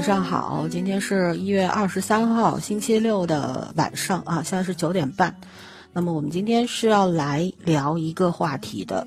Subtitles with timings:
[0.00, 5.36] 晚上好，今天是一月二十三号星期六的晚上啊，现在是九点半。
[5.92, 9.06] 那么我们今天是要来聊一个话题的。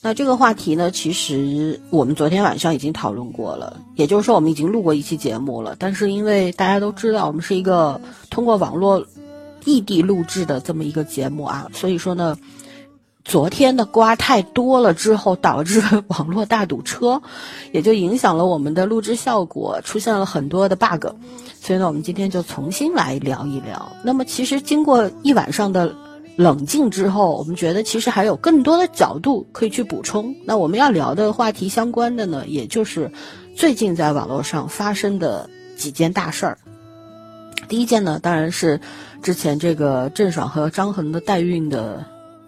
[0.00, 5.76] 那这个话题呢，其实我们昨天晚上已经讨论过了，也就是说我们已经录过一期节目了。
[5.78, 9.06] 但是因为大家都知道我们是一个通过网络
[9.66, 12.38] 异地录制的这么一个节目啊，所以说呢，
[13.24, 17.22] 昨天的瓜太多了之后，导致网络大堵车，
[17.72, 21.06] 也就影响了我们的录制效果，出现了很多的 bug。
[21.60, 23.92] 所以呢，我们今天就重新来聊一聊。
[24.02, 25.94] 那么其实经过一晚上的。
[26.34, 30.34] 冷静之后，我们觉得其实还有更多的角度可以去补充。
[30.46, 33.12] 那我们要聊的话题相关的呢，也就是
[33.54, 36.58] 最近在网络上发生的几件大事儿。
[37.68, 38.80] 第一件呢，当然是
[39.22, 42.02] 之前这个郑爽和张恒的代孕的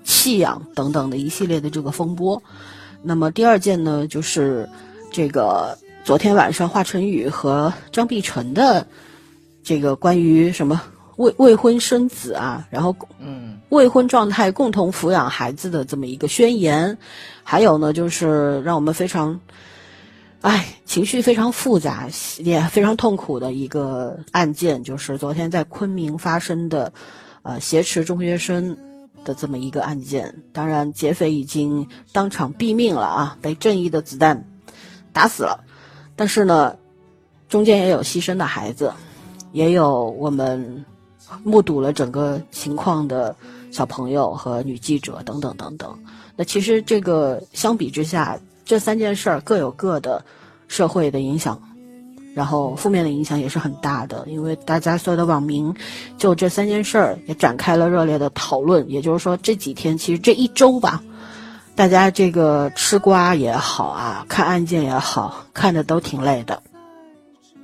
[0.04, 2.42] 弃养等等的一系列的这个风波。
[3.02, 4.68] 那么第二件呢，就是
[5.10, 8.86] 这个昨天晚上华晨宇和张碧晨的
[9.64, 10.80] 这个关于什么？
[11.16, 16.98] 未未婚生子啊，然后嗯，未婚状态共同抚养孩子的这么一个宣言，
[17.44, 19.38] 还有呢，就是让我们非常，
[20.40, 26.92] 哎，情绪非常复杂，也非常痛苦的一个案件，就是昨天在昆明发生的，
[27.42, 28.76] 呃，挟持中学生
[29.24, 30.42] 的这么一个案件。
[30.52, 34.46] 当然，劫匪已经当场毙命了啊，被正义的子弹
[35.12, 35.64] 打死了。
[36.14, 36.76] 但是呢，
[37.48, 38.92] 中间也有牺牲的孩子，
[39.52, 40.84] 也有我们。
[41.42, 43.34] 目睹了整个情况的
[43.72, 45.98] 小朋友和女记者等等等等，
[46.36, 50.24] 那其实这个相比之下，这三件事儿各有各的
[50.68, 51.60] 社会的影响，
[52.34, 54.24] 然后负面的影响也是很大的。
[54.26, 55.74] 因为大家所有的网民
[56.18, 58.90] 就这三件事儿也展开了热烈的讨论。
[58.90, 61.02] 也就是说，这几天其实这一周吧，
[61.74, 66.62] 大家这个吃瓜也好啊，看案件也好看的都挺累的。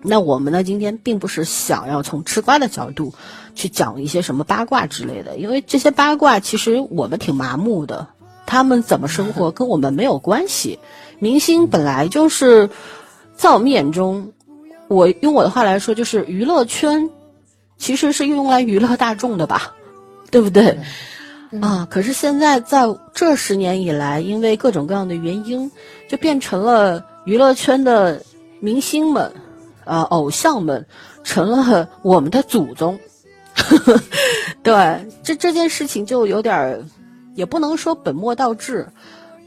[0.03, 3.13] 那我们呢，今天并不是想要从吃瓜的角度。
[3.53, 8.07] 去讲一些什么八卦之类的，因为这些八卦其实我们挺麻木的，
[8.47, 10.79] 他们怎么生活跟我们没有关系。
[11.19, 12.71] 明星本来就是，
[13.35, 14.33] 在我们眼中，
[14.91, 17.09] 我用我的话来说就是娱乐圈，
[17.79, 19.73] 其实是用来娱乐大众的吧，
[20.33, 20.77] 对不对？
[21.63, 22.83] 啊，可是现在在
[23.15, 25.71] 这十年以来，因为各种各样的原因，
[26.09, 28.21] 就变成了娱乐圈的
[28.59, 29.33] 明星们，
[29.85, 30.85] 呃，偶像们
[31.23, 32.99] 成了我们的祖宗。
[34.65, 36.85] 对，这这件事情就有点儿，
[37.37, 38.89] 也不能说本末倒置，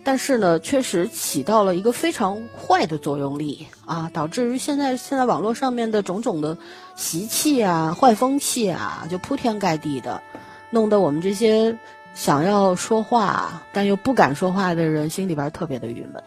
[0.04, 6.58] 但是呢，确实起到了一个非常坏的作用力啊，导致于现在现在网络上面的种种的
[6.96, 10.22] 习气啊、坏风气啊，就铺天盖地的，
[10.70, 11.78] 弄得我们这些
[12.14, 16.22] 想要说话但又不敢说话的人心里边特别的郁闷。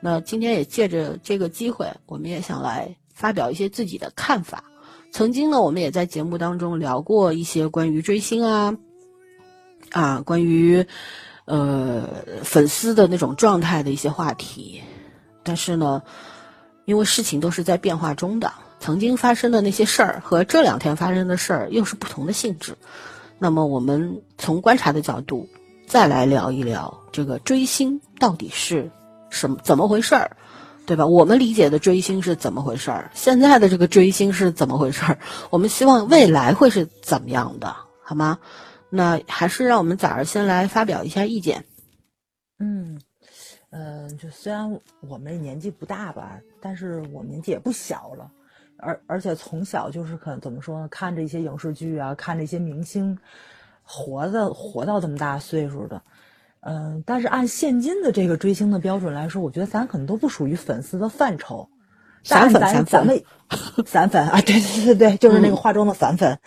[0.00, 4.62] 那今天也借着这个机会，我们也想来发表一些自己的看法。
[5.10, 8.76] 曾经呢，我们也在节目当中聊过一些关于追星啊，
[9.90, 10.86] 啊，关于
[11.48, 12.08] 呃
[12.44, 14.80] 粉丝的那种状态的一些话题。
[15.42, 16.02] 但是呢，
[16.84, 22.76] 因为事情都是在变化中的，曾经发生的那些事儿和这两天发生的事儿又是不同的性质。
[23.38, 25.48] 那么，我们从观察的角度
[25.88, 28.90] 再来聊一聊这个追星到底是
[29.30, 30.36] 什么怎么回事儿。
[30.88, 31.06] 对吧？
[31.06, 33.10] 我们理解的追星是怎么回事儿？
[33.12, 35.18] 现在的这个追星是怎么回事儿？
[35.50, 37.76] 我们希望未来会是怎么样的？
[38.02, 38.38] 好吗？
[38.90, 41.64] 那还是让我们崽儿先来发表一下意见。
[42.58, 43.00] 嗯，
[43.70, 48.30] 呃，就虽然我们年纪不大吧，但是我们年纪也不小了，
[48.78, 50.88] 而而且从小就是可怎么说呢？
[50.88, 53.18] 看着一些影视剧啊，看着一些明星，
[53.82, 56.02] 活的活到这么大岁数的。
[56.60, 61.68] 嗯，但是按现今的这个追星的标准来说，我觉得咱可能都不属于粉丝的范畴。
[62.24, 63.24] 散粉， 散粉，
[63.86, 64.40] 散粉啊！
[64.40, 66.40] 对对对对，就是那个化妆的散粉。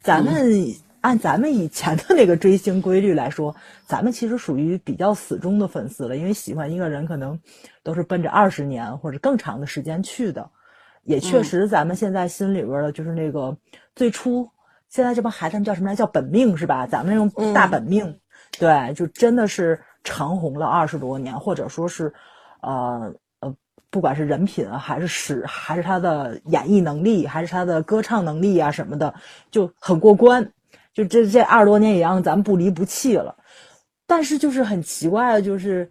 [0.00, 0.74] 咱们
[1.04, 3.54] 按咱们以前的那个追星规律来说，
[3.84, 7.38] 咱们其实属于比较死忠的粉丝了，因为喜欢一个人可能
[7.82, 10.48] 都是奔着二十年或者更长的时间去的。
[11.02, 13.54] 也确实，咱们现在心里边的就是那个
[13.94, 14.48] 最初，
[14.88, 15.94] 现在这帮孩子们叫什么来？
[15.94, 16.86] 叫本命是吧？
[16.86, 18.18] 咱们那种大本命。
[18.58, 22.14] 对，就真的是长红了二十多年，或者说是，
[22.62, 23.54] 呃呃，
[23.90, 29.12] 不管是人品还是史，还是他的演绎能力，还是他的歌唱能力啊什么的，
[29.50, 30.50] 就很过关。
[30.94, 33.36] 就这这二十多年也让咱们不离不弃了。
[34.06, 35.90] 但是就是很奇怪的，就是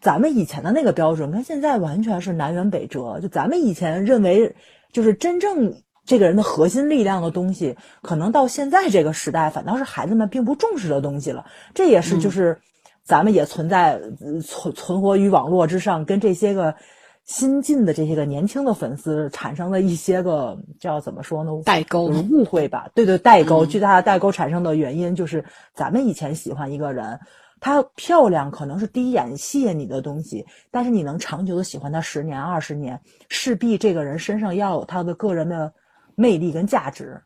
[0.00, 3.18] 咱们以前的那个标准跟现在完全是南辕北辙。
[3.20, 4.54] 就咱们以前认为，
[4.92, 11.46] 就是真正这个人的核心力量的东西，可能到现在这个时代，反倒是孩子们并不重视的东西了。
[11.74, 12.60] 这也是就是
[13.02, 14.00] 咱们也存在
[14.44, 16.76] 存存活于网络之上，跟这些个。
[17.24, 21.50] 新进的这些个年轻的粉丝产生了一些个叫怎么说呢？
[21.64, 22.88] 代沟误会吧？
[22.94, 23.64] 对对，代沟。
[23.64, 25.42] 巨大的代沟产生的原因就是，
[25.72, 27.18] 咱们以前喜欢一个人，
[27.60, 33.00] 她漂亮可能是第一眼吸引你的东西，但是你能长久的喜欢她十年、二十年，
[33.30, 35.72] 势必这个人身上要有他的个人的
[36.14, 37.22] 魅力跟价值。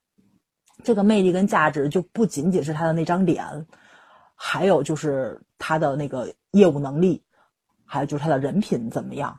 [0.85, 3.45] 这个魅力跟价值就不仅仅是他的那张脸，
[4.37, 7.21] 还有就是他的那个业务能力，
[7.85, 9.37] 还有就是他的人品怎么样。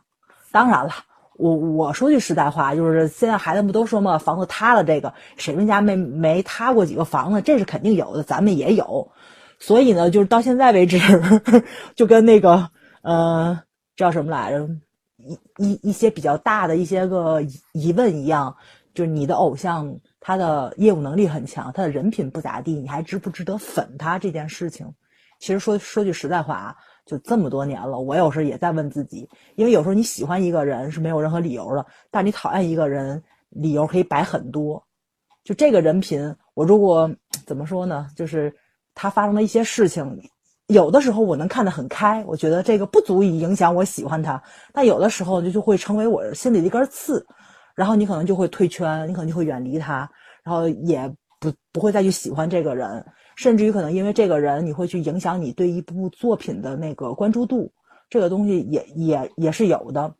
[0.51, 0.91] 当然了，
[1.37, 7.41] 我我说句实在话，就是现在孩子们都说嘛，房子塌了，这个谁们家没没塌过几个房子？
[7.41, 9.11] 这是肯定有的，咱们也有。
[9.59, 10.99] 所以呢，就是到现在为止，
[11.95, 12.69] 就跟那个
[13.01, 13.61] 呃
[13.95, 14.69] 叫什么来着，
[15.17, 17.41] 一一一些比较大的一些个
[17.73, 18.55] 疑问一样，
[18.93, 24.93] 就是你的偶像他的业务能力很强，他的人品不咋地，你还值不值得粉他这件事情？
[25.39, 26.75] 其实说说句实在话啊。
[27.09, 33.19] 就这么多年了，我有时候也在问自己，因为有时候你喜欢一个人是没有任何理由的，但你讨厌一个人，
[33.49, 34.81] 理由可以摆很多。
[35.43, 37.09] 就这个人品，我如果
[37.47, 38.05] 怎么说呢？
[38.15, 38.53] 就是
[38.93, 40.21] 他发生了一些事情，
[40.67, 44.39] 有的时候我能看得很开，我觉得这个不足以影响我喜欢他；
[44.71, 47.25] 但有的时候就就会成为我心里的一根刺，
[47.73, 50.07] 然后你可能就会退圈，你可能就会远离他，
[50.43, 53.03] 然后也不不会再去喜欢这个人。
[53.39, 57.71] 甚至于可能因为这个人，你会去影响你对一部作品的那个关注度，
[58.09, 60.13] 这个东西也也也是有的。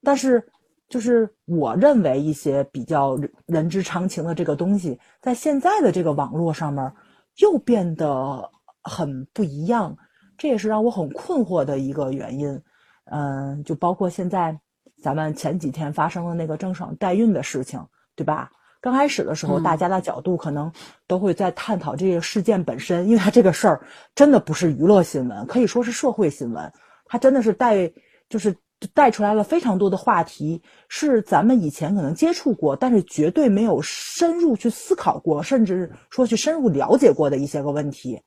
[0.00, 0.40] 但是，
[0.88, 6.92] 就是我认为一些比较人之常情的这个东西，在现在的这个网络上面
[7.38, 8.48] 又变得
[8.84, 9.96] 很不一样，
[10.38, 12.62] 这也是让我很困惑的一个原因。
[13.06, 14.56] 嗯，就包括现在
[15.02, 18.52] 咱们前几天发生的那个郑爽代孕的事情，对吧？
[18.82, 20.70] 刚开始的时候，大家的角度可能
[21.06, 23.80] 都会在探讨这个事件本身，因为它这个事儿
[24.12, 26.70] 真的不是娱乐新闻，可以说是社会新闻。
[27.06, 27.92] 它真的是带，
[28.28, 28.56] 就是
[28.92, 38.20] 带出来了非常多的话题，是咱们以前可能接触过，但是绝对没有深入去思考过，甚至说去深入了解过的一些个问题。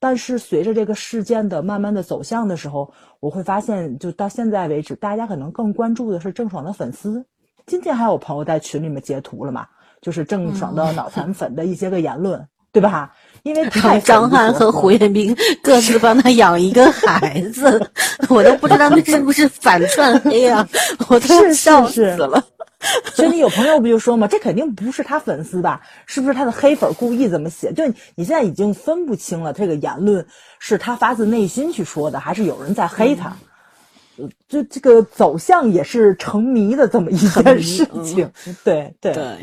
[0.00, 7.24] 但是随着这个事件的慢慢的走向的时候，我会发现，就到现在为止，大家可能更关注的是郑爽的粉丝。
[7.66, 9.66] 今天还有朋友在群里面截图了嘛？
[10.00, 13.12] 就是郑爽的脑残粉的一些个言论， 对吧？
[13.42, 17.90] 因为太 张翰和胡彦斌各自帮他养一个孩子，
[18.30, 20.66] 我都不知道那是不是反串黑啊！
[21.08, 22.40] 我都要笑死了。
[23.16, 25.80] 群里有朋友不就说嘛，这肯定不是他粉丝吧？
[26.06, 27.72] 是不是他的黑粉故意这么写？
[27.72, 27.84] 就
[28.14, 30.24] 你现在已经分不清了，这个言论
[30.60, 33.36] 是他发自内心去说的，还是有人在黑他？
[34.48, 38.32] 就这个走向也是成谜的这么一件事情。
[38.64, 39.36] 对对对。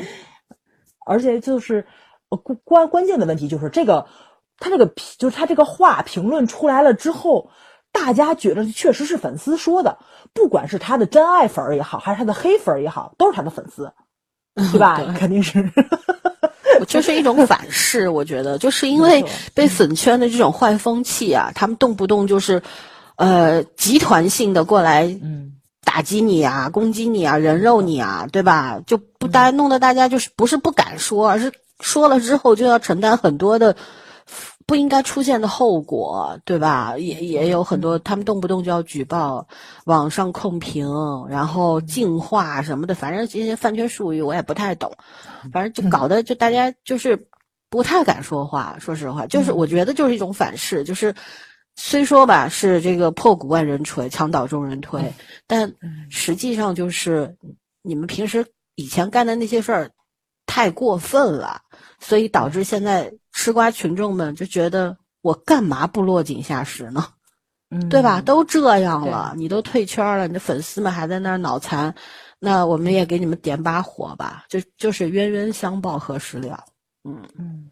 [1.06, 1.86] 而且就是，
[2.30, 4.08] 关关关键的问题就是这个，
[4.58, 7.50] 他这个就是他这个话评论出来了之后，
[7.92, 9.98] 大家觉得确实是粉丝说的，
[10.34, 13.92] 不管是他的真爱粉也好，还是他的黑粉也好，都是他的粉丝，
[14.56, 15.04] 对吧？
[15.18, 15.70] 肯定是，
[16.88, 18.08] 就是一种反噬。
[18.08, 22.64] 我觉得就是因为被粉圈的这种坏风气啊，他们动不动就是，
[23.16, 25.52] 呃，集团性的过来，嗯。
[25.86, 28.80] 打击你啊，攻击你啊，人肉你啊，对吧？
[28.88, 31.52] 就不大弄得大家就是不是不敢说，而是
[31.82, 33.76] 说了之后就要承担很多的
[34.66, 36.98] 不应该出现的后果，对吧？
[36.98, 39.46] 也也有很多他们动不动就要举报、
[39.86, 40.88] 网上控评，
[41.30, 44.92] 然后净化什么的，反正这些饭圈术语我也不太懂，
[45.52, 47.28] 反正就搞得就大家就是
[47.70, 48.78] 不太敢说话。
[48.80, 51.14] 说实话，就是我觉得就是一种反噬，就是。
[51.76, 55.12] 虽说吧是这个破鼓万人锤，墙倒众人推，
[55.48, 55.74] 但
[56.10, 57.36] 实际上就是
[57.82, 59.92] 你们平时以前干的那些事儿
[60.46, 61.62] 太过分了，
[62.00, 67.08] 所以导致现在吃瓜群众们就觉得我干嘛不落井下石呢？
[67.90, 68.22] 对吧？
[68.22, 71.96] 都这样了，你都退圈了，你的粉丝们还在那儿脑残，
[72.38, 76.64] 那我们也给你们点把火吧，就就是冤冤相报何时了？
[77.04, 77.72] 嗯嗯，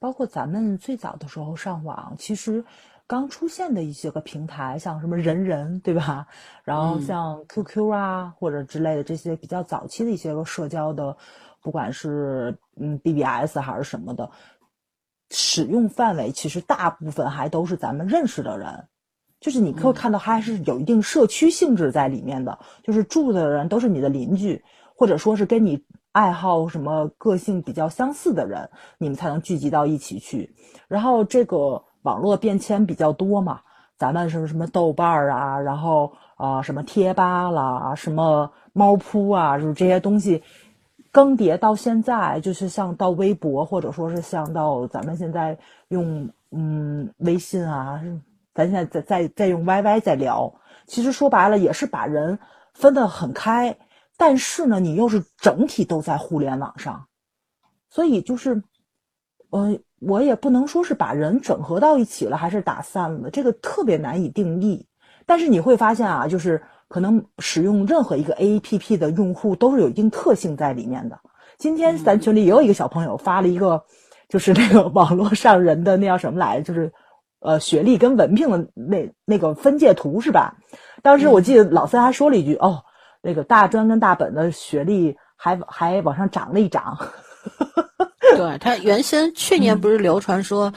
[0.00, 2.64] 包括咱们最早的时候上网，其实。
[3.08, 6.26] 刚出现的一些个平台，像什么人人，对吧？
[6.62, 11.16] 然后像 QQ 啊，或者之类的这些比较早期的一些个社交的，
[11.62, 14.30] 不管是嗯 BBS 还是什么的，
[15.30, 18.88] 使用范围其实大部分还都是咱们认识的人，
[19.40, 24.62] 就是你可以看到还是有一定社区性质在里面的，就是住的人都是你的邻居，
[24.94, 30.54] 或者说是跟你爱好什么个性比较相似的人，你们才能聚集到一起去。
[30.88, 31.84] 然后这个。
[32.08, 33.60] 网络变迁比较多嘛，
[33.98, 40.42] 咱们是什么豆瓣儿啊，然后啊什么贴吧啦，什么猫扑啊，就是这些东西，
[41.12, 48.00] 更迭到现在，就是像到微博，或者说是像到咱们现在用嗯微信啊，
[48.54, 50.54] 咱现在在在在用 YY 在聊，
[50.86, 52.38] 其实说白了也是把人
[52.72, 53.76] 分得很开，
[54.16, 57.06] 但是呢，你又是整体都在互联网上，
[57.90, 58.62] 所以就是，
[59.50, 64.86] 嗯，我也不能说是把人整合到一起了，还是打散了，这个特别难以定义。
[65.26, 71.18] 但是你会发现啊，就是可能使用任何一个 APP 的用户都是有一定特性在里面的。
[71.58, 73.84] 今天咱群里也有一个小朋友发了一个，
[74.28, 76.92] 就是那个网络上人的那叫什么来着，就是
[77.40, 80.56] 呃学历跟文凭的那那个分界图是吧？
[81.02, 82.84] 当时我记得老三还说了一句，哦，
[83.20, 86.96] 那个大专跟大本的学历还还往上涨了一涨。
[88.36, 90.72] 对他原先去年不是流传说，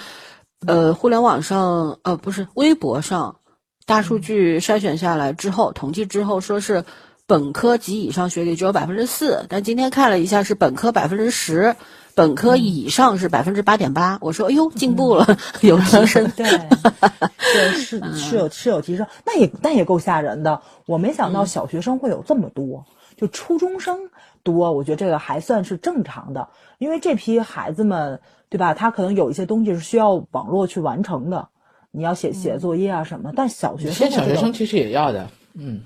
[0.65, 3.38] 呃，互联网上呃不是微博上，
[3.86, 6.86] 大数据筛选下来之后，统计之后说是
[7.27, 11.75] 本科及以上学历只有百分之四，但今天看了一下是本科百分之十，
[12.13, 14.17] 本科以上是百分之八点八。
[14.22, 16.29] 我说哎呦进步了， 有提升。
[16.36, 20.62] 对，对，是 是有是有提升，那也那也够吓人的。
[20.86, 24.10] 我没想到小学生会有这么多，就初中生
[24.43, 28.19] 多，我觉得这个还算是正常的，因为这批孩子们，
[28.50, 28.74] 对吧？
[28.74, 31.48] 他可能有一些东西是需要网络去完成的，
[31.91, 33.31] 你要写写作业啊什么。
[33.36, 35.81] 但小学生小学生其实也要的，嗯，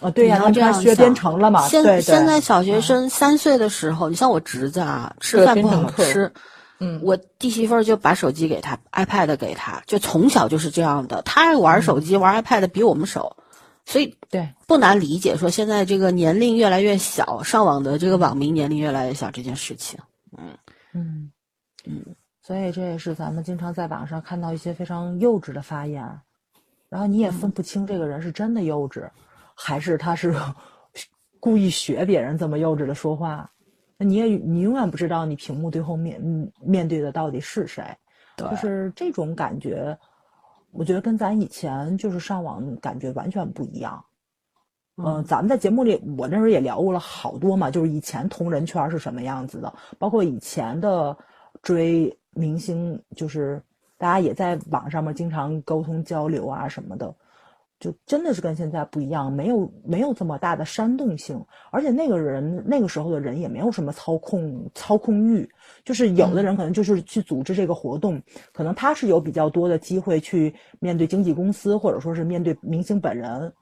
[0.00, 1.66] 啊，对呀、他这样他学编程了嘛？
[1.68, 2.02] 现对对。
[2.02, 6.32] 现在小学生三岁的时候，你像我侄子啊，吃饭不好吃，
[6.78, 11.20] 嗯我弟媳妇儿就把手机给他，iPad 给他，就从小就是这样的。
[11.22, 13.36] 他玩手机、玩 iPad 比我们熟，
[13.90, 14.48] 所以对。
[14.66, 19.98] 不难理解说现在这个年龄越来越小，上网的这个网民年龄越来越小这件事情。
[20.38, 20.56] 嗯。
[20.94, 21.32] 嗯。
[21.86, 22.04] 嗯，
[22.42, 26.04] 所以这也是咱们经常在网上看到一些非常幼稚的发言，
[26.90, 29.08] 然后你也分不清这个人是真的幼稚，
[29.54, 30.34] 还是他是
[31.40, 33.50] 故意学别人这么幼稚的说话。
[33.96, 37.82] 那你也你永远不知道你屏幕最后面嗯面对的到底是谁，
[38.36, 39.98] 就是这种感觉，
[40.72, 44.04] 我觉得跟咱以前就是上网感觉完全不一样。
[45.02, 51.16] 嗯、咱们在节目里，我那时候也聊过了好多嘛，就是以前同人圈是什么样子的，包括以前的
[51.62, 53.62] 追明星，就是
[53.96, 57.14] 大家也在网上面经常沟通交流啊什么的，
[57.78, 65.48] 就真的是跟现在不一样，没有没有这么大的煽动性，而且那个人那个时候的人也没有什么操控操控欲，
[65.84, 68.20] 就是有的人可能就是去组织这个活动，
[68.52, 73.52] 可能他是有比较多的机会去面对经纪公司，或者说是面对明星本人。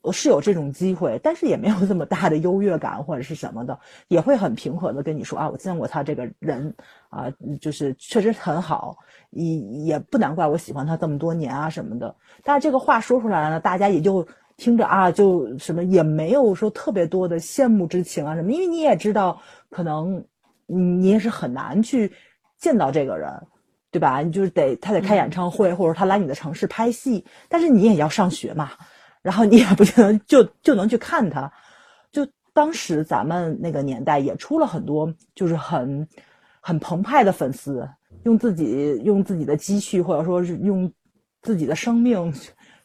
[0.00, 6.72] 呃是有这种机会，但是也没有这么大的优越感或者是什么的，也会很平和的跟你说啊，我见过他这个人
[7.10, 7.26] 啊、
[7.60, 8.96] 就是确实很好，
[9.30, 12.14] 也也不难怪我喜欢他这么多年啊什么的。
[12.44, 20.24] 但是这个话说出来了呢，大家也就听着啊，就什么也没有说特别多的羡慕之情啊什么，因为你也知道，可能
[20.68, 22.12] 你也是很难去
[22.56, 23.28] 见到这个人。
[23.90, 24.20] 对吧？
[24.20, 28.72] 你就是得他得开演唱会，或者他来你的城市拍戏，但是你也要上学嘛，
[29.22, 31.50] 然后你也不可能就就能去看他。
[32.12, 36.06] 就当时咱们那个年代也出了很多，就是很
[36.60, 37.88] 很澎湃的粉丝，
[38.24, 40.92] 用自己用自己的积蓄，或者说是用
[41.40, 42.30] 自己的生命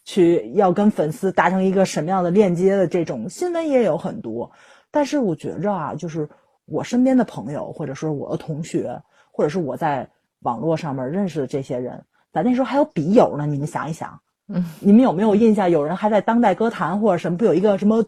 [0.05, 4.49] 去要跟粉丝达成一个什么样的链接的这种新闻也有很多。
[4.89, 6.29] 但是我觉着啊，就是
[6.65, 9.01] 我身边的朋友，或者说我的同学，
[9.31, 10.07] 或者是我在
[10.41, 13.45] 网络上面认识的这些人，咱那时候还有笔友呢。
[13.45, 15.69] 你们想一想， 嗯，你们有没有印象？
[15.69, 18.03] 有人还在当代歌坛或者什么，不有一个什么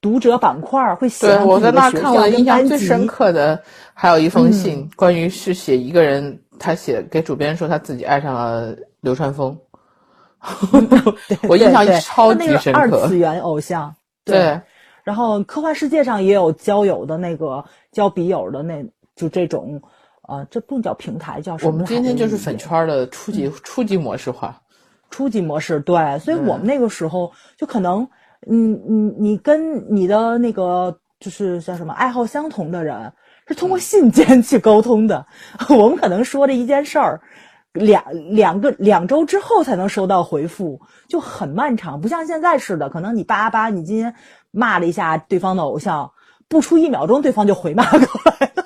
[0.00, 3.06] 读者板块儿会写我在那儿看过的校跟班印象最深。
[3.06, 3.62] 刻的，
[3.94, 9.58] 还有一封信，关于是写一个人，他写给主编说他自己爱上了流川枫，
[11.48, 13.16] 我印象超他那个级深刻二次。
[13.16, 13.94] 元偶像。
[14.24, 14.60] 对，
[15.08, 18.84] 然后科幻世界上也有交友的那个交笔友的那，
[19.16, 19.80] 就这种，
[20.20, 21.72] 呃，这不叫平台，叫什么？
[21.72, 24.60] 我们今天就是粉也圈的初级初级模式化。
[25.08, 28.06] 初级模式，对，所以我们那个时候就可能，
[28.46, 33.14] 嗯嗯，你跟你的那个就是叫什么爱好相同的人，
[33.46, 35.24] 是通过信件去沟通的。
[35.70, 37.22] 我们可能说这一件事儿，
[37.72, 44.14] 两两个两周之后才能收到回复，就很漫长，不像现在似的，可能你叭叭，你今天
[44.50, 46.12] 骂了一下对方的偶像，
[46.48, 48.64] 不出一秒钟，对方就回骂过来了。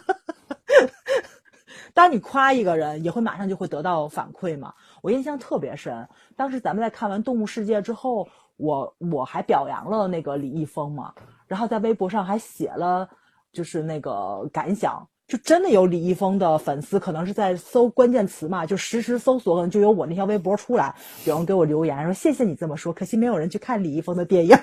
[1.95, 4.73] 当你夸一个人，也会马上就会得到反馈嘛。
[5.03, 11.13] 我印象特别深，当时咱们在看完《动物世界》之后，我我还表扬了那个李易峰嘛，
[11.47, 13.09] 然后在微博上还写了
[13.53, 24.55] 就是那个感想，就真的有李易峰的粉丝，可能是在搜关键词嘛，就实时搜索，可能就有我那条微博出来，有人给我留言说谢谢你这么说，可惜没有人去看李易峰的电影。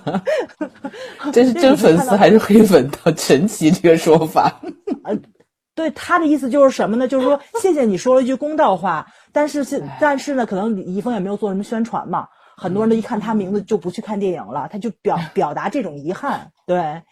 [1.34, 2.90] 这是真粉丝还是黑粉？
[3.04, 4.58] 到神奇这个说法。
[5.76, 7.06] 对他的意思就是什么呢？
[7.06, 17.02] 就是说谢谢你说了一句公道话，但是现但是呢，可能李易峰也没有做什么宣传嘛，很多人都一看他名字就不去看电影了，他就表 表达这种遗憾，对。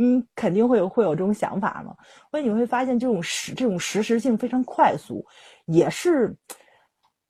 [0.00, 1.92] 嗯，肯定会有会有这种想法嘛？
[2.30, 5.26] 所以你会发现，这种实这种实时性非常快速，
[5.66, 6.36] 也是，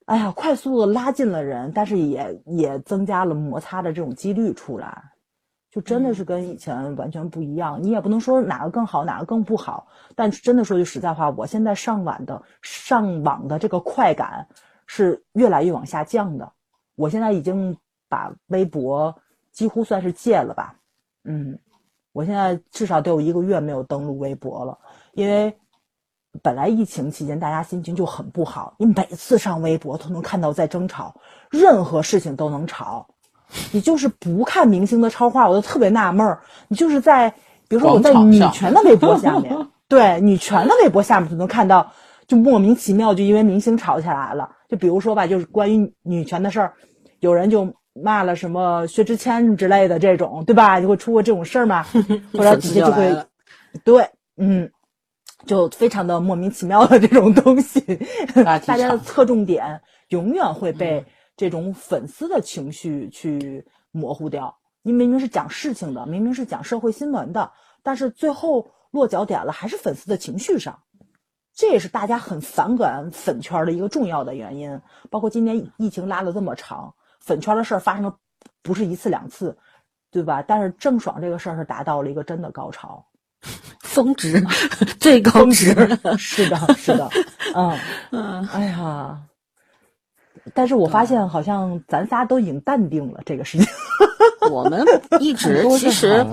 [0.04, 5.02] 哎呀，快速的拉近了人，但是也也增加了摩擦的这种几率出来，
[5.70, 7.82] 就真的是跟以前完全不一样。
[7.82, 14.46] 你也不能说哪个更好，哪个更不好，但真的说句实在话，我现在上网的上网的这个快感
[14.86, 16.52] 是越来越往下降的。
[16.96, 17.74] 我现在已经
[18.10, 19.18] 把微博
[19.52, 20.74] 几乎算是戒了吧，
[21.24, 21.58] 嗯。
[22.18, 24.76] 我现在至少得有一个月没有登录微博了，
[25.12, 25.56] 因为
[26.42, 31.14] 本来疫情期间大家心情就很不好，你每次上微博都能看到在争吵，
[31.48, 33.06] 任何事情都能吵。
[33.70, 36.40] 你就是不看明星的超话，我都特别纳闷儿。
[36.66, 37.30] 你就是在，
[37.68, 39.56] 比如说我在女权的微博下面，
[39.86, 41.92] 对女权的微博下面就能看到，
[42.26, 44.50] 就莫名其妙就因为明星吵起来了。
[44.68, 46.72] 就比如说吧，就是关于女权的事儿，
[47.20, 47.72] 有人就。
[48.02, 50.80] 骂了什么薛之谦之类的这种，对吧？
[50.80, 51.82] 就会出过这种事儿嘛，
[52.32, 53.26] 或者底下就会，
[53.84, 54.70] 对，嗯，
[55.46, 57.80] 就非常的莫名其妙的这种东西，
[58.44, 61.04] 大家的侧重点永远会被
[61.36, 64.56] 这种粉丝的情绪去模糊掉。
[64.82, 67.52] 你明明是讲事情的，明明是讲社会新闻的，
[67.82, 70.80] 但是最后落脚点了还是粉丝的情绪上，
[71.54, 74.80] 这也是大家很反感粉圈的一个重要的原因。
[75.10, 76.94] 包括今年疫情拉了这么长。
[77.28, 78.16] 粉圈的事儿发生了
[78.62, 79.54] 不是一次两次，
[80.10, 80.42] 对吧？
[80.48, 83.04] 但是郑爽这个事儿是达到了一个真的高潮，
[83.84, 84.42] 峰值，
[84.98, 85.74] 最高值，
[86.16, 87.10] 是的，是的，
[87.54, 87.78] 嗯
[88.12, 89.20] 嗯，哎呀，
[90.54, 93.68] 但是我发现好像咱仨都已经淡定了这个事情，
[94.50, 94.82] 我们
[95.20, 96.24] 一直其实，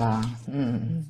[0.50, 1.04] 嗯，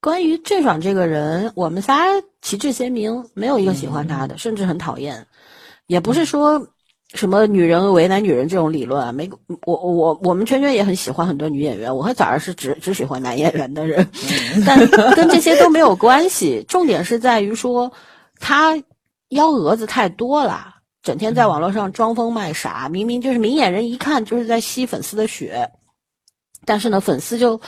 [0.00, 2.04] 关于郑爽这个人，我们仨
[2.42, 5.26] 旗帜鲜明，没有一个喜欢她的，甚至很讨厌，
[5.88, 6.68] 也不是说。
[7.14, 9.12] 什么女人为难女人这种理论啊？
[9.12, 9.28] 没，
[9.66, 11.94] 我我我们圈圈也很喜欢很多女演员。
[11.94, 14.08] 我和早儿是只只喜欢男演员的人，
[14.66, 14.78] 但
[15.14, 16.64] 跟这些都没有关系。
[16.66, 17.92] 重点是在于说，
[18.40, 18.82] 他
[19.28, 25.70] 幺蛾子太多了，整天在网络上装疯卖傻，明明就是明眼人一看就是在吸粉丝的血，
[26.64, 27.60] 但是呢，粉丝就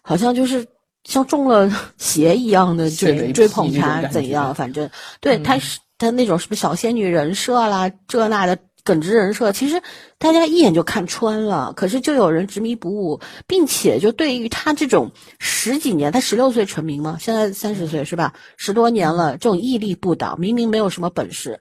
[0.00, 0.64] 好像就是
[1.02, 4.54] 像中了邪一样的追追捧他，怎样？
[4.54, 4.88] 反正
[5.20, 8.56] 对他是他那种什么小仙女人设啦，这那的。
[8.84, 9.80] 耿直人设，其实
[10.18, 18.34] 大家一眼就看穿了，可是就有人执迷不悟，并且就对于他这种十几年，他十六岁成名嘛，现在三十岁是吧？
[18.56, 21.60] 十多年了，这种屹立不倒，明明没有什么本事，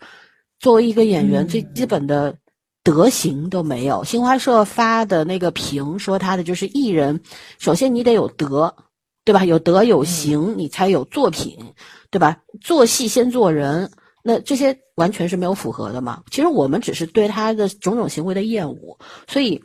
[0.59, 2.35] 作为一个演员，最基本的
[2.83, 4.03] 德行都没有。
[4.03, 7.21] 新华社发的那个评说他的就是艺人，
[7.59, 8.75] 首先你得有德，
[9.23, 9.45] 对吧？
[9.45, 11.73] 有德有行，你才有作品，
[12.09, 12.39] 对吧？
[12.61, 13.91] 做戏先做人。
[14.23, 16.21] 那这些完全是没有符合的嘛？
[16.29, 19.63] 其实我们只是对他的种种行为的厌恶，所以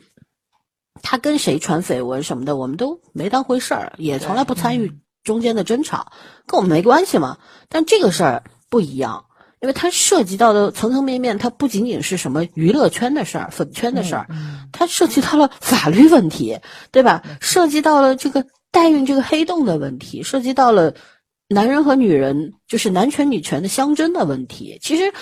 [1.03, 4.93] 他跟谁传绯闻什么的，我们都没当回事儿，也从来不参与
[5.23, 6.11] 中间的争吵，
[6.47, 7.37] 跟我们没关系嘛。
[7.69, 9.25] 但这个事儿不一样，
[9.61, 14.27] 因为它涉及到的层层面面，它不仅仅是什么娱乐圈的事儿、粉圈的事儿，
[14.71, 16.59] 它涉及到了法律问题，
[16.91, 17.23] 对吧？
[17.41, 20.95] 涉及到了这个代孕这个黑洞的问题，涉及到了。
[21.49, 25.13] 男人和女人就是男权女权的相争的问题，其实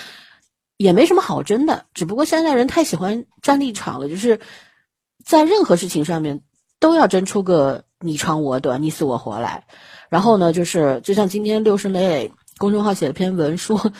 [0.76, 4.40] 也没什么好争的，只不过现在人太喜欢站立场了，就是
[5.24, 6.40] 在任何事情上面
[6.80, 9.64] 都要争出个你长我短、你死我活来。
[10.08, 13.92] 然后呢，就是就像今天六神磊磊公众号写了篇文说，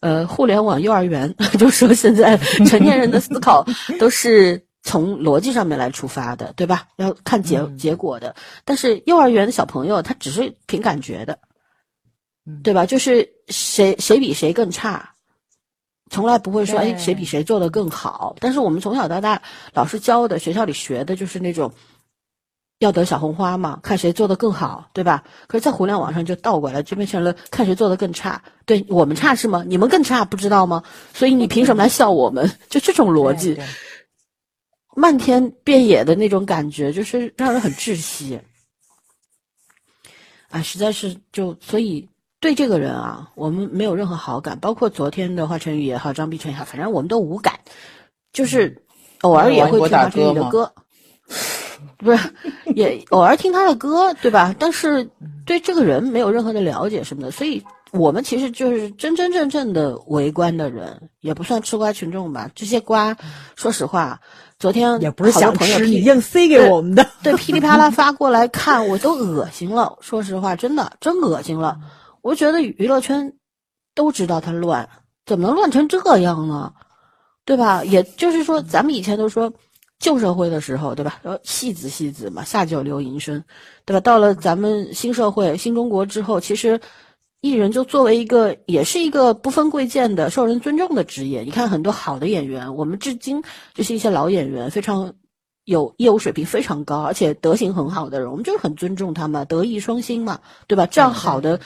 [0.00, 3.64] 呃，互联网幼儿园 就说现在成年人的思考
[4.00, 6.88] 都是从逻辑上面来出发的，对吧？
[6.96, 11.38] 要看结结果的，但是幼儿园的小朋友他只是凭感觉的。
[12.62, 12.84] 对吧？
[12.84, 15.14] 就是谁谁比谁更差，
[16.10, 18.36] 从来不会说哎谁比谁做的更好。
[18.38, 19.40] 但是我们从小到大
[19.72, 21.72] 老师教的，学校里学的就是那种
[22.80, 25.24] 要得小红花嘛，看谁做的更好，对吧？
[25.46, 28.42] 可是，在互联网上就倒过来，就变成了看谁做的更差。
[28.66, 29.64] 对我们差是吗？
[29.66, 30.82] 你们更差不知道吗？
[31.14, 32.50] 所以你凭什么来笑我们？
[32.68, 33.58] 就这种逻辑，
[34.94, 38.38] 漫天遍野的那种感觉，就是让人很窒息。
[40.50, 42.06] 啊，实在是就所以。
[42.44, 47.54] 对这个人啊，我们没有任何好感，包括昨天的华晨宇也好，张碧晨也好，反正我们都无感，
[48.34, 48.82] 就是
[49.22, 50.70] 偶尔也会听华晨宇的歌，
[51.96, 52.18] 不是，
[52.74, 54.54] 也偶尔听他的歌，对吧？
[54.58, 55.08] 但是
[55.46, 62.50] 对这个人没有任何的了解什么的，所以我们其实就是真真正正的围观的人，也不算吃瓜群众吧。
[62.54, 63.16] 这些瓜，
[63.56, 64.20] 说实话，
[64.58, 67.06] 昨天也不是好多想吃，朋友批你硬塞给我们的。
[67.22, 69.96] 对，噼里啪啦发过来看，我都恶心了。
[70.02, 71.78] 说实话，真的真恶心了。
[72.24, 73.34] 我觉得娱乐圈
[73.94, 74.88] 都知道他乱，
[75.26, 76.72] 怎么能乱成这样呢？
[77.44, 77.84] 对吧？
[77.84, 79.52] 也就是说，咱们以前都说
[79.98, 81.20] 旧社会的时候，对吧？
[81.22, 83.44] 然后戏子戏子嘛，下九流营生，
[83.84, 84.00] 对吧？
[84.00, 86.80] 到了咱们新社会、新中国之后，其实
[87.42, 91.42] 艺人就作为一个，也是一个不分贵贱的、受人尊重的职业。
[91.42, 95.12] 你看很多好的演员，我们至今就是一些老演员，非常。
[95.66, 100.84] 有业务水平非常高，而且德行很好的人，我们就是很尊重他们，德艺双馨嘛，对吧？
[100.84, 101.58] 这样好的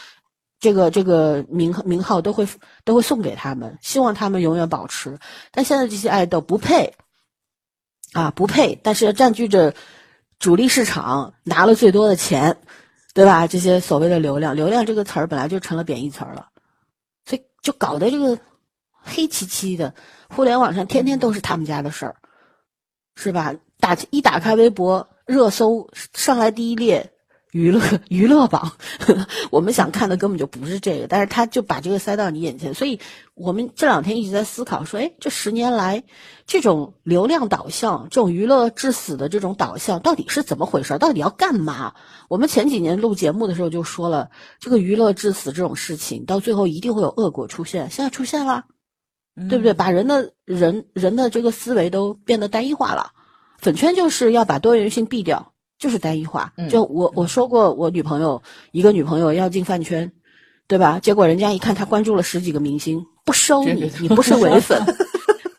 [0.61, 2.49] 这个这个名名号都会
[2.85, 5.19] 都会送给他们，希望他们永远保持。
[5.53, 6.95] 但现在这些爱豆不配
[8.13, 9.75] 啊，不配，但是占据着
[10.39, 12.57] 主力市场，拿了最多的钱，
[13.15, 13.47] 对吧？
[13.47, 16.49] 这些所谓的流量，流量这个词儿本来就成了贬义词儿了，
[17.25, 18.39] 所以就搞得这个
[18.91, 19.95] 黑漆漆的，
[20.29, 22.17] 互联网上天天都是他们家的事儿，
[23.15, 23.55] 是吧？
[23.81, 27.13] 打一打开微博热搜上来第一列
[27.53, 28.73] 娱乐 娱乐榜，
[29.51, 33.01] 我们想看的根本就不是这个，但是他就把这个塞到你眼前，所以
[33.35, 36.05] 我们这两天一直在思考说，哎，这十年来
[36.47, 40.99] 这种流量导向、这种娱乐致死的这种导向到底是怎么回事？
[40.99, 41.95] 到底要干嘛？
[42.29, 44.31] 我们前几年录节目的时候就说了，
[44.61, 48.65] 这个娱乐致死这种事情到最后一定会有恶果出现，现在出现了，
[49.49, 49.73] 对不对？
[49.73, 53.13] 把人的人人的这个思维都变得单一化了。
[53.59, 56.53] 粉圈就是要把多元性避掉，就是单一化。
[56.69, 60.11] 就我我说过，我女朋友一个女朋友要进饭圈，
[60.67, 60.99] 对吧？
[60.99, 64.83] 结果人家一看她关注了十几个明星，不收你，你不是伪粉。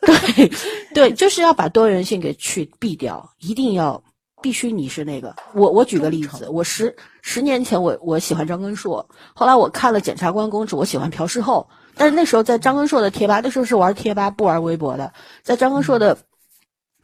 [0.06, 0.50] 对
[0.94, 4.02] 对，就是要把多元性给去避掉，一定要
[4.42, 5.34] 必须你是那个。
[5.54, 16.16] 我我举个例子，我十十年前我我喜欢张根硕，后来我看了《检察官公主》，我喜欢朴世厚，但是那时候在张根硕的贴吧，那时候是玩贴吧不玩微博的，在张根硕的。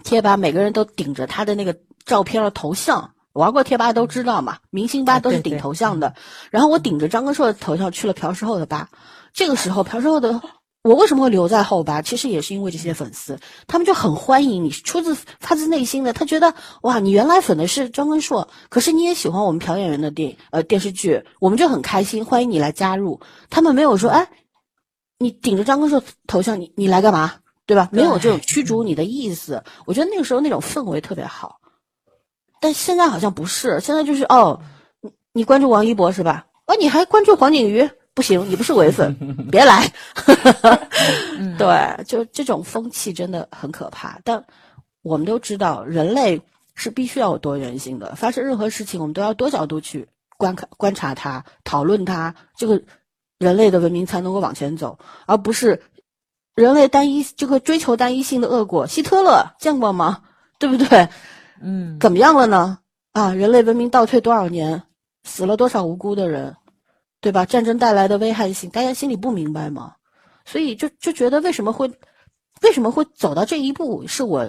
[0.04, 1.76] 贴吧每个人都顶着他的那个
[2.06, 6.14] 照片了头像，玩过贴吧都知道嘛，明星吧都是顶头像的。
[6.50, 8.88] 然后我顶着张根硕的头像去了朴世厚的吧，
[9.34, 10.40] 这个时候朴世厚的
[10.82, 12.00] 我为什么会留在后吧？
[12.00, 23.20] 其实也是因为这些粉丝，他们就很欢迎你，出自发自内心的，他觉得哇，你原来粉的是张根硕，可是你也喜欢我们朴演员的电呃电视剧，我们就很开心，欢迎你来加入。
[23.50, 24.28] 他们没有说哎，
[25.18, 27.34] 你顶着张根硕头像，你你来干嘛？
[27.66, 27.88] 对吧？
[27.90, 31.58] 没有这种驱逐你的意思，我觉得那个时候那种氛围特别好，
[32.66, 34.60] 但现在好像不是，现在就是哦，
[35.00, 36.46] 你你关注王一博是吧？
[36.66, 37.88] 哦，你还关注黄景瑜？
[38.12, 39.14] 不行，你不是伪粉，
[39.52, 39.88] 别来。
[41.56, 44.18] 对，就这种风气真的很可怕。
[44.24, 44.44] 但
[45.02, 46.42] 我们都知道，人类
[46.74, 52.82] 是必须要有多元性的，发生任何事情，我们都要多角度去观看、观察它、讨论它，这个
[53.38, 55.80] 人类的文明才能够往前走，而不是。
[56.56, 60.22] 人类单一这个追求单一性的恶果，希特勒见过吗？
[60.58, 61.08] 对不对？
[61.60, 62.78] 嗯，怎么样了呢？
[63.12, 64.82] 啊，人类文明倒退多少年，
[65.24, 66.54] 死了多少无辜的人，
[67.20, 67.44] 对吧？
[67.46, 69.94] 战争带来的危害性，大家心里不明白吗？
[70.44, 71.90] 所以就就觉得为什么会
[72.62, 74.48] 为什么会走到这一步，是我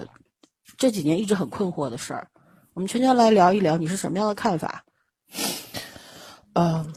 [0.77, 2.27] 这几年一直很困惑的事儿。
[2.73, 4.83] 我们全家来聊一聊，你是什么样的看法？
[6.53, 6.93] 嗯，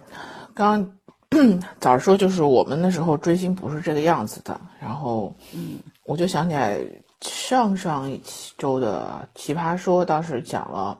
[0.54, 0.92] 刚。
[1.78, 4.60] 早说，就是我们那时候追星不是这个样子的。
[4.80, 6.80] 然后，嗯，我就想起来
[7.20, 8.22] 上上一
[8.56, 10.98] 周的《奇葩说》，当时讲了，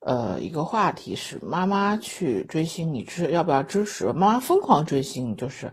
[0.00, 4.06] 呃，一个话题是妈妈去追星，你支要不要支持？
[4.06, 5.70] 妈妈疯狂追星，就是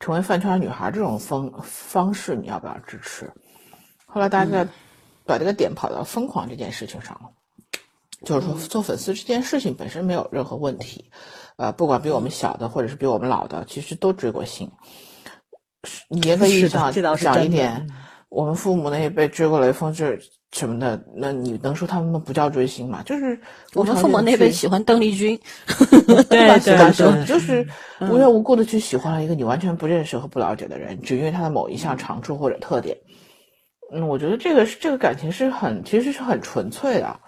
[0.00, 3.32] 成为饭圈女孩这种方方式，你要不要支持？
[4.06, 4.66] 后来大家
[5.24, 7.30] 把这个点跑到疯狂这件事情上了，
[8.24, 11.10] 就是说做粉丝这件事情本身没有任何问题。
[11.56, 14.70] 呃，不管比我们小的，或者是比我们老的，其实都追过星。
[16.08, 17.88] 严格意义上讲一点，
[18.32, 20.18] 我们父母那一辈追过雷锋这
[20.52, 23.02] 什么的，那你能说他们不叫追星吗？
[23.04, 23.38] 就是
[23.74, 25.38] 我们父母那辈喜欢邓丽君，
[26.28, 27.66] 对 对对，就是
[28.00, 32.96] 无缘无故的去喜欢了一个你完全不认识和不了解的人，只因为他的某一项长处或者特点。
[33.92, 37.20] 嗯，我觉得这个是这个感情是很其实是很纯粹的，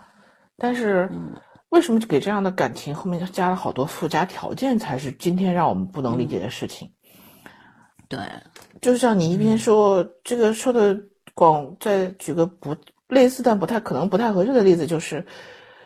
[0.56, 1.08] 但是。
[1.70, 6.88] 为什么给这样的感情后面加了好多附加条件，才是今天让我们不能理解的事情？
[8.08, 8.16] 对，
[8.84, 10.94] 就像你一边说这个说的
[11.32, 12.76] 广，再举个不
[13.08, 15.24] 类似但不太可能不太合适的例子，就是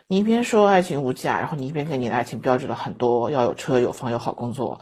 [0.07, 4.81] 你一边说爱情无价，然后你一边给你的爱情标志了很多要有车有房有好工作，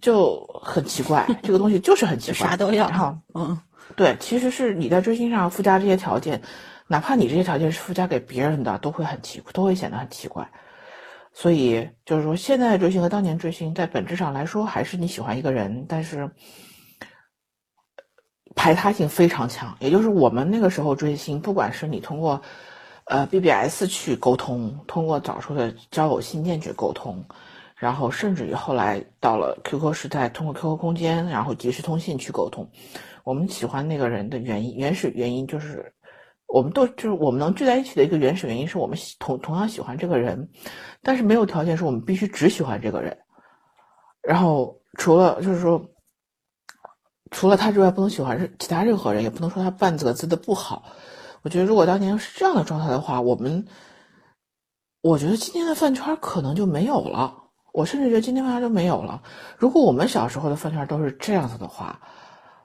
[0.00, 1.26] 就很奇怪。
[1.42, 2.88] 这个东西就是很奇怪，啥都要。
[2.88, 3.60] 然后，嗯，
[3.96, 6.40] 对，其实是你在追星上附加这些条件。
[6.86, 10.48] 哪怕你这些条件是附加给别人的，都会很奇，都会显得很奇怪。
[11.32, 16.30] 所以就是说，现在追星和当年追星，在本质上来说，还是你喜欢一个人，但是
[18.58, 19.72] 排他性非常强。
[19.78, 22.42] 也就是我们那个时候追星，不管是你通过
[23.04, 27.24] 呃 BBS 去沟通，通过早出的交友信件去沟通，
[27.76, 32.68] 然后甚至于后来到了 QQ 时代，通过 QQ 空间，然后即时通信去沟通。
[33.22, 35.94] 我们喜欢那个人的原因，原始原因就是。
[36.50, 40.48] 我们都就是我们能聚在一起的一个原始原因，是我们喜同同样喜欢这个人，
[41.02, 43.14] 但是没有条件是我们必须只喜欢这个人。
[44.22, 45.78] 然后除了就是说，
[47.30, 50.84] 除了他之外，不能喜欢任其他任何人，也不能说他半泽子的不好。
[51.42, 53.66] 我觉得如果当年是这样的状态的话，我们，
[55.02, 57.34] 我觉得今天的饭圈可能就没有了。
[57.72, 59.22] 我甚至觉得今天饭圈就没有了。
[59.56, 62.00] 如果我们小时候的饭圈都是这样子的话，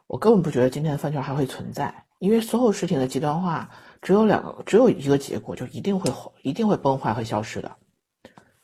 [0.08, 1.93] 我根本不觉得今天的饭圈还会存在。
[2.19, 3.69] 因为所有事情的极端化，
[4.02, 6.10] 只有两个，只有一个结果，就一定会
[6.41, 7.69] 一定会崩坏和消失的。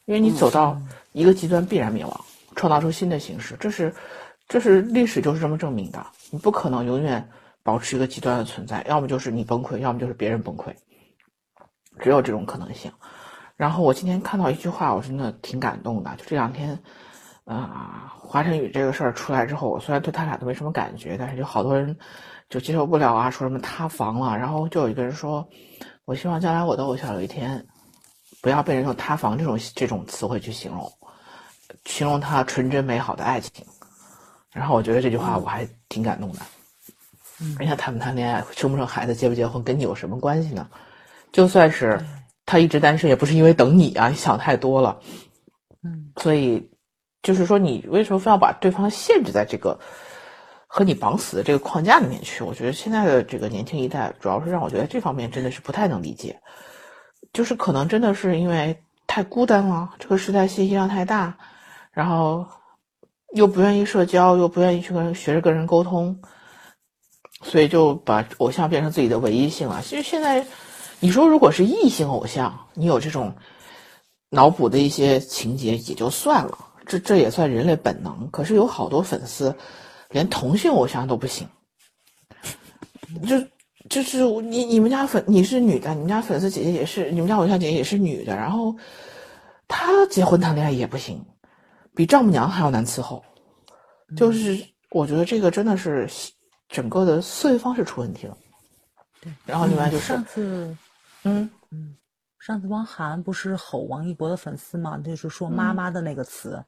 [0.05, 0.81] 因为你走到
[1.11, 3.93] 一个极端，必然灭亡，创造出新的形式，这是
[4.49, 6.05] 这是历史就是这么证明的。
[6.29, 7.25] 你不可能永远
[7.63, 10.73] 保持一个极端的存在，要么就是你崩溃，要么就是别人崩溃，
[11.99, 12.91] 只有这种可能性。
[13.55, 16.13] 然后我今天看到一句话，我真的挺感动的。
[16.17, 16.77] 就这两天，
[17.45, 21.97] 啊，华晨宇这个事儿出来之后，我虽然对他俩都没什么感觉，但是有好多人。
[22.49, 25.47] 就接受不了啊，说什么塌房了，然后就有一个人说，
[26.05, 27.63] 我希望将来我的偶像有一天，
[28.41, 30.91] 不要被人用塌房这种这种词汇去形容，
[31.85, 33.63] 形容他纯真美好的爱情。
[34.51, 36.39] 然后我觉得这句话我还挺感动的。
[37.57, 40.67] 人家谈不谈恋爱，生不生孩子，结不结婚，跟你有什么关系呢？
[41.31, 41.99] 就算是
[42.45, 44.99] 他一直单身，也不是因为等你啊，你想太多了。
[45.83, 46.69] 嗯，所以
[47.21, 49.79] 就是说，你为什么非要把对方限制在这个？
[50.71, 56.39] 和你绑死的这个框架里面去，我觉得现在的这个年轻一代，主要是让我觉得这方面真的是不太能理解，
[57.33, 61.35] 就是可能真的是因为太孤单了，这个时代信息量太大，
[61.91, 62.45] 然后
[63.33, 66.19] 又不愿意社交，又不愿意去跟学着跟人沟通，
[67.43, 69.81] 所以就把偶像变成自己的唯一性了。
[69.81, 70.45] 其实现在
[70.99, 73.35] 你说如果是异性偶像，你有这种
[74.29, 78.29] 脑补的一些情节也就算了，这这也算人类本能。
[78.31, 79.55] 可是有好多粉丝。
[80.11, 81.47] 连同性偶像都不行，
[83.27, 83.39] 就
[83.91, 88.75] 就是你你们家粉你是女的，你们家粉丝姐姐也是，你们家偶像姐姐也是女的，然后
[89.67, 91.23] 她结婚谈恋爱也不行，
[91.99, 93.21] 比丈母娘还要难伺候。
[94.15, 94.57] 就是
[94.89, 96.09] 我觉得这个真的是
[96.69, 98.37] 整个的思维方式出问题了。
[99.19, 100.73] 对，然后另外就是上次，
[101.23, 101.93] 嗯嗯。
[102.39, 104.97] 上次汪涵不是吼王一博的粉丝嘛？
[104.99, 106.63] 就是说“妈妈”的那个词，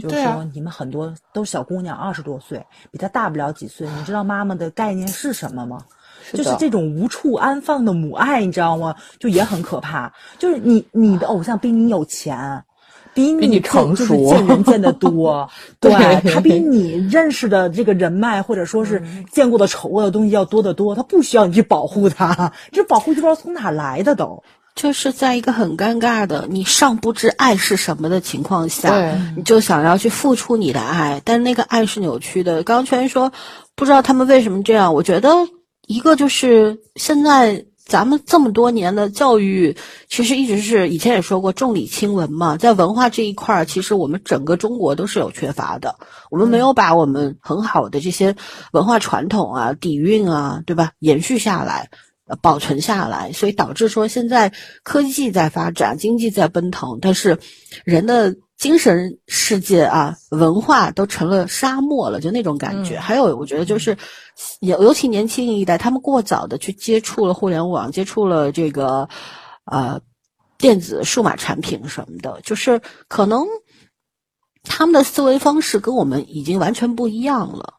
[0.00, 3.88] 就是说你们很多都是小姑娘，二十多岁，比她大不了几岁。
[3.88, 5.84] 你知道妈妈的概念是什么吗？
[6.32, 8.94] 就是这种无处安放的母爱，你知道吗？
[9.18, 10.14] 就也很可怕。
[10.38, 12.64] 就是你你的偶像比你有钱，
[13.16, 15.48] 比你成熟，见人见得多，
[15.80, 15.90] 对
[16.30, 19.02] 他比你认识的这个人脉或者说是
[19.32, 24.42] 见过的丑恶的东西要多得多，他不需要你去保护他，这保护就不知道从哪来的都。
[24.74, 32.62] 就是在一个很尴尬的你尚不知爱是什么的情况下，你就想要去付出你的爱，但那个爱是扭曲的。
[32.62, 33.32] 刚刚圈说，
[33.74, 34.92] 不知道他们为什么这样。
[34.92, 35.30] 我觉得
[35.86, 39.76] 一个就是现在咱们这么多年的教育，
[40.08, 45.96] 其实一直是以前也说过重理轻文嘛，在文化这一块儿，其实我们整个中国都是有缺乏的。
[46.30, 48.34] 我们没有把我们很好的这些
[48.72, 51.88] 文化传统啊、底蕴啊，对吧，延续下来。
[52.28, 57.38] 呃，保存下来，所以导致说现在科技在发展，经济在奔腾，但是
[57.84, 62.98] 人的精神世界啊，文化都成了沙漠了，就那种感觉。
[62.98, 63.96] 还有，我觉得就是
[64.60, 69.08] 尤尤其年轻一代，他们过早的去接触了互联网，接触了这个
[69.64, 70.00] 呃
[70.58, 73.46] 电子数码产品什么的，就是可能
[74.62, 77.74] 他们的思维方式跟我们已经完全不一样了。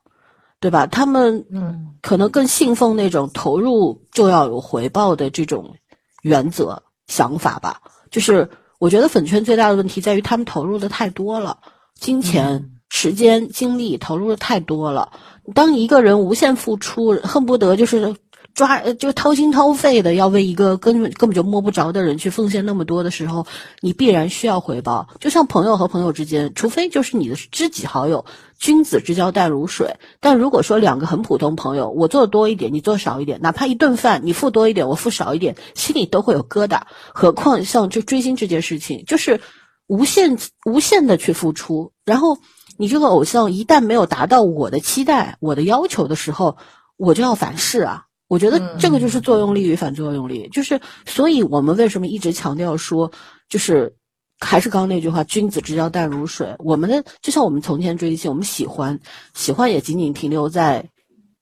[0.59, 0.87] 对吧？
[0.87, 5.75] 他们嗯，可能更信奉那种投入就要有回报的这种
[6.23, 7.79] 原则想法吧。
[8.09, 11.59] 就是我觉得粉圈最大的问题在于他们投入的太多了，
[11.99, 15.11] 金钱、时间、精力投入的太多了。
[15.53, 18.15] 当一个人无限付出，恨不得就是。
[18.57, 23.45] 抓就掏心掏肺的要为一个根本根本就摸不着的人去奉献那么多的时候，
[23.81, 25.09] 你必然需要回报。
[25.19, 28.25] 就像朋友和朋友之间，除非就是你的知己好友，
[28.57, 29.97] 君子之交淡如水。
[30.19, 36.81] 但如果说两个很普通朋友，我做的多一点，你做少一点，哪怕一顿饭你付多一点，我付少一点，心里都会有疙瘩。
[37.13, 39.39] 何况像就追星这件事情，就是
[39.85, 42.39] 无限无限的去付出，然后
[42.75, 46.57] 你这个偶像一旦没有达到我的期待、我的要求的时候，
[46.97, 48.05] 我就要反噬啊。
[48.27, 53.11] 我觉得这个就是作用力与反作用力，就是所以我们为什么一直强调说，
[53.47, 53.95] 就是
[54.39, 56.55] 还是刚刚那句话，君子之交淡如水。
[56.59, 58.99] 我们的就像我们从前追星，我们喜欢，
[59.33, 60.89] 喜欢也仅仅停留在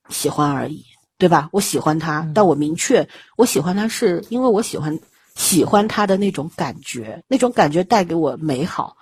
[0.09, 0.85] 喜欢而已，
[1.17, 1.49] 对吧？
[1.51, 4.99] 我喜欢他，但我明确我喜欢他是因为我喜欢
[5.35, 8.95] 喜欢他的那种感觉，那种感觉带给我美好、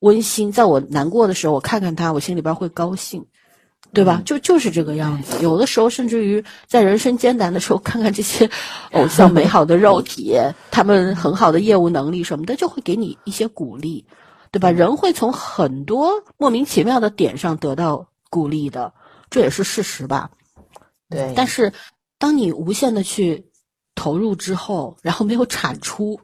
[0.00, 0.50] 温馨。
[0.50, 3.26] 在我难过的时候，我看看他，我心里边会高兴。
[3.92, 4.22] 对吧？
[4.24, 5.38] 就就是这个样子。
[5.42, 8.48] 有的时候，甚至于在人生艰难的时候，看看这些
[8.92, 10.36] 偶像美好的肉体，
[10.70, 14.04] 他们很好的业务能力什么的，就会给你一些鼓励，
[14.50, 14.70] 对吧？
[14.70, 18.92] 人会从很多莫名其妙的点上得到鼓励的，
[19.30, 20.30] 这也是事实吧？
[21.08, 21.32] 对。
[21.34, 21.72] 但是，
[22.18, 23.46] 当你无限的去
[23.94, 26.20] 投入之后，然后没有产出。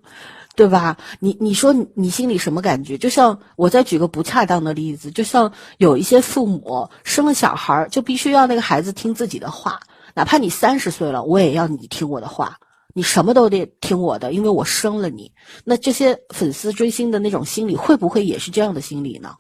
[0.57, 0.99] 对吧？
[1.19, 2.97] 你你说你心里什么感觉？
[2.97, 9.81] 就像我再举个不恰当的例子，就像有一些父母生了小孩，就必须要那个孩子听自己的话，
[10.15, 12.59] 哪怕你三十岁了，我也要你听我的话，
[12.95, 15.33] 你什么都得听我的，因为我生了你。
[15.65, 19.35] 那这些粉丝追星的那种心理，会不会也是这样的心理呢？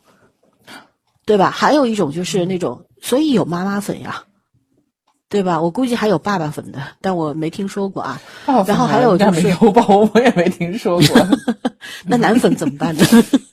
[1.24, 1.50] 对吧？
[1.50, 4.24] 还有一种就是那种，所以有妈妈粉呀。
[5.34, 5.60] 对吧？
[5.60, 8.22] 我估计还有爸爸粉的，但我没听说过啊。
[8.46, 11.26] 然后还有就是，我 我也没听说过。
[12.06, 13.04] 那男粉怎么办呢？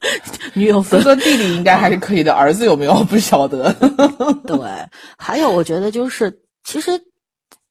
[0.54, 3.74] 女友粉和弟弟应该还是可以的，儿子有没有不晓得。
[4.46, 4.60] 对，
[5.17, 7.02] 还有我觉得就是，其实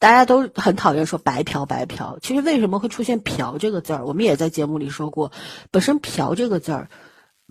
[0.01, 2.19] 大家都很讨厌说白嫖白嫖。
[2.21, 4.05] 其实为什么会出现“嫖”这个字儿？
[4.05, 5.31] 我们也在节目里说过，
[5.71, 6.89] 本身“嫖”这个字儿，“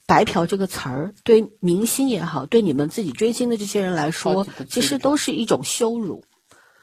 [0.05, 6.25] 白嫖”这个词儿，对明星也好，对你们自己追星的这些人来说，其实都是一种羞辱。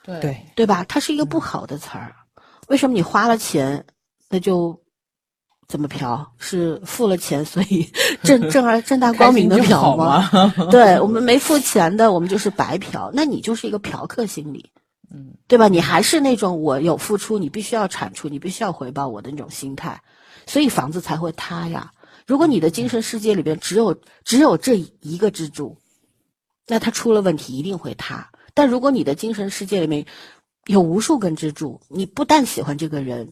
[0.06, 0.84] 对对吧？
[0.88, 2.14] 它是一个不好的词儿。
[2.68, 3.84] 为什么你花了钱，
[4.28, 4.80] 那就
[5.68, 6.26] 怎么嫖？
[6.38, 7.88] 是付了钱，所以
[8.22, 10.28] 正正儿正大光明的嫖吗？
[10.70, 13.10] 对我们没付钱的，我们就是白嫖。
[13.12, 14.70] 那你就是一个嫖客心理，
[15.12, 15.68] 嗯，对吧？
[15.68, 20.00] 你还是那种我有付出，你必须要产出，你必须要回报我的那种心态，
[20.46, 21.90] 所以房子才会塌呀。
[22.26, 25.76] 如果你的精神世界里边只有只有这一个支柱，
[26.66, 28.28] 那它出了问题一定会塌。
[28.56, 30.06] 但如果你的精神世界里面
[30.64, 33.30] 有无数根支柱，你不但喜欢这个人，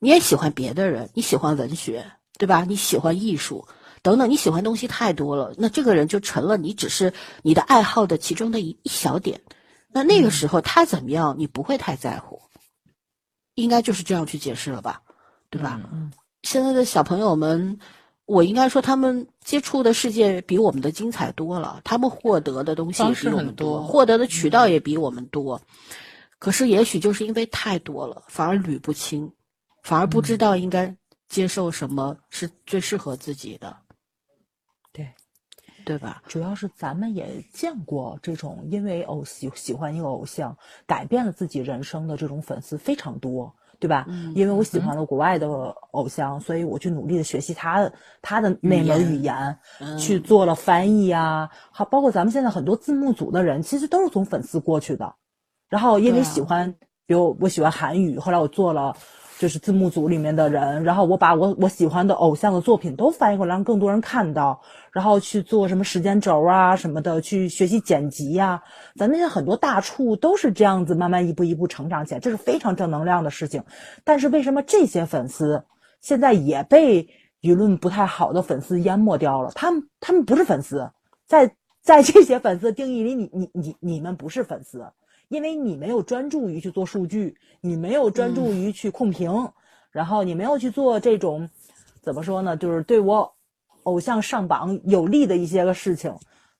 [0.00, 2.04] 你也喜欢别的人，你喜欢文学，
[2.38, 2.62] 对吧？
[2.68, 3.66] 你喜欢艺术
[4.02, 7.10] 等等，你喜欢东西太多了，那这个人就成了你只是
[7.40, 9.40] 你的爱好的其中的一一小点。
[9.88, 12.38] 那那个时候他怎么样，你不会太在乎，
[13.54, 15.00] 应该就是这样去解释了吧，
[15.48, 15.80] 对吧？
[15.90, 16.12] 嗯，
[16.42, 17.78] 现在的小朋友们。
[18.26, 25.62] 我应该说，他们接触的世界比我们的精彩多了，他们获得的东西也比我们多，获得的渠道也比我们多。
[26.40, 29.32] 可是，也许就是因为太多了，反而捋不清，
[29.84, 30.94] 反而不知道应该
[31.28, 33.76] 接受什么是最适合自己的。
[34.92, 35.08] 对，
[35.84, 36.20] 对吧？
[36.26, 43.54] 主要是咱们也见过这种因为偶喜喜欢一个偶像改变了自己人生的这种粉丝非常多。
[43.78, 44.06] 对吧？
[44.34, 45.48] 因为我喜欢了国外的
[45.90, 49.58] 偶像，所以我去努力的学习他的他的那门语言，
[49.98, 51.50] 去做了翻译啊。
[51.70, 55.14] 好，包括咱们现在很多字幕组的人，其实都是从粉丝过去的。
[55.68, 56.74] 然后因为喜欢，
[57.06, 58.96] 比如我喜欢韩语，后来我做了。
[59.38, 64.62] 就是字幕组里面的人，然后我把我我喜欢的偶像的作品都翻译过来，让更多人看到，
[64.96, 68.62] 然后去做什么时间轴啊什么的，去学习剪辑呀。
[68.94, 73.62] 咱那些很多大处都是这样子，慢慢一步一步成长起来，这是非常正能量的事情。
[74.04, 75.62] 但是为什么这些粉丝
[76.00, 77.06] 现在也被
[77.42, 79.52] 舆论不太好的粉丝淹没掉了？
[79.54, 80.90] 他们他们不是粉丝，
[81.26, 84.82] 在在这些粉丝定义里，你你你你们不是粉丝。
[85.28, 89.50] 因为你没有专注于去做数据，你没有专注于去控评，
[89.90, 91.50] 然后你没有去做这种，
[92.00, 92.56] 怎么说呢？
[92.56, 93.30] 就是对我
[93.86, 96.16] 偶像上榜有利的一些个事情，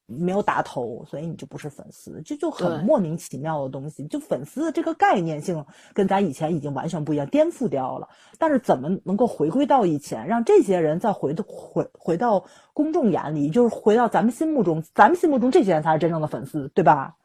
[0.06, 4.06] 没有打头，所以你就不是粉丝，这就很莫名其妙的东西。
[4.06, 8.08] 就粉丝的这个概念性跟咱以前已经完全不一样，颠覆掉了。
[8.38, 17.16] 但是怎么能够回归到以前，让这些人再回到回回到公众眼里，就是回到咱们心目中，咱们心目中这些人才是真正的粉丝，对吧？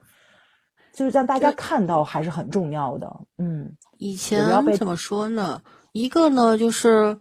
[0.93, 3.21] 就是让大家看到还是很重要的。
[3.37, 4.43] 嗯，以前
[4.75, 5.61] 怎么说呢？
[5.93, 7.19] 一个呢，就是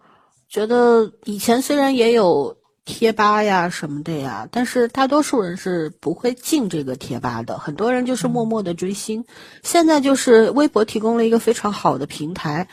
[0.49, 7.59] 觉得以前虽然也有贴吧呀什么的呀，但是大多数人是不会进这个贴吧的。
[7.59, 9.25] 很多人就是默默的追星。
[9.63, 12.69] 现在就是微博提供了一个非常好的平台，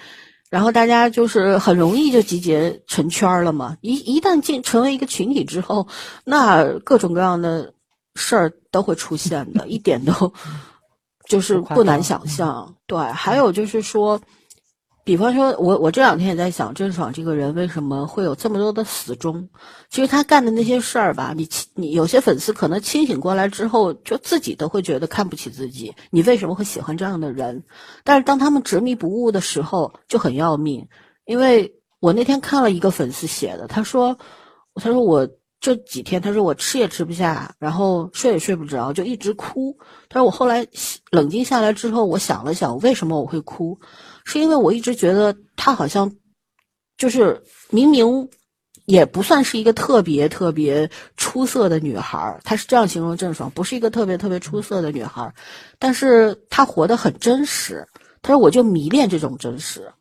[0.50, 3.78] 然后大家就是很容易就集结成圈了嘛。
[3.82, 5.88] 一一旦进成为一个群体之后，
[6.24, 7.74] 那各种各样的
[8.16, 10.34] 事儿都会出现的，一点都。
[11.30, 12.98] 就是不难想象，对。
[12.98, 14.22] 还有就是说，
[15.08, 19.48] 比方说，我我这两天也在想，郑爽这个人为什么会有这么多的死忠？
[19.90, 25.96] 其实他干的那些事儿吧，你你有些粉丝可能清醒过来之后，就自己都会觉得看不起自己。
[26.10, 27.64] 你为什么会喜欢这样的人？
[28.04, 30.86] 但是当他们执迷不悟的时候，就很要命。
[31.24, 34.18] 因为我那天看了一个粉丝写的，他说
[34.76, 35.30] ：“他说我
[35.62, 39.78] 这几天，他说我吃也吃不下，然后睡也睡不着，就一直哭。
[40.10, 40.68] 他说我后来
[41.12, 43.80] 冷静下来之后，我想了想，为什么我会哭，
[44.28, 46.12] 是因为我一直觉得他好像
[46.98, 48.30] 就是明明。
[48.86, 55.30] 也不算是一个特别特别出色的女孩，她是这样形容郑爽，不是一个特别特别出色的女孩，
[55.78, 57.86] 但是她活得很真实。
[58.22, 59.92] 她说：“我就迷恋这种真实。”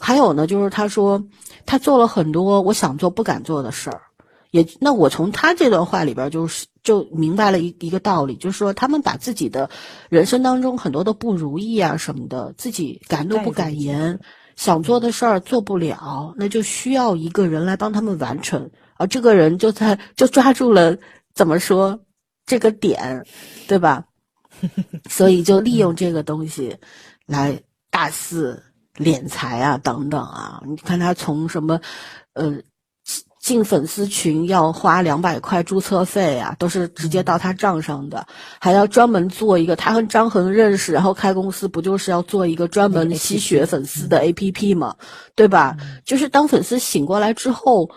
[0.00, 1.22] 还有呢，就是她说
[1.66, 4.00] 她做了很多我想做不敢做的事儿。
[4.52, 9.70] 也那我从他这段话里边就是就明白了一一个道理，就是说他们把自己的
[10.10, 14.20] 人生当中很多的不如意啊什么的，自己敢怒不敢言。
[14.54, 20.98] 想做的事儿做不了，那就需要一个人来帮他们完成，而这个人就在就抓住了
[21.34, 21.98] 怎么说
[22.44, 23.24] 这个点，
[23.66, 24.04] 对吧？
[25.08, 26.76] 所以就利用这个东西
[27.26, 28.62] 来大肆
[28.94, 30.62] 敛财啊，等等啊！
[30.66, 31.80] 你看他从什么，
[32.34, 32.60] 呃。
[33.42, 38.28] 进粉丝群要花两百块注册费啊，都是直接到他账上的，
[38.60, 39.74] 还要专门做一个。
[39.74, 44.94] 他和张恒认识，然后开公司，不就是要做一个专门吸血粉丝的 APP 吗？
[45.34, 45.76] 对吧？
[46.04, 47.90] 就是当粉丝醒过来之后，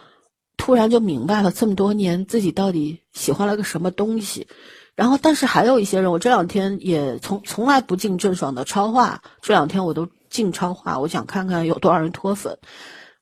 [0.58, 4.48] 突然就明白了这么多年自己到底喜欢了个什么东西。
[4.96, 12.58] 然后，但是还有一些人，我这两天也从从来不进郑爽的超话，这两天我都进超话，我想看看有多少人脱粉。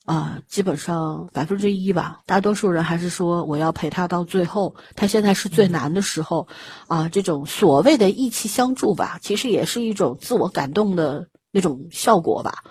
[0.04, 2.20] 啊，基本上百分之一吧。
[2.26, 4.74] 大多数人还是说我要陪他到最后。
[4.94, 6.46] 他现在是最难的时候，
[6.88, 12.64] 啊，这种所谓的义气相助吧，其实也是一种自我感动的那种效果吧。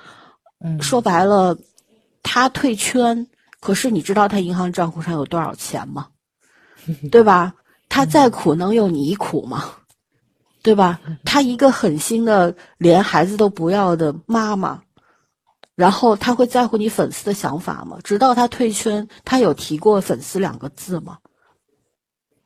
[0.64, 1.58] 嗯，说白了，
[2.22, 3.28] 他退圈，
[3.60, 6.10] 可是你知道他银行账户上有多少钱吗？
[7.12, 7.56] 对吧？
[7.90, 9.72] 他再苦能有你苦吗？
[10.62, 11.02] 对吧？
[11.26, 14.83] 他一个狠心的连孩子都不要的妈妈。
[15.76, 17.98] 然后他会在乎你粉丝的想法吗？
[18.04, 21.18] 直到他退圈，他有提过粉丝两个字吗？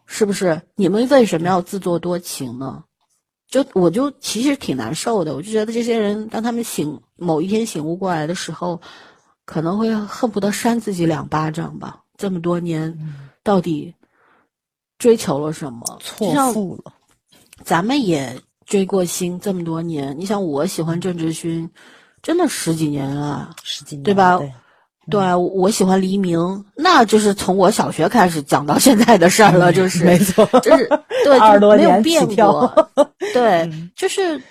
[0.05, 0.61] 是不是？
[0.75, 2.85] 你们为什么要自作多情呢？
[3.49, 8.81] 就我就其实挺难受的，我就觉得这些人当他们醒某一天醒悟过来的时候，
[9.45, 12.03] 可能会恨不得扇自己两巴掌吧。
[12.17, 13.93] 这么多年，到底
[14.97, 15.97] 追求了什么？
[16.01, 16.93] 错付了。
[17.63, 21.69] 咱们也追过星这么多年，你想我喜欢郑智薰。
[22.21, 24.39] 真的十几年了，十几年对吧？
[25.09, 30.85] 对，我喜欢黎明，那就是从我小学开始讲到现在的事儿了，就是没错，就是
[31.23, 32.89] 对， 二十多年变过。
[33.33, 34.41] 对，就是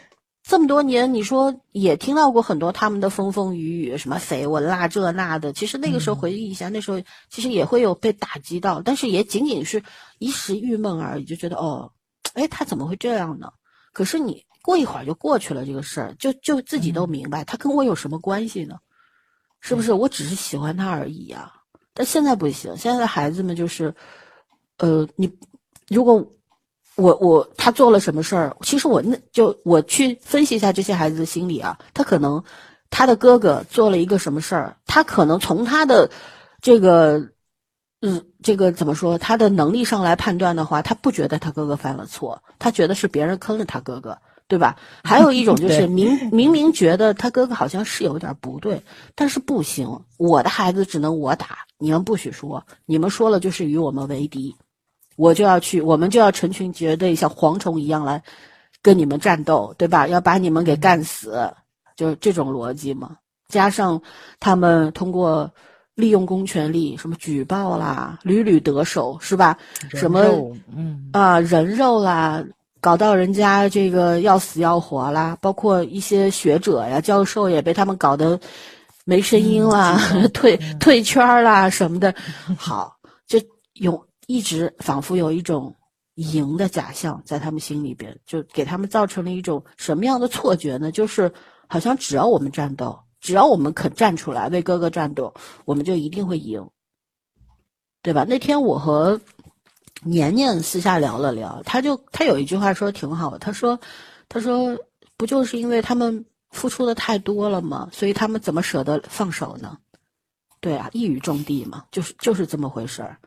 [0.42, 5.52] 这么多年，你说也听到过很多他们的风风雨雨，什么绯闻啦这那的。
[5.52, 6.98] 其实那个时候回忆一下，那时候
[7.28, 9.82] 其实也会有被打击到，但是也仅仅是
[10.18, 11.90] 一时郁闷而已，就觉得哦，
[12.32, 13.48] 哎，他怎么会这样呢？
[13.92, 14.42] 可是你。
[14.66, 18.76] 过一会儿就过去了，这个事儿就就自己都明白，他跟我有什么关系呢？
[19.60, 19.92] 是不是？
[19.92, 21.52] 我只是喜欢他而已呀。
[21.94, 23.94] 但现在不行，现在的孩子们就是，
[24.78, 25.32] 呃，你
[25.88, 26.14] 如果
[26.96, 31.78] 我我他做了什么事儿，其实我那就我去分析一下这些孩子的心理啊。
[31.94, 32.42] 他可能
[32.90, 36.10] 他的哥哥做了一个什么事儿，他可能从他的
[36.60, 37.30] 这个
[38.02, 44.18] 嗯这个怎么说，他的能力上来判断的话，他不觉得他哥哥犯了错，他觉得是别人坑了他哥哥。
[44.48, 44.76] 对吧？
[45.02, 48.80] 还有一种 就是明明明觉得他哥哥好像是有点不对，
[49.14, 49.88] 但是不行，
[50.18, 54.54] 我的孩子只能我打，你们不许说，你们说了就是与我们为敌，
[55.16, 58.22] 我就要去，我们就要成群结队像蝗虫一样来
[58.82, 60.06] 跟你们战斗，对吧？
[60.06, 61.52] 要把你们给干死，
[61.96, 63.16] 就是这种逻辑嘛。
[63.48, 64.00] 加上
[64.38, 65.52] 他们通过
[65.94, 69.58] 利用公权力，什么举报啦，屡屡得手，是吧？
[69.90, 70.20] 什么
[70.74, 72.44] 嗯啊人肉啦。
[72.86, 78.38] 搞到人家这个要死要活啦，包括一些学者呀、教授也被他们搞得
[79.04, 79.98] 没声音啦、
[80.32, 82.14] 退退圈啦什么的。
[82.56, 83.40] 好，就
[83.72, 85.74] 有一直仿佛有一种
[86.14, 90.92] 赢的假象在他们心里边，就给他们造成了一种什么样的错觉呢？
[90.92, 91.32] 就是
[91.66, 95.34] 好像只要我们战斗，只要我们肯站出来为哥哥战斗，
[95.64, 96.64] 我们就一定会赢，
[98.00, 98.24] 对吧？
[98.28, 99.20] 那天我和。
[100.06, 103.78] 年年私下聊了聊，他就他有一句话说挺好，他说，
[104.28, 104.76] 他说
[105.16, 107.88] 不就是因为他们付出的太多了吗？
[107.92, 109.76] 所以他们怎么舍得放手呢？
[110.60, 113.18] 对啊，一语中的嘛，就是就是这么回事儿，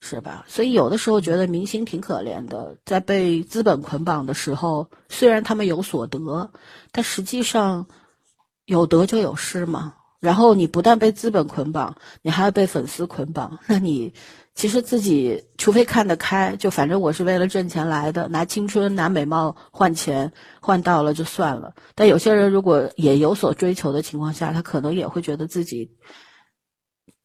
[0.00, 0.44] 是吧？
[0.46, 6.50] 所以有的时候觉得明星挺可怜的，在被资本捆绑的时候，虽然他们有所得，
[6.92, 7.86] 但实际上
[8.66, 9.94] 有得就有失嘛。
[10.20, 14.12] 然后你不但被资本捆绑，你还要被粉丝捆绑，那你。
[14.54, 21.74] 其实自己除非看得开，就反正我是为了挣钱来的，拿青春拿美貌换钱，换到了就算了。
[21.96, 25.90] 但有些人如果也有所追求的情况下，他可能也会觉得自己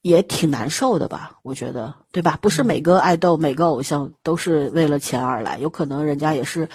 [0.02, 1.38] 也挺难受的吧？
[1.44, 2.40] 我觉得，对吧？
[2.42, 6.68] 不是每个爱豆、每个偶像都是为了钱而来，有可能人家也是，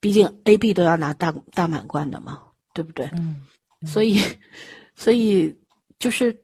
[0.00, 2.40] 毕竟 A、B 都要拿大大满贯的嘛，
[2.74, 3.08] 对不对？
[3.12, 3.46] 嗯，
[3.86, 4.20] 所以，
[4.96, 5.56] 所以
[6.00, 6.42] 就是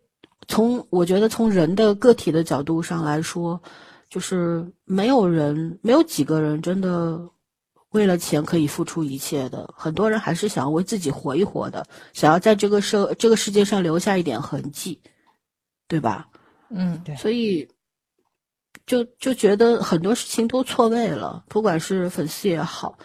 [0.49, 3.61] 从我觉得从人的个体的角度上来说，
[4.09, 7.21] 就是没有人，没有几个人真的
[7.91, 9.73] 为了钱可以付出一切的。
[9.77, 15.01] 很多人还是想要为自己活一活的，想要在这个社这个世界上留下一点痕迹。
[15.89, 16.27] 对吧？
[16.71, 17.69] 嗯，对所以
[18.87, 22.97] 就就觉得很多事情都错位了，不管是粉丝也好，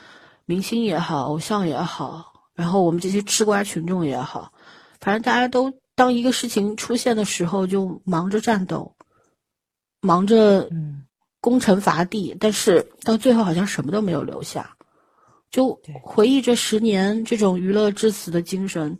[0.45, 4.53] 明星也好，偶像也好，然后我们这些吃瓜群众也好，
[5.01, 8.95] 反正大家都当一个事情出现的时候，就忙着战斗，
[9.99, 11.07] 忙着嗯
[11.41, 14.77] 攻城伐地，但是到最后好像什么都没有留下。
[15.49, 18.99] 就回忆这十年这种娱乐至死的精神，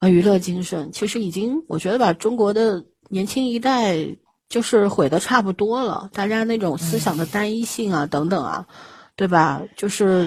[0.00, 4.16] 啊，娱乐精神其实已经，我觉得把中国的年轻一代
[4.48, 6.10] 就是毁的差不多了。
[6.12, 8.66] 大家那种思想的单一性啊，等等啊，
[9.14, 9.62] 对吧？
[9.76, 10.26] 就是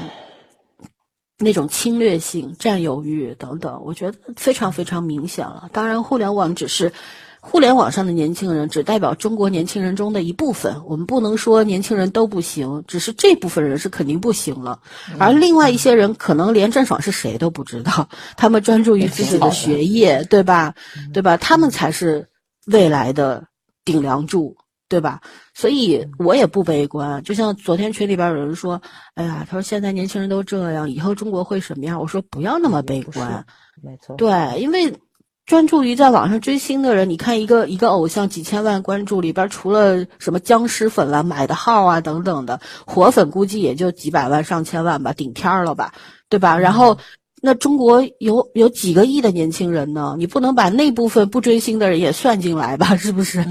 [1.45, 5.69] 那种侵略性、占有欲等等，我觉得非常非常明显了。
[5.71, 6.91] 当然，互联网只是
[7.39, 10.81] 互联网上的年轻人，只代表中国年轻人中的一部分。
[10.87, 14.79] 我们不能说年轻人都不行，只是这部分人是肯定不行了。
[15.19, 20.73] 而另外一些人可能连郑爽是谁都不知道，他们专注于自己的学业，对吧？
[21.13, 21.37] 对吧？
[21.37, 22.27] 他们才是
[22.65, 23.45] 未来的
[23.85, 24.57] 顶梁柱，
[24.87, 25.21] 对吧？
[25.53, 27.23] 所以我也不悲观。
[27.23, 28.81] 就像昨天群里边有人说
[29.15, 33.45] ：“哎呀，他说现在年轻人都这样，以后中国会什么样？”我说不要那么悲观。
[33.81, 34.99] 没错，对，因为
[35.45, 45.93] 专注于在网上追星的人，你看一个一个偶像几千万关注里边，除了什么僵尸粉啦、买的号啊等等的，活粉估计也就几百万、上千万吧，顶天儿了吧，
[46.29, 46.57] 对吧？
[46.57, 46.97] 然后。
[47.45, 50.15] 那中国有有几个亿的年轻人呢？
[50.17, 52.97] 你不能把那部分不追星的人也算进来吧？
[52.97, 53.45] 是不是？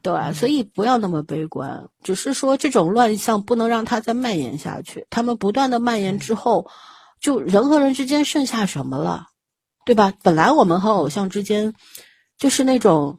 [0.00, 5.04] 对，所以不要那么悲观，只是说这种乱象不能让它再蔓延下去。
[5.10, 6.68] 他们不断的蔓延之后，
[7.20, 9.26] 就人和人之间剩下什么了，
[9.84, 10.12] 对吧？
[10.22, 11.74] 本来我们和偶像之间
[12.38, 13.18] 就是那种，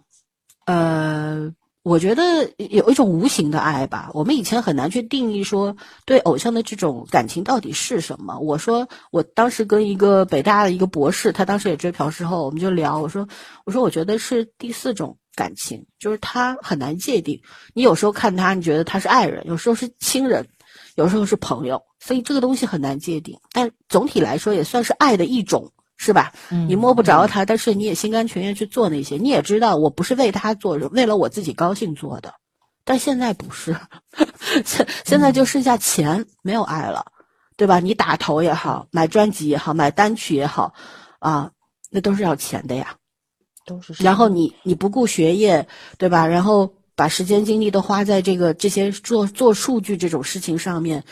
[0.66, 1.52] 呃，
[1.88, 4.12] 我觉得有一种无形的爱吧。
[4.14, 8.38] 我们以前很难去定义说对偶像的这种感情到底是什么。
[8.40, 13.26] 我说我当时跟一个北大的一个博士，他当时也追朴世后，我们就聊，我说
[13.64, 17.42] 我说我觉得是第四种感情，就是他很难界定。
[17.74, 20.46] 你有时候看他，你觉得他是爱人，有时候是亲人，
[20.96, 23.40] 有时候是朋友，所以这个东西很难界定。
[23.54, 25.72] 但总体来说，也算是爱的一种。
[25.98, 26.32] 是吧？
[26.52, 29.18] 嗯你摸不着他，但是你也心甘情愿去做那些。
[29.18, 32.34] 你也知道，我不是为他做，为了我自己高兴做的。
[32.86, 33.76] 但现在不是，
[34.64, 37.06] 现现在就剩下钱，没有爱了，
[37.58, 37.80] 对吧？
[37.80, 40.74] 你打头也好，买专辑也好，买单曲也好，
[41.20, 41.52] 啊，
[41.92, 42.96] 那都是要钱的呀。
[43.66, 45.68] 都是然后你你不顾学业，
[45.98, 46.26] 对吧？
[46.26, 51.04] 然后把时间精力都花在这个这些做做数据这种事情上面，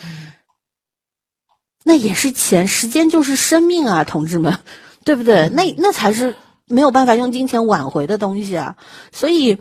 [1.87, 4.57] 那也是钱，时间就是生命啊，同志们，
[5.03, 5.47] 对不对？
[5.49, 6.35] 那那才是
[6.67, 8.75] 没有办法用金钱挽回的东西啊。
[9.11, 9.55] 所以，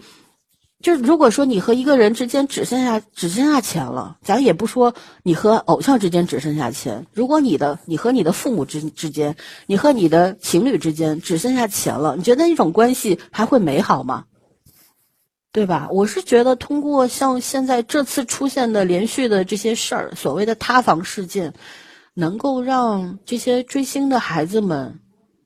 [0.83, 14.25] 就是如果说你和一个人之间只剩下只剩下钱了，咱也不说你和偶像之间只剩下钱，如果你的你和你的父母之之间，你和你的情侣之间只剩下钱了，你觉得那种关系还会美好吗？
[15.53, 15.89] 对吧？
[15.93, 21.53] 我是觉得通过像现在这次出现的连续的这些事儿，所谓的塌房事件，
[22.15, 25.01] 能够让这些追星的孩子们，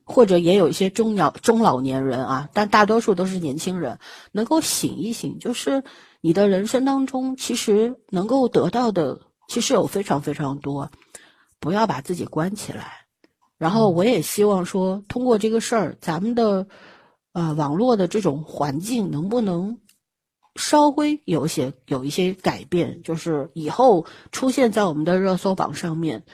[0.05, 3.99] 或者也有一些中老中老年人啊，但大多数都是年轻人，
[4.33, 5.83] 能够醒一醒，就是
[6.21, 10.91] 你的人生当中其实能够得到的，其实有非常非常多，
[11.59, 13.07] 不要把自己关起来。
[13.57, 16.69] 然后我也希望说，通过这个事儿，咱们的
[17.33, 19.79] 呃网络的这种环境能不能
[20.55, 26.25] 稍微有些有一些改变，就是以后出现在我们的热搜榜上面，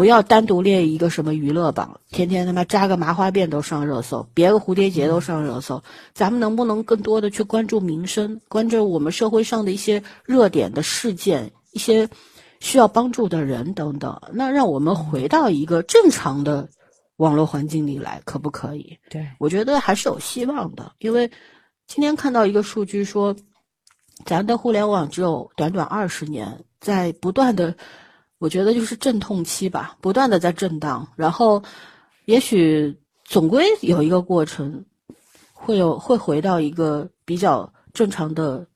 [0.00, 5.82] 不要单独列一个什么娱乐榜，天天他妈扎个麻花辫都上热搜，别个蝴蝶结都上热搜。
[6.14, 12.08] 咱们能不能更多的去关注民生，关注我们社会上的一些热点的事件，一些
[12.60, 14.18] 需要帮助的人等等？
[14.32, 16.70] 那让我们回到一个正常的
[17.18, 18.96] 网络环境里来，可不可以？
[19.10, 21.30] 对，我觉得还是有希望的，因为
[21.86, 23.36] 今天看到一个数据说，
[24.24, 27.74] 咱的互联网只有短短二十年，在不断的，
[28.40, 31.62] 我觉得就是阵痛期吧，不断的在震荡，然后
[32.24, 34.86] 也许总归有一个过程，
[35.52, 38.66] 会有会回到一个比较正常的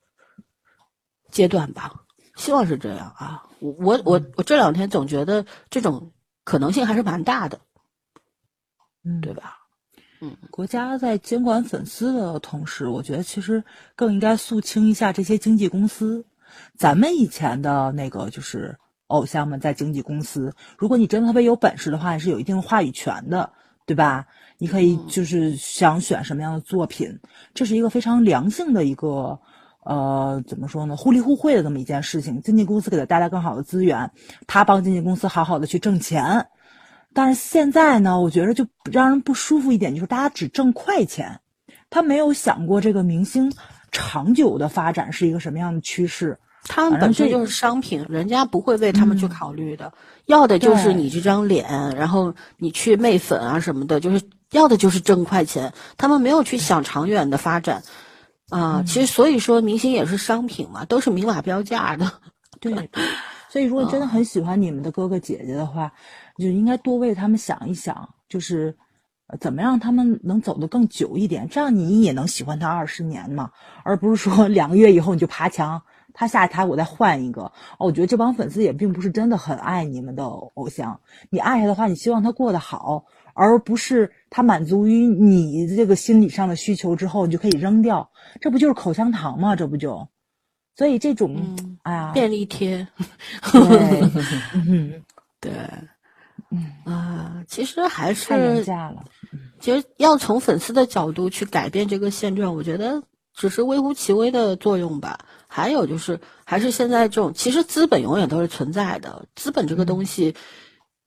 [1.31, 2.05] 阶段吧，
[2.35, 3.43] 希望是这样啊。
[3.59, 6.11] 我我我我这两天总觉得这种
[6.43, 7.59] 可能性还是蛮大的，
[9.03, 9.57] 嗯，对吧？
[10.21, 13.63] 嗯，国家在监管粉丝的同时，我觉得其实
[13.95, 16.27] 更应该肃清一下这些经纪公司。
[16.77, 18.77] 咱们以前的那个就是
[19.07, 23.51] 偶像们在经纪公司，如果你真的特别有本事的话，你是有一定话语权的，
[23.85, 24.27] 对吧？
[24.57, 27.19] 你可以就是想选什么样的作品，
[27.53, 29.39] 这是一个非常良性的一个，
[29.83, 30.95] 呃，怎么说呢？
[30.95, 32.41] 互利互惠的这么一件事情。
[32.41, 34.11] 经纪公司给他带来更好的资源，
[34.47, 36.47] 他帮经纪公司好好的去挣钱。
[37.13, 41.41] 但是现在呢，我觉得就让人不舒服一点，就是大家只挣快钱，
[41.89, 43.53] 他没有想过这个明星
[43.91, 46.39] 长久的发展是一个什么样的趋势。
[46.67, 49.93] 他们本身就是商品，人家不会为他们去考虑的，
[50.25, 57.83] 要的就是你这张脸，然后你去媚粉啊什么的，就是要的就是挣快钱，他们没有去想长远的发展，
[58.49, 62.11] 啊，其实所以说明星也是商品嘛，都是明码标价的，
[62.59, 62.73] 对，
[63.49, 65.91] 所以如果真的很喜欢你们的哥哥姐姐的话，
[66.39, 68.75] 就应该多为他们想一想，就是
[69.39, 73.51] 怎么让他们能走得更久一点，这样你也能喜欢他二十年嘛，
[73.83, 75.79] 而不是说两个月以后你就爬墙。
[76.15, 77.43] 他下台，我再换一个。
[77.77, 81.01] 哦，我觉得这帮粉丝也并不是真的很爱你们的偶像。
[81.29, 88.09] 你爱他的话，你希望他过得好，而不是他满足于你这个心理上的需求之后，你就可以扔掉。
[88.39, 89.55] 这不就是口香糖吗？
[89.55, 90.07] 这不就？
[90.77, 92.87] 所以这种，哎呀，便利贴。
[93.51, 94.01] 对，
[95.39, 95.53] 对，
[96.51, 99.03] 嗯啊，其实还是太廉价了。
[99.59, 103.03] 其实要从粉丝的角度去改变这个现状，我觉得
[103.33, 105.19] 只是微乎其微的作用吧。
[105.47, 109.25] 还有就是，还是现在这种，其实资本永远都是存在的。
[109.35, 110.35] 资本这个东西，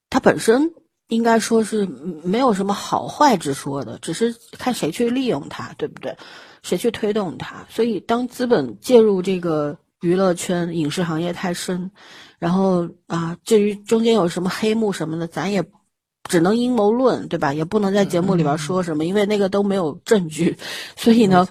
[0.08, 0.72] 它本身
[1.08, 6.16] 应该说是没有什么好坏之说的，只是看谁去利用它，对不对？
[6.62, 7.66] 谁去推动它。
[7.68, 11.90] 所以，当资本介入这个娱乐圈、影视行业太深，
[12.38, 15.64] 然后啊，至于中间有什么黑幕什么的，咱也
[16.24, 17.52] 只能阴谋论，对吧？
[17.52, 20.56] 也不能在节目里边说什么，因为那个都没有证据。
[20.96, 21.46] 所以呢。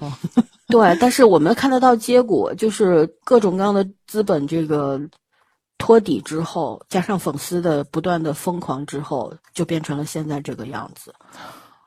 [0.69, 4.99] 对，但是我们看得到结果，就是各种各样的资本这个
[5.77, 11.13] 托底之后，加上粉丝的不断的疯狂之后，就变成了现在这个样子。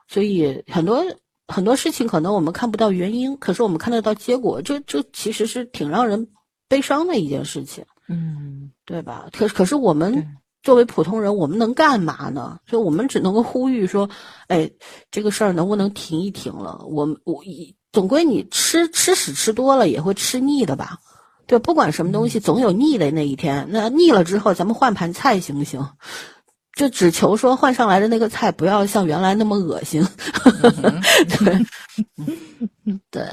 [0.09, 1.05] 所以很多
[1.47, 6.27] 很多事情可能我们看不到原因，可是我们看得到结果，这这其实是挺让人
[6.67, 7.85] 悲伤的一件事情。
[8.09, 9.29] 嗯，对吧？
[9.33, 10.27] 可可是我们
[10.63, 12.59] 作为普通人，我们能干嘛呢？
[12.67, 14.09] 所以我们只能够呼吁说，
[14.49, 14.71] 哎，
[15.11, 16.83] 这个事儿能不能停一停了？
[16.89, 17.75] 我们我一。
[17.93, 20.99] 总归你吃吃屎吃多了也会吃腻的吧，
[21.47, 23.67] 对，不管什么东西总有腻的那一天。
[23.71, 25.85] 那腻了之后，咱们换盘菜行不行？
[26.77, 30.07] 就只求说换上来的那个菜不要像原来那么恶心。
[31.37, 31.67] 对，
[33.11, 33.29] 对，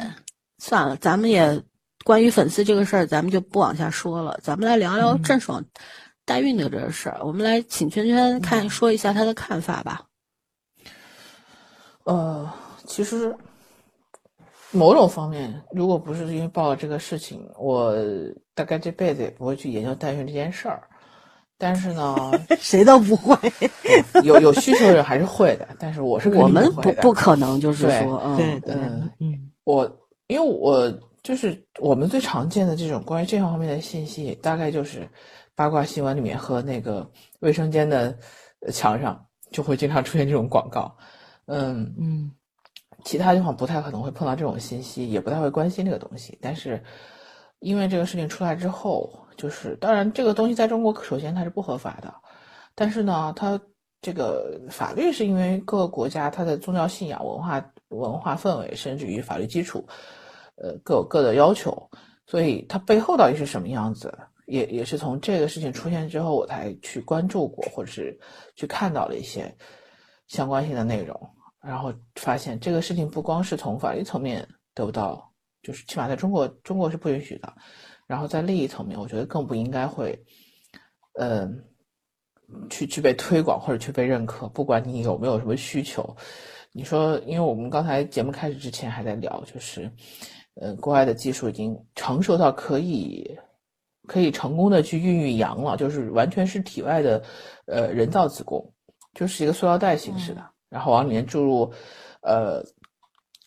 [0.57, 1.63] 算了，咱们也
[2.03, 4.39] 关于粉丝这个事儿，咱们就不往下说了。
[4.41, 5.63] 咱们来聊聊郑爽
[6.25, 7.19] 代孕的这个事儿。
[7.21, 10.01] 我们来请圈圈看说一下他的看法吧。
[12.05, 12.51] 呃，
[12.87, 13.37] 其实。
[14.77, 17.95] 某种方面，如果不是因为报了这个事情，我
[18.53, 20.87] 大概这辈子也不会去研究代孕这件事儿。
[21.59, 22.15] 但是呢，
[22.61, 23.35] 谁都不会，
[24.23, 25.67] 有有需求人还是会的。
[25.79, 28.75] 但是我是我们不不可能，就是说，对对
[29.19, 29.91] 嗯，我
[30.27, 30.87] 因为我
[31.23, 35.09] 就是我们最常见的这种关于这方面的信息，大概就是
[35.55, 37.09] 八卦新闻里面和那个
[37.39, 38.15] 卫生间的
[38.71, 40.95] 墙上就会经常出现这种广告。
[41.47, 42.31] 嗯嗯。
[43.03, 46.37] 其他地方不太可能会碰到这种信息，也不太会关心这个东西。
[46.41, 46.83] 但是，
[47.59, 52.13] 因为这个事情出来之后，就是当然这个东西在中国首先它是不合法的，
[52.75, 53.59] 但是呢，它
[54.01, 59.87] 这个法律是因为各个国家它的宗教信仰、文化文化氛围，甚至于法律基础，
[60.55, 61.89] 呃各有各的要求，
[62.25, 68.19] 所以它背后到底是什么样子，也也是从这个事情出现之后，我才去关注过，或者是
[68.55, 69.55] 去看到了一些
[70.27, 71.29] 相关性的内容。
[71.61, 77.53] 然后发现这个事情不光是从法律层面得不到，就是起码在中国，中国是不允许的。
[78.05, 80.23] 然后在利益层面，我觉得更不应该会，
[81.19, 81.65] 嗯，
[82.69, 84.47] 去去被推广或者去被认可。
[84.47, 86.15] 不管你有没有什么需求，
[86.71, 89.91] 你说，因为我们刚才节目开始之前还在聊，就是，
[90.55, 93.37] 呃，国外的技术已经成熟到可以
[94.07, 97.21] 可以成功的去孕育羊了，就是完全是体外的，
[97.65, 98.73] 呃，人造子宫，
[99.13, 100.49] 就是一个塑料袋形式的。
[100.69, 101.71] 然后往里面注入，
[102.21, 102.63] 呃，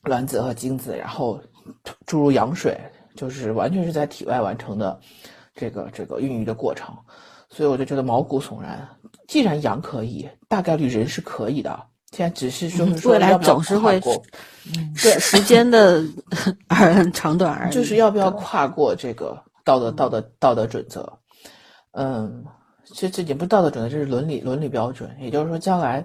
[0.02, 1.40] 卵子和精子，然后
[2.06, 2.80] 注入羊水，
[3.14, 4.98] 就是完全是在体外完成的
[5.54, 6.96] 这个这个孕育的过程，
[7.50, 8.88] 所以我就觉得毛骨悚然。
[9.28, 11.78] 既然羊可以，大概率人是可以的。
[12.12, 14.00] 现在只是说未来总是会，
[15.00, 16.02] 对时间的
[16.66, 21.12] 而长短而已，就是要不要跨过这个道德道德道德准则？
[21.92, 22.44] 嗯，
[22.94, 25.14] 这这也不是道德准则，这是伦理伦理标准。
[25.20, 26.04] 也就是说，将来。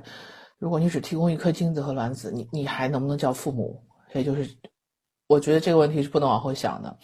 [0.57, 3.81] 如果你只提供一颗精子和卵子，你你还能不能叫父母？
[4.13, 4.49] 也就是
[5.27, 6.97] 我觉得这个问题是不能往后想的。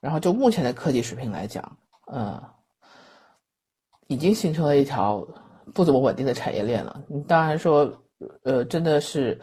[0.00, 1.76] 然后就目前的科技水平来讲，
[2.12, 2.40] 嗯，
[4.06, 5.26] 已经形成了一条
[5.74, 7.02] 不怎么稳定的产业链了。
[7.08, 7.92] 你当然说，
[8.42, 9.40] 呃，真的是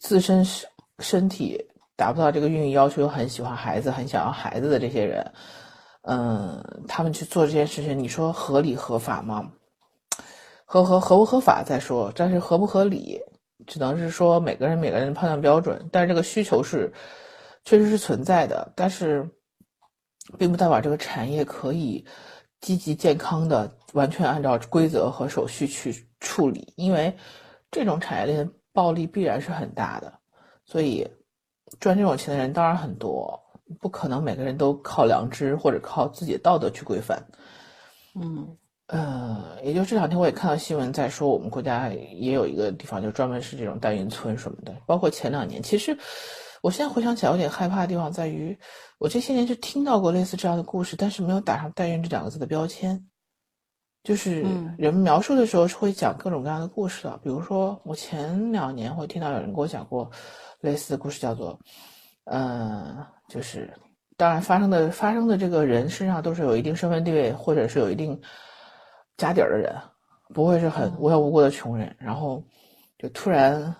[0.00, 0.68] 自身身
[0.98, 1.56] 身体
[1.96, 5.32] 达不到这个孕育要求，又很喜欢孩子，很想要孩子的这些人，
[6.02, 9.50] 嗯，他们去做这件事情，你说合理合法吗？
[10.68, 13.20] 合合合不合法再说，但是合不合理，
[13.68, 15.88] 只能是说每个人每个人的判断标准。
[15.92, 16.92] 但是这个需求是
[17.64, 19.30] 确实是存在的，但是
[20.36, 22.04] 并不代表这个产业可以
[22.60, 27.16] 积极健康的完全按照规则和手续去处理，因为
[27.70, 30.12] 这种产业链暴利必然是很大的，
[30.64, 31.08] 所以
[31.78, 33.40] 赚这种钱的人当然很多，
[33.80, 37.24] 不可能每个人都靠良知或者靠自己的道德去规范。
[38.16, 38.56] 嗯。
[38.88, 44.72] 呃，也就这两天我也看到新闻在说，我们国家也有一个地方就专门是这种代孕村什么的。
[44.86, 45.98] 包括前两年，其实
[46.62, 48.56] 我现在回想起来有点害怕的地方在于，
[48.98, 53.04] 我这些年就听到过类似这样的故事，但是没有打上代孕这两个字的标签。
[54.04, 54.42] 就是
[54.78, 60.08] 人们描述的时候是会讲各种各样的故事的，比如说我前两年会听到有人给我讲过
[60.60, 61.58] 类似的故事，叫做，
[62.26, 63.68] 呃，就是
[64.16, 68.16] 当然发生的发生的这个人身上都是有一定身份地位或者是有一定。
[69.16, 69.74] 家底儿的人，
[70.34, 71.94] 不会是很无缘无故的穷人。
[71.98, 72.42] 然后，
[72.98, 73.74] 就突然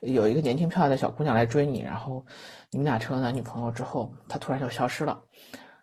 [0.00, 2.24] 有一个年轻漂亮的小姑娘来追你，然后
[2.70, 5.20] 你们俩成了男女朋友之后，她突然就消失了。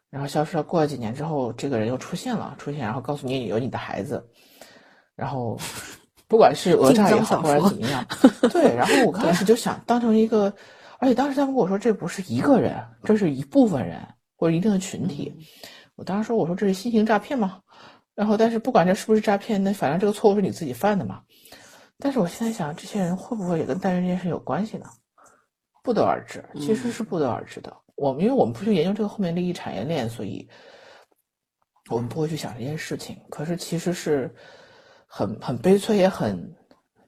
[0.09, 4.27] 然后消失了，过了几年之后，这个人又出现了，出现然后告诉你有你的孩子。
[5.15, 5.55] 然后，
[6.27, 8.03] 不管是讹诈也好，或者怎么样，
[8.51, 8.75] 对。
[8.75, 10.51] 然后我 开始就想当成一个，
[10.97, 13.99] 而且当时他们跟我说这不是一个人，这是一部分人
[14.35, 15.31] 或者一定的群体。
[15.95, 17.59] 我当时说我说这是新型诈骗吗？
[18.19, 21.21] 然后，但是不管这是不是诈骗，那反正这个错误是你自己犯的嘛。
[21.97, 24.87] 但是我现在想，这些人会不会也跟代孕这件事有关系呢？
[25.83, 27.73] 不得而知，其实是不得而知的。
[27.95, 30.45] 我们因为我们不去研究这个后面利益产业链，所以
[31.89, 33.17] 我们不会去想这件事情。
[33.29, 34.29] 可是其实是
[35.07, 36.53] 很很悲催，也很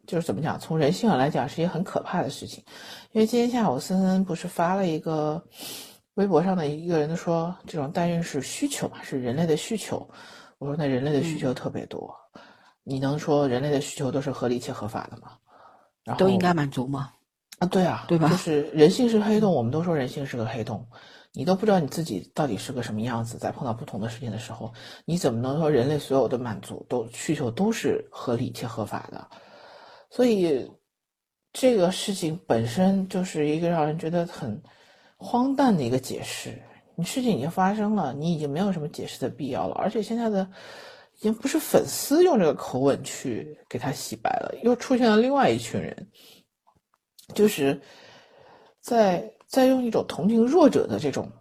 [0.08, 2.64] 就是怎么讲，从人性上来讲是一件很可怕的事情。
[3.12, 5.44] 因为今天下午森森不是发了一个
[6.14, 10.10] 微博上的一个人说，这种代孕是需求嘛，是人类的需求。
[10.62, 12.16] 我说，那人类的需求特别多，
[12.84, 15.32] 你能说人类的需求都是合理且合法的吗？
[16.04, 17.12] 然后都应该满足吗？
[17.58, 18.30] 啊，对啊，对吧？
[18.30, 20.88] 就是人性是黑洞，我们都说人性是个黑洞，
[21.34, 23.40] 你都不知道你自己到底是个什么样子。
[23.40, 24.72] 在碰到不同的事情的时候，
[25.04, 29.28] 你怎么能说人类所有的满足都需求都是合理且合法的？
[30.12, 30.72] 所以
[31.52, 34.62] 这个事情本身就是一个让人觉得很
[35.18, 36.62] 荒诞的一个解释。
[36.96, 39.76] 你事情已经发生了，你已经没有什么解释的必要了。
[39.76, 40.48] 而且现在的
[41.18, 46.08] 已经不是粉丝用这个口吻去给他洗白了，又出现了另外一群人，
[47.34, 47.80] 就是
[48.82, 51.32] 在在用一种同情弱者的这种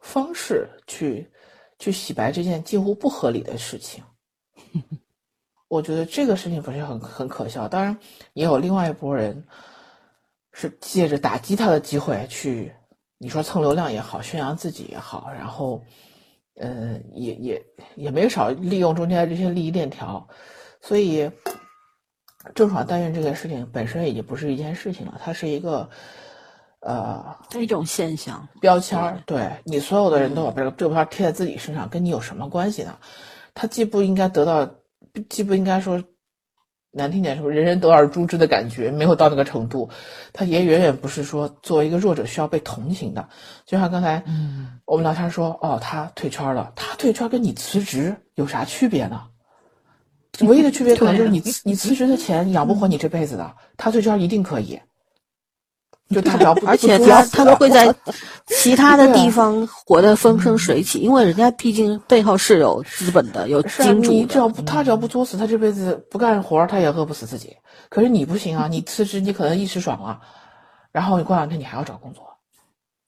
[0.00, 1.30] 方式去
[1.78, 4.02] 去洗白这件近乎不合理的事情。
[5.68, 7.66] 我觉得这个事情本身很很可笑。
[7.66, 7.96] 当然，
[8.34, 9.42] 也有另外一拨人
[10.52, 12.70] 是借着打击他的机会去。
[13.22, 15.80] 你说蹭流量也好，宣扬自己也好，然后，
[16.56, 17.62] 呃，也也
[17.94, 20.26] 也没少利用中间这些利益链条，
[20.80, 21.30] 所以，
[22.52, 25.88] 郑爽代孕这个事情本身已经不是一件事情了，它是一个，
[26.80, 27.24] 呃，
[27.60, 29.22] 一种现象标签儿。
[29.24, 32.98] 对你所有的人都把这个标签贴在自己身上，跟你有什么关系呢？
[33.54, 34.68] 他既不应该得到，
[35.28, 36.02] 既不应该说。
[36.92, 39.88] 难听点说，人人得而诛之的感觉没有到那个程度，
[40.32, 43.28] 他也远远不是说作为一个弱者需要被同情的。
[43.64, 49.22] 就像刚才，嗯，我们聊天说，哦，他退圈了，他退圈跟你辞职有啥区别呢？
[50.40, 54.78] 唯一的区别可能就是你 你辞职的钱养不活你这辈子的，他退圈一定可以。
[56.10, 57.94] 就他只要不，而且他他都会在
[58.46, 64.10] 其他的地 方活得风生水起，因为人家毕竟背后是有资本的，有金主。
[64.10, 67.56] 你只要不他只要不作死，他这辈子不干活，他也饿不死自己。
[67.88, 70.20] 可是你不行啊，你辞职，你可能一时爽了，
[70.92, 72.24] 然后你过两天你还要找工作。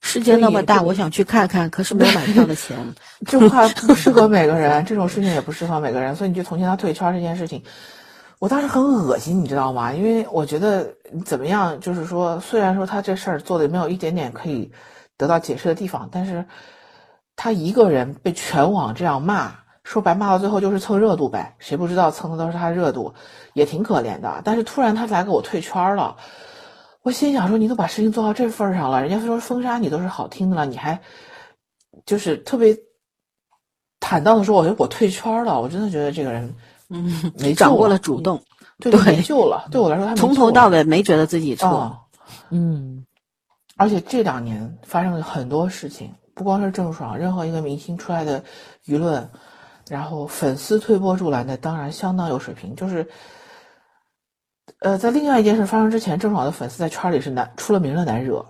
[0.01, 2.77] 世界那么大，我想去看看，可是没有买票的钱。
[3.25, 7.63] 这话不适合每个人，这种事情也不适合每个人，所以你就同情他退圈这件事情。
[8.45, 9.91] 我当时很恶心，你知道吗？
[9.91, 10.93] 因为我觉得
[11.25, 14.71] 怎么样，就是说，虽然说他这事儿做的没有一点点可以
[15.17, 16.45] 得到解释的地方，但是
[17.35, 19.51] 他一个人被全网这样骂，
[19.83, 21.55] 说白骂到最后就是蹭热度呗。
[21.57, 23.15] 谁不知道蹭的都是他热度，
[23.53, 24.41] 也挺可怜的。
[24.43, 26.15] 但是突然他来给我退圈了，
[27.01, 31.01] 我心想说，你都把事情做到这份上了，人家说封杀你都是好听的了，你还
[32.05, 32.77] 就是特别
[33.99, 35.59] 坦荡的说，我我退圈了。
[35.59, 36.53] 我真的觉得这个人。
[36.89, 38.41] 嗯，没掌握了主动，
[38.79, 39.67] 对就没救了。
[39.71, 41.67] 对我来说，他没从头到尾没觉得自己错。
[41.67, 41.97] 哦
[42.49, 43.05] 嗯，
[43.75, 48.43] 而且这两年发生了很多事情，不光是郑爽，任何一个明星出来的
[48.85, 49.27] 舆论，
[49.89, 52.75] 然后粉丝推波助澜的，当然相当有水平。
[52.75, 53.07] 就是，
[54.79, 58.45] 呃，在另外一件事发生之前，郑爽的粉丝在圈里是难出了名的难惹，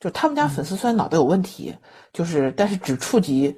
[0.00, 1.74] 就他们家粉丝虽然脑袋有问题，
[2.12, 3.54] 就是但是只触及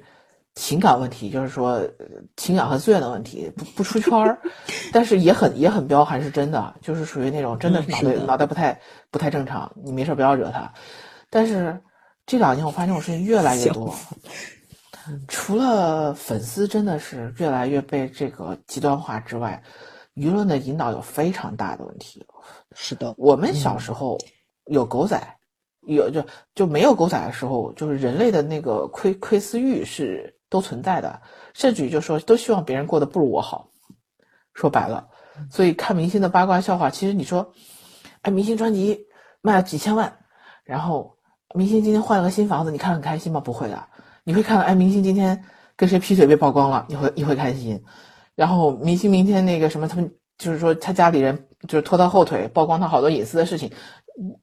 [0.55, 1.89] 情感问题，就是说呃
[2.35, 4.39] 情感和资源的问题，不不出圈儿，
[4.91, 8.79] 但是也很也很彪悍，是真的，就是属于那种真的是脑袋、脑袋不太
[9.09, 10.71] 不太正常，你没事不要惹他。
[11.29, 11.79] 但是
[12.25, 13.93] 这两年我发现这种事情越来越多，
[15.27, 19.61] 除了粉丝真的是越来越被这个极端化之外，
[20.15, 22.25] 舆论的引导有非常大的问题。
[22.75, 24.17] 是的，我们小时候
[24.65, 25.19] 有狗仔，
[25.87, 26.23] 有就
[26.53, 31.21] 就没有狗仔的时候，就是人类的那个窥窥私欲是都存在的，
[31.53, 33.69] 甚至于就说都希望别人过得不如我好。
[34.53, 35.07] 说白了，
[35.49, 37.53] 所以看明星的八卦笑话，其实你说，
[38.23, 39.05] 哎，明星专辑
[39.41, 40.17] 卖了几千万，
[40.65, 41.15] 然后
[41.55, 43.39] 明星今天换了个新房子，你看很开心吗？
[43.39, 43.87] 不会的，
[44.25, 45.45] 你会看，哎，明星今天
[45.77, 47.85] 跟谁劈腿被曝光了，你会你会开心。
[48.35, 53.71] 然后明星明天那个什么，他们就是说他家里人就是拖他后腿，曝光他好多隐私的事情，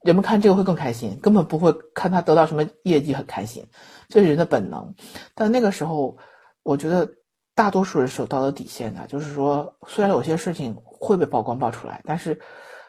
[0.01, 3.63] 人们看这个会更开心，根本不会看他得到什么业绩很开心，
[4.09, 4.91] 这是人的本能。
[5.35, 6.17] 但那个时候，
[6.63, 7.07] 我觉得
[7.53, 12.39] 大多数人是有道德底线的，就是说，虽然有些事情会被曝光爆出来，但是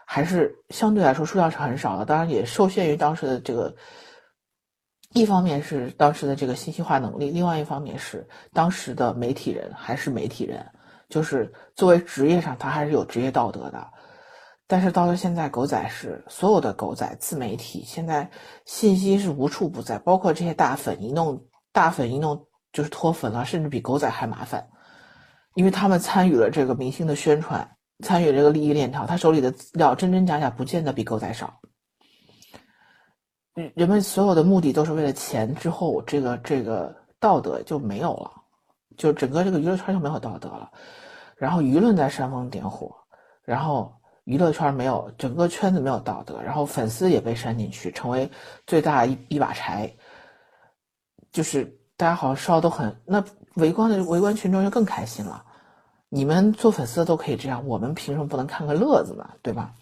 [0.06, 2.06] 还是相对来说数量是很少的。
[2.06, 3.74] 当然也受限于当时的这个，
[5.12, 10.64] 一方面是当时的这个信息化能力，另外一方面是当时的媒体人还是媒体人，
[11.10, 13.86] 就是作为职业上他还是有职业道德的。
[14.70, 18.30] 但是到了现在，狗仔是所有的狗仔自媒体，现在
[18.66, 21.42] 信息是无处不在，包括这些大粉一弄，
[21.72, 24.68] 大粉一弄就是脱粉了，甚至比狗仔还麻烦，
[25.54, 27.66] 因为他们参与了这个明星的宣传，
[28.04, 31.58] 参与这个利益链条，他手里的资料真真假假，不见得比狗仔少。
[33.54, 38.30] 人人们所有的目的都是为了钱，之后这个这个道德就没有了，
[38.98, 40.70] 就整个这个娱乐圈就没有道德了，
[41.36, 42.94] 然后舆论在煽风点火，
[43.42, 43.97] 然后
[44.28, 48.30] 娱乐圈没有整个圈子没有道德，然后粉丝也被煽进去，成为
[48.66, 49.90] 最大一一把柴，
[51.32, 51.64] 就是
[51.96, 53.24] 大家好像烧都很，那
[53.54, 55.42] 围观的围观群众就更开心了。
[56.10, 59.26] 你们做粉丝的都可以这样，我们凭什么不能看个乐子呢？
[59.40, 59.72] 对吧？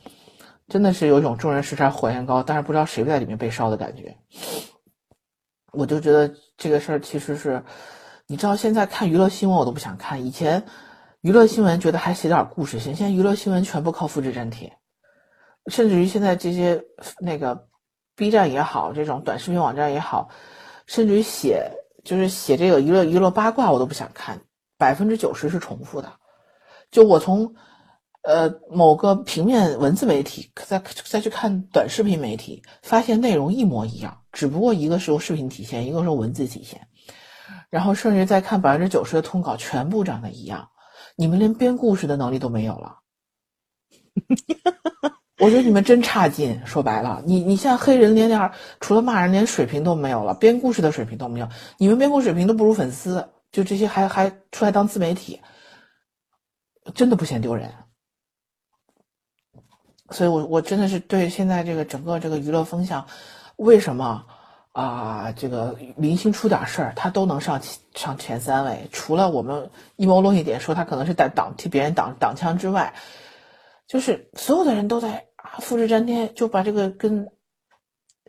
[0.69, 4.17] 真的是有种众人拾柴火焰高，但是不知道谁在里面被烧的感觉。
[5.73, 7.61] 我就觉得这个事儿其实是，
[8.29, 10.63] 你知道现在看娱乐新闻我都不想看，以前
[11.27, 14.79] 娱乐新闻觉得还写点故事性，现在娱乐新闻全部靠复制粘贴，
[15.67, 16.85] 甚至于现在这些
[17.19, 17.67] 那个
[18.15, 20.29] B 站也好，这种短视频网站也好，
[20.87, 21.73] 甚至于写
[22.05, 24.43] 就是写这个娱乐娱乐八卦我都不想看，
[24.79, 26.13] 百分之九十是重复的。
[26.93, 27.57] 就我从
[28.23, 36.87] 呃某个平面文字媒体再再去看短视频媒体，发现内容一模一样，只不过一个是用视频体现，一个是文字体现。
[37.69, 40.69] 然后甚至再看百分之九十的通稿，全部长得一样。
[41.17, 42.99] 你们连编故事的能力都没有了。
[45.39, 46.65] 我觉得你们真差劲。
[46.65, 51.49] 说白了，你你现在黑人连点除了骂人，连水平都没有了，编故事的水平都没有。
[51.79, 55.41] 你们编故事水平都不如粉丝，就这些还还出来当自媒体，
[56.95, 57.73] 真的不嫌丢人。
[60.11, 63.07] 所以我我真的是对现在这个整个这个娱乐风向，
[63.57, 64.25] 为什么
[64.83, 68.87] 啊、这个明星出点事儿他都能上前上前三位？
[68.93, 72.93] 除了我们阴谋论一点说他可能是在挡替别人挡挡枪之外，
[73.87, 77.27] 就是所有的人都在啊复制粘贴，就把这个跟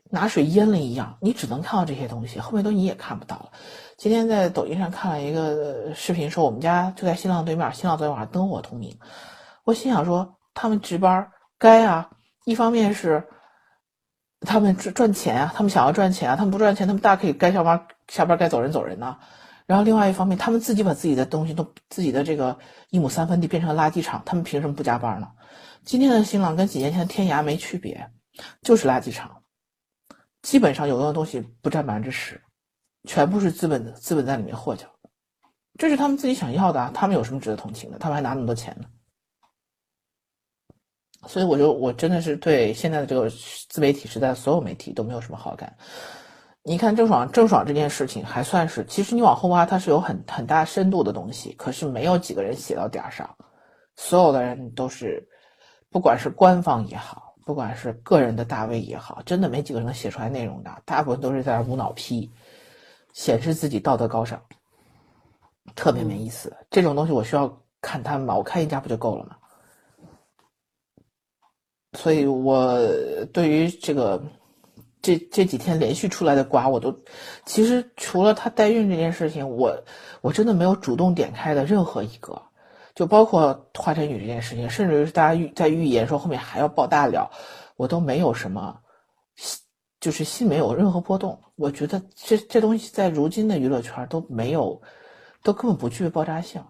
[0.09, 3.51] 拿水淹了一样，你只能看到这些东西，后面都你也看不到了。
[3.97, 8.97] 今天在抖音上看了一个视频，说我们家就在新浪对面，新浪昨天晚上灯火通明。
[9.65, 11.29] 我心想说，他们值班
[11.59, 12.09] 该啊，
[12.45, 13.27] 一方面是
[14.41, 19.17] 他们赚赚钱啊，他们想要赚钱啊，他们不赚钱，他们大可以该下班下班该走人走人呐、
[19.65, 22.59] 然后另外一方面，他们自己把自己的东西都自己的这个
[22.89, 25.29] 一亩三分地变成垃圾场，他们凭什么不加班呢？
[25.83, 28.11] 今天的新浪跟几年前的天涯没区别，
[28.61, 29.43] 就是垃圾场，
[30.41, 32.41] 基本上有用的东西不占百分之十，
[33.07, 34.89] 全部是资本的资本在里面获奖，
[35.79, 37.97] 这是他们自己想要的啊，他们有什么值得同情的？
[37.97, 38.87] 他们还拿那么多钱呢。
[41.27, 43.29] 所以我就我真的是对现在的这个
[43.69, 45.75] 自媒体时代，所有媒体都没有什么好感。
[46.63, 53.29] 你看郑爽，郑爽这件事情还算是，其实你往后挖，它是有很很大深度的东西，可是没有几个人写到点儿上，
[53.95, 55.25] 所有的人都是，
[55.89, 62.29] 不管是官方也好，不管是个人的大 V 也好，真的没几个人能写出来内容的，大部分都是在那儿无脑批，
[63.13, 64.37] 显示自己道德高尚，
[65.73, 66.53] 特别没意思。
[66.69, 67.49] 这种东西我需要
[67.81, 68.35] 看他们吗？
[68.35, 69.36] 我看一家不就够了吗？
[71.97, 72.77] 所以我
[73.33, 74.21] 对于这个
[75.01, 76.95] 这这几天连续出来的瓜，我都
[77.43, 79.75] 其实除了她代孕这件事情，我
[80.21, 82.39] 我真的没有主动点开的任何一个，
[82.93, 87.27] 就包括华晨宇这件事情，甚至是大家预在预言说后面还要爆大料，
[87.77, 88.77] 我都没有什么，
[89.99, 91.41] 就是心没有任何波动。
[91.55, 94.79] 我觉得这这东西在如今的娱乐圈都没有，
[95.41, 96.61] 都根本不具备爆炸性。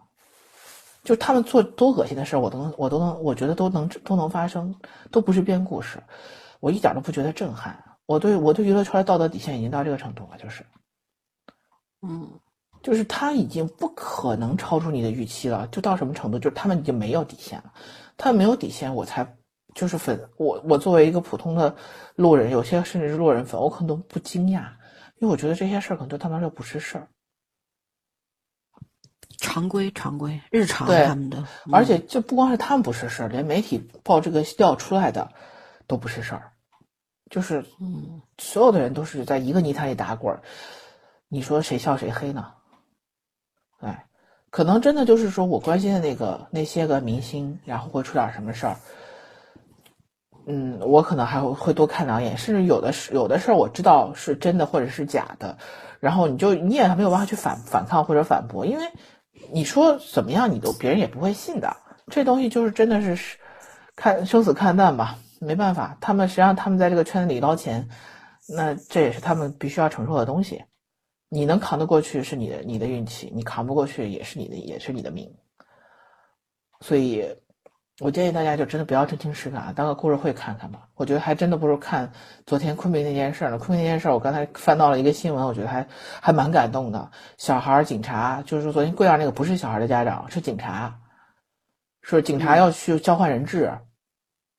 [1.08, 4.76] 就他们做多恶心的事儿，我都能，我都能，我觉得都能都能发生，
[5.10, 6.04] 都不是编故事，
[6.60, 7.82] 我一点都不觉得震撼。
[8.06, 10.66] 我对我对娱乐圈的道德底线已经到这个程度了，就是，
[12.02, 12.30] 嗯，
[12.84, 15.66] 就是他已经不可能超出你的预期了。
[15.68, 16.38] 就到什么程度？
[16.38, 17.72] 就是他们已经没有底线了，
[18.18, 19.26] 他们没有底线，我才
[19.76, 21.74] 就是粉我我作为一个普通的
[22.18, 24.64] 路人，有些甚至是路人粉，我可能都不惊讶，
[25.20, 27.08] 因为我觉得这些事儿可能对他们来说不是事儿。
[29.48, 35.32] 常规常规日常对他们的，嗯而且就不光是他们不是事儿，连媒体报这个料出来的
[35.88, 36.52] 都不是事儿，
[37.30, 40.42] 就是嗯所有的人都是在一个泥潭里打滚儿，
[41.30, 42.52] 你说谁笑谁黑呢？
[43.80, 44.06] 哎，
[44.50, 48.76] 可能真的就是说我关心的那个那些个明星，然后会出点什么事儿，
[50.46, 55.58] 嗯，我可能还会会多看两眼，甚至有的事有的事儿我知道是真的或者是假的，
[56.00, 58.86] 然后你就你也没有办法去反反抗或者反驳，因为
[59.52, 61.76] 你说怎么样你都别人也不会信的，
[62.08, 63.38] 这东西就是真的是
[63.96, 67.88] 看生死看淡吧，没办法，他们实际上他们在这个圈子里捞钱，
[68.48, 70.64] 那这也是他们必须要承受的东西。
[71.30, 75.30] 你能扛得过去是你的你的运气，你扛不过去也是你的也是你的命。
[76.80, 77.26] 所以，
[78.00, 80.88] 我建议大家就真的不要真情实感，当个故事会看看吧。
[80.94, 82.12] 我觉得还真的不如看
[82.46, 83.58] 昨天昆明那件事儿呢。
[83.58, 85.88] 昆明那件事儿，我刚才翻到了一个新闻，我觉得还
[86.22, 87.10] 还蛮感动的。
[87.38, 91.00] 小孩儿警察就是说昨天贵阳那个不是小孩的家长，是警察，
[92.04, 93.76] 说警察要去交换人质，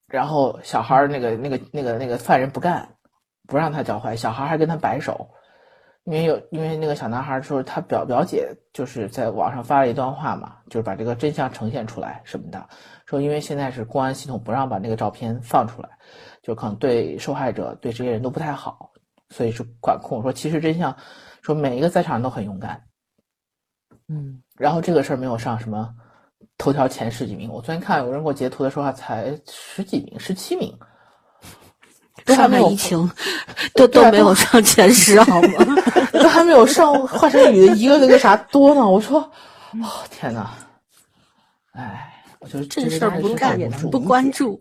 [0.08, 2.88] 然后小孩儿那个那个那个那个犯人不干，
[3.46, 5.30] 不让他交换，小孩儿还跟他摆手。
[6.02, 12.66] 因为有，因为那个小男孩说他表表姐就是在网上发了一段话嘛，就是把这个真相呈现出来什么的，
[13.08, 15.88] 说因为现在是公安系统不让把那个照片放出来，
[16.42, 18.90] 就可能对受害者对这些人都不太好，
[19.30, 20.20] 所以是管控。
[20.20, 20.94] 说其实真相，
[21.40, 22.82] 说每一个在场人都很勇敢，
[24.08, 25.88] 嗯，然后这个事儿没有上什么
[26.58, 27.50] 头条前十几名。
[27.50, 30.78] 我昨天看有人给我截图的时候，才十几名，十七名，
[32.26, 33.10] 上海疫情
[33.74, 35.64] 都都没有上前十，好吗？
[36.12, 38.86] 都还没有上华晨宇的一个那个啥多呢。
[38.86, 40.50] 我说，哦天哪，
[41.72, 42.07] 哎，
[42.40, 44.60] 我就这事儿不是干也能不关注，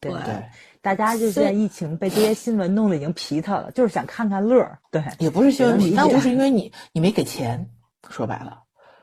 [0.00, 0.44] 对对对，
[0.80, 4.78] 大家就现在疫情被这些新闻弄得已经皮他了，就是想看看乐儿。
[4.90, 7.68] 对也不是新闻皮，但解就是因为你你没给钱，
[8.08, 8.62] 说白了，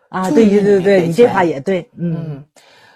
[0.10, 2.46] 啊，对对对对，你这话也对，嗯，嗯，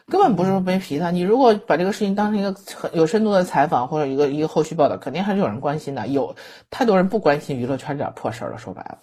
[0.07, 1.11] 根本不是说没皮他。
[1.11, 6.07] 你如果把这个事情当成一个很有深度的采访或者一个一个后续报道，肯定还是有人关心的。
[6.07, 6.35] 有
[6.69, 8.99] 太多人不关心娱乐圈这点破事儿了，说白了。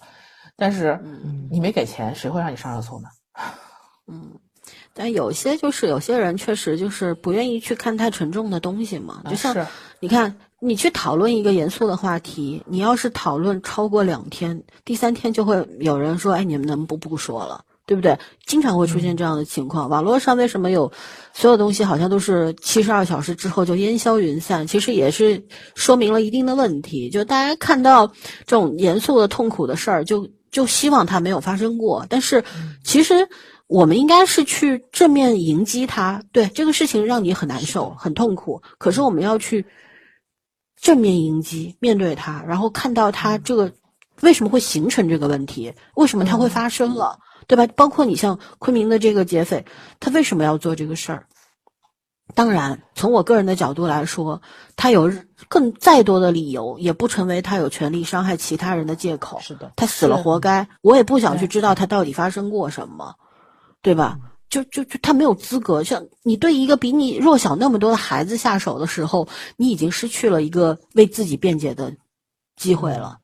[0.55, 0.99] 但是
[1.51, 3.09] 你没给钱，谁会让你上热搜呢？
[4.97, 9.55] 但有些就是有些人确实就是不愿意去看太沉重的东西嘛，就像
[9.99, 18.19] 你看，你去讨论一个严肃的话题，你要是讨论超过两天，第三天就会有人说：“哎，你们能不不说了？”对不对？
[18.45, 19.87] 经常会出现这样的情况。
[19.87, 20.91] 网络上为什么有
[21.33, 24.67] 所有东西好像都是七十二小时之后就烟消云散？
[24.67, 25.41] 其实也是
[25.73, 27.09] 说明了一定的问题。
[27.09, 28.07] 就大家看到
[28.45, 32.05] 这种严肃的、痛苦的事儿，就就希望它没有发生过。
[32.09, 32.43] 但是
[32.83, 33.29] 其实
[33.67, 36.23] 我们应该是去正面迎击它。
[36.31, 39.65] 对这个事情让你很难受、很痛苦，可是我们要去
[40.81, 43.73] 正面迎击，面对它，然后看到它这个
[44.21, 47.67] 为什么会形成这个问题，为什么它会发生了，对吧？
[47.75, 49.65] 包括你像昆明的这个劫匪，
[49.99, 51.27] 他为什么要做这个事儿？
[52.35, 54.41] 当然，从我个人的角度来说，
[54.75, 55.11] 他有
[55.47, 59.39] 更再多的理由，也不成为他有权利伤害其他人的借口。
[59.39, 63.15] 是的，他死了活该，我也不想去知道他到底发生过什么，
[63.81, 64.19] 对吧？
[64.49, 65.83] 就就就他没有资格。
[65.83, 71.93] 像你对一个比你弱小那么多的孩子下手的时候，你已经失去了一个为自己辩解的
[72.55, 73.17] 机会了，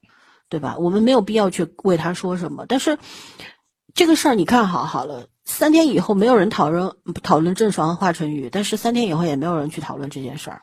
[0.50, 0.76] 对吧？
[0.78, 2.66] 我们没有必要去为他说什么。
[2.68, 2.98] 但是
[3.94, 6.94] 这个事儿你看好好了，三天以后没有人讨论
[7.24, 10.62] 讨论郑爽和华晨宇，但是三天以后也没有人去讨论这件事儿，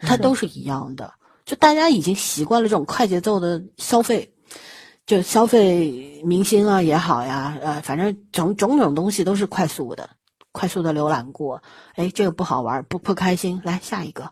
[0.00, 1.14] 它都是一样的。
[1.46, 4.34] 就大家已经习惯了这种快节奏的消费。
[5.08, 10.10] 就消费明星啊也好呀，呃，反正种种种东西都是快速的，
[10.52, 11.62] 快速的浏览过。
[11.94, 14.30] 哎，这个不好玩，不不开心，来下一个，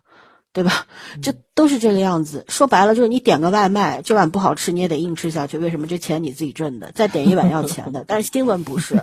[0.52, 0.86] 对吧？
[1.22, 2.44] 这都是这个样子。
[2.46, 5.56] 说白了就是你点个外卖，这碗不好吃你也得硬吃下去。
[5.56, 5.86] 为什么？
[5.86, 8.04] 这钱你自己挣的，再点一碗要钱的。
[8.06, 9.02] 但是新闻不是，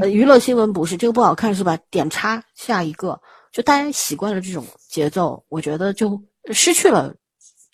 [0.00, 1.76] 呃，娱乐新闻不是，这个不好看是吧？
[1.90, 3.20] 点叉下一个，
[3.52, 7.14] 就大家习惯了这种节奏，我觉得就失去了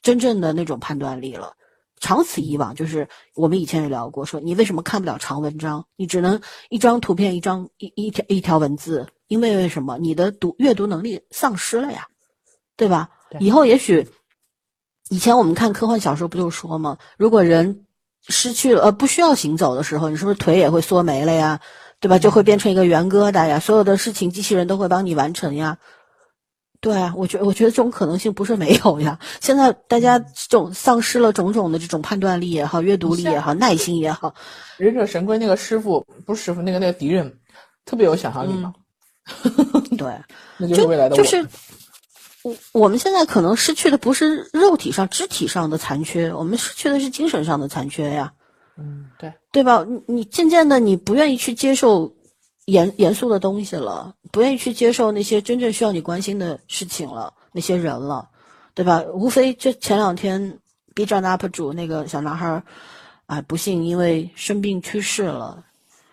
[0.03, 1.53] 真正的那种判断力了。
[1.99, 5.87] 长此以往，就是我们以前也聊过，说你为什么看不了长文章？
[5.97, 9.97] 你只能一张图片、一张一一条一条文字，因为为什么？
[9.99, 12.07] 你的读阅读能力丧失了呀，
[12.77, 13.09] 对吧？
[13.41, 14.07] 以后也许，
[15.09, 16.99] 以前我们看科幻小说不就说吗？
[17.17, 17.87] 如果人
[18.29, 21.61] 失去了呃不需要行走的时候，你是不是腿也会缩没了呀？
[21.99, 22.19] 对吧？
[22.19, 25.79] 就会变成一个圆疙瘩呀，所有的事情机器人都会帮你完成呀。
[26.81, 29.19] 对啊，我觉我觉得这种可能性不是没有呀。
[29.41, 34.35] 现在大家这种丧失了种种的这种判断力也好、阅读力也好、耐心也好。
[34.77, 37.33] 忍者神龟那个师傅不是师傅，那个那个敌人
[37.85, 38.75] 特别有想象力嘛。
[39.97, 40.13] 对，
[40.59, 41.45] 那就是未来的我就是
[42.43, 48.33] 我我们现在可能失去的不是肉体上、肢体上的残缺，我们失去的是精神上的残缺呀。
[48.79, 49.85] 嗯，对，对吧？
[49.89, 52.13] 你你渐渐的，你不愿意去接受。
[52.67, 58.29] 严严肃的东西了，不愿意去接受那些真正需要你关心的事情了，那些人了，
[58.75, 59.03] 对吧？
[59.15, 60.59] 无非就前两天
[60.95, 62.63] B 站的 UP 主那个小男孩，
[63.27, 65.65] 啊，不幸因为生病去世了。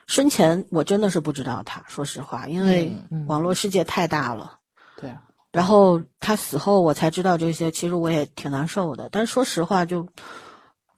[0.07, 2.91] 生前我真的是不知道他，说实话，因为
[3.27, 4.57] 网络世界太大了。
[4.99, 5.21] 对啊。
[5.51, 9.09] 然后他死后我才知道这些，其实我也挺难受的。
[9.11, 10.07] 但是说实话，就。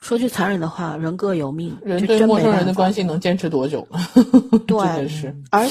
[0.05, 3.87] 说句残忍的话，人各有命，人对陌生人的关系能坚持多久？
[4.67, 5.35] 对， 是。
[5.49, 5.67] 而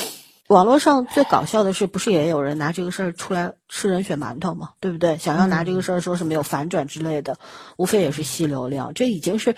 [0.49, 4.70] 网络上最搞笑的是，不是也有人拿这个事儿出来吃人血馒头嘛？
[4.80, 5.18] 对不对？
[5.18, 7.39] 想要拿这个事儿说是没有反转之类的，
[7.76, 8.93] 无非也是吸流量。
[8.93, 9.55] 这已经是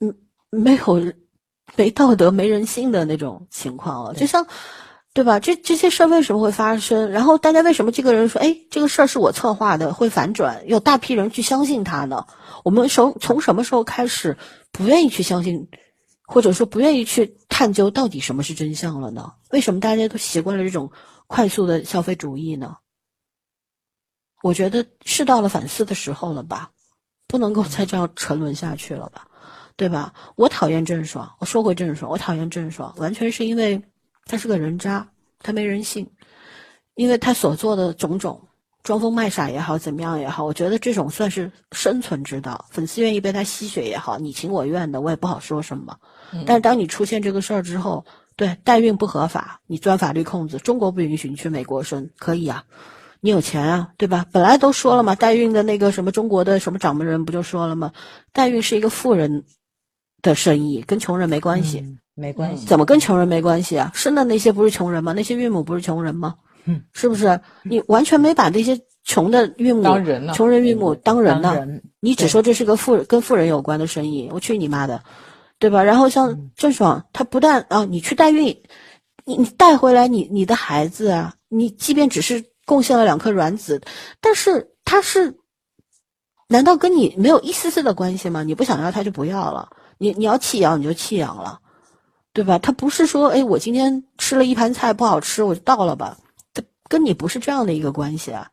[0.00, 0.16] 嗯
[0.50, 1.12] 没有
[1.76, 4.14] 没道德、没人性的那种情况了。
[4.14, 4.48] 就像
[5.14, 5.38] 对吧？
[5.40, 7.10] 这这些事儿为什么会发生？
[7.10, 12.26] 然后大家为什么这个人说，哎，这个事儿是我策划的，会反转，有大批人去相信他呢？
[12.64, 14.38] 我们从从什么时候开始
[14.70, 15.68] 不愿意去相信，
[16.26, 19.34] 或者说不愿意去探究到底什么是真相了呢？
[19.50, 20.90] 为什么大家都习惯了这种
[21.26, 22.76] 快速的消费主义呢？
[24.42, 26.70] 我觉得是到了反思的时候了吧，
[27.28, 29.28] 不能够再这样沉沦下去了吧，
[29.76, 30.14] 对吧？
[30.36, 33.82] 我讨厌郑爽，我说过郑爽，我讨厌郑爽，完全是因为
[34.32, 35.10] 他是个人渣，
[35.40, 36.08] 他没人性，
[36.94, 38.48] 因为他所做的种种。
[38.82, 42.64] 装疯卖傻也好，怎么样也好，我觉得这种算是生存之道。
[42.70, 45.98] 粉丝愿意被他吸血也好，你情我愿的，我也不好说什么。
[46.46, 48.06] 但是当你出现这个事儿之后，
[48.36, 52.64] 对代孕不合法，你钻法律空子，中国不允许你去美国生，可以啊，
[53.20, 54.26] 你有钱啊，对吧？
[54.32, 57.92] 本来都说了嘛，代孕的那个什么中国的什么掌门人不就说了吗？
[58.32, 59.44] 代孕是一个富人
[60.22, 62.64] 的生意，跟穷人没关系，没关系。
[62.66, 63.90] 怎么跟穷人没关系啊？
[63.92, 65.12] 生的那些不是穷人吗？
[65.12, 66.36] 那些孕母不是穷人吗？
[66.64, 71.66] 嗯，是不是你完全没把那些穷的孕母、当人穷人孕母当人呢？
[71.98, 75.02] 你只说这是个富跟富人有关的生意，我去你妈的，
[75.58, 75.82] 对吧？
[75.82, 78.56] 然后像郑爽，她不但啊，你去代孕，
[79.24, 83.82] 你你带回来你你的孩子啊，你即便只是贡献了两颗卵子，
[84.20, 85.36] 但是他是，
[86.46, 88.44] 难道跟你没有一丝丝的关系吗？
[88.44, 89.68] 你不想要他就不要了，
[89.98, 91.58] 你你要弃养你就弃养了，
[92.32, 92.58] 对吧？
[92.58, 96.16] 他不是说哎，我今天吃了一盘菜不好吃我就倒了吧。
[96.54, 98.48] 他跟你不是这样的一个关系啊，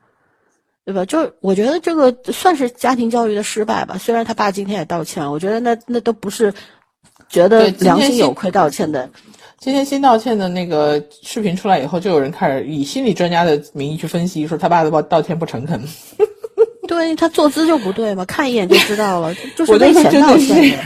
[0.86, 1.06] 对吧？
[1.06, 3.98] 就是我觉得这个算是家庭教育的失败吧。
[3.98, 6.54] 虽然他爸今天也道歉了，我觉得那那都不是
[7.30, 9.10] 觉得良心有愧道歉的。
[9.60, 15.82] 今天新道歉的那个视频出来以后，就有人开始以心理专家的名义去分析，说他爸的道道歉不诚恳。
[16.88, 20.80] 对他坐姿就不对嘛，看一眼就知道了， 就是为钱道歉。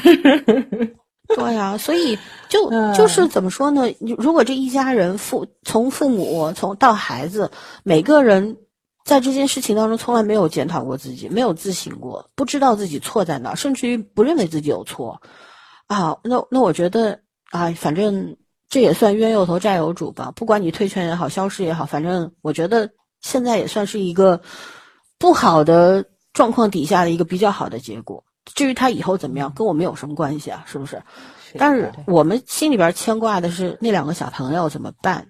[1.36, 2.18] 对呀，所以
[2.50, 3.84] 就就是怎么说呢？
[4.18, 7.50] 如果这一家人父从父母从到孩子，
[7.84, 8.58] 每个人
[9.06, 15.22] 在这件事情当中从来没有检讨过自己，没有自省过，不知道自己错在哪，甚至于不认为自己有错
[15.88, 16.18] 啊。
[16.24, 17.22] 那那我觉得
[17.52, 18.36] 啊，反正
[18.70, 20.32] 这也算冤有头债有主吧。
[20.36, 22.92] 不管你退圈也好，消失也好，反正我觉得
[23.22, 24.42] 现在也算是一个
[25.18, 28.26] 不好的状况底下的一个比较好的结果。
[28.46, 30.64] 至于他以后怎么样，跟我们有什么关系啊？
[30.68, 31.02] 是不是？
[31.58, 35.28] 但是我们心里边牵挂的是那两个小朋友怎么办，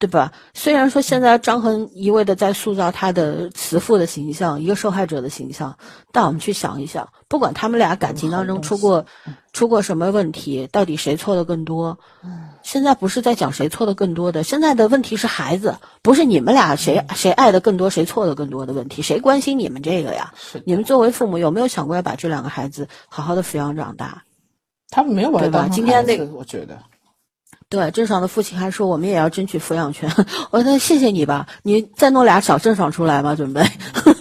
[0.00, 0.32] 对吧？
[0.54, 5.76] 虽然说现在张恒一味的在塑造他的慈父的形象，一个受害者的形象，
[6.10, 9.04] 但我们去想一想，不管他们俩感情当中出过
[9.52, 11.98] 出过什么问题，到底谁错的更多？
[12.62, 20.32] 现在不是在讲谁错的更多的，现在的问题是孩子，不是你们俩谁谁爱的更多，谁错的更多的问题，谁关心你们这个呀？
[20.64, 24.24] 你们作为父母有没有想过要把这两个孩子好好的抚养长大？
[24.88, 25.68] 他们没有把对吧？
[25.70, 26.78] 今天那个，我觉得，
[27.70, 30.10] 对郑爽的父亲还说我们也要争取抚养权。
[30.50, 33.62] 我说谢谢你吧，你再弄俩小郑爽出来吧，准备。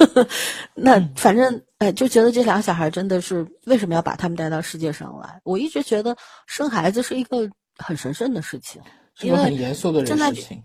[0.74, 5.42] 那反正哎，就觉得这俩小孩真的是为什么要把他们带到世界上来？
[5.44, 6.16] 我一直觉得
[6.48, 7.50] 生孩子是一个。
[7.82, 8.82] 很神圣的事情，
[9.16, 10.62] 是个很严肃的人事情。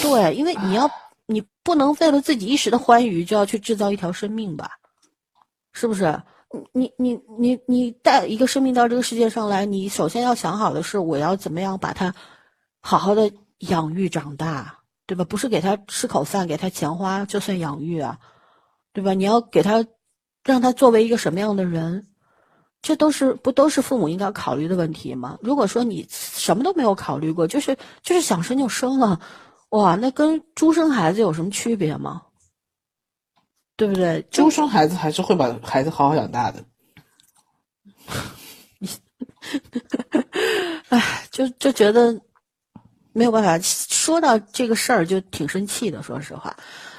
[0.00, 0.88] 对，因为你要
[1.26, 4.70] 你不能为了自己一时的欢愉就要去制造一条生命吧？
[5.72, 6.22] 是不是？
[6.72, 12.12] 你你你你带一个生命到这个世界上来，你首先要想好的是，我要怎么样把它
[12.80, 15.24] 好好的养育长大，对吧？
[15.24, 18.18] 不是给他吃口饭，给他钱花就算养育啊，
[18.92, 19.14] 对吧？
[19.14, 19.86] 你要给他
[20.42, 22.08] 让他作为一个什么样的人，
[22.82, 25.38] 这都是不都是父母应该考虑的问题吗？
[25.42, 29.20] 如果说你什么都没有考虑过，就是就是想生就生了，
[29.68, 32.22] 哇，那跟猪生孩子有什么区别吗？
[33.80, 34.20] 对不对？
[34.30, 36.62] 猪生孩子还是会把孩子好好养大的。
[40.90, 42.20] 唉，就就觉得
[43.14, 46.02] 没有办法说到这个事儿，就挺生气的。
[46.02, 46.54] 说实话，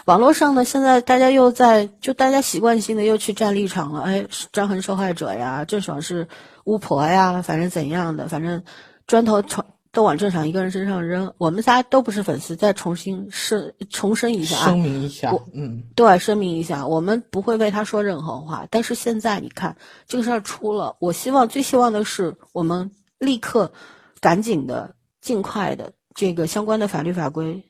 [0.06, 4.02] 网络上呢，现在大家又在就大家习惯性的又去站立场了。
[4.02, 6.28] 哎，张恒受害者呀，郑爽是
[6.64, 8.64] 巫婆呀，反正怎样的，反正
[9.06, 9.64] 砖头从。
[9.94, 18.66] 都往正常一个人身上扔，我们仨都不是粉丝，再重新申重申一下啊，声明一下，嗯，对，声明一下，我们不会为他说任何话。
[18.72, 19.76] 但是现在你看
[20.08, 22.90] 这个事儿出了，我希望最希望的是我们
[23.20, 23.74] 立刻、
[24.22, 27.62] 赶紧的、尽快的这个相关的法律法规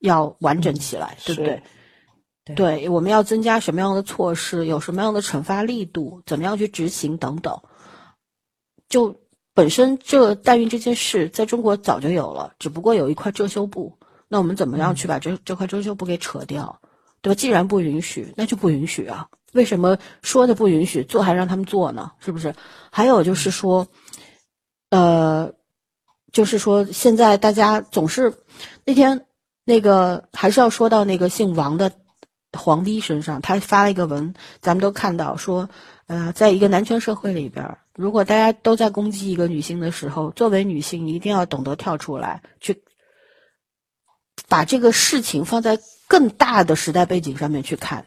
[0.00, 1.62] 要完整起来，对不对？
[2.56, 7.56] 对，我们要增加什么样的措施，有什么样的惩罚力度，怎么样去执行等等，
[8.88, 9.21] 就。
[9.54, 13.98] 本身这代孕这件事在中国早就有了，只不过有一块遮羞布。
[14.28, 16.80] 那我们怎么样去把这这块遮羞布给扯掉，
[17.20, 17.34] 对吧？
[17.34, 19.28] 既然不允许，那就不允许啊！
[19.52, 22.12] 为什么说的不允许，做还让他们做呢？
[22.18, 22.54] 是不是？
[22.90, 23.86] 还有就是说，
[24.88, 25.52] 呃，
[26.32, 28.32] 就是说现在大家总是
[28.86, 29.26] 那天
[29.66, 31.92] 那个还是要说到那个姓王的
[32.58, 35.68] 皇帝身上，他发了一个文，咱们都看到说，
[36.12, 37.78] 呃，在一个男权社会里边。
[37.94, 42.82] 如果大家都在攻击一个女性的时候，作为女性一定要懂得跳出来，去
[44.46, 48.04] 把这个事情放在更大的时代背景上面去看，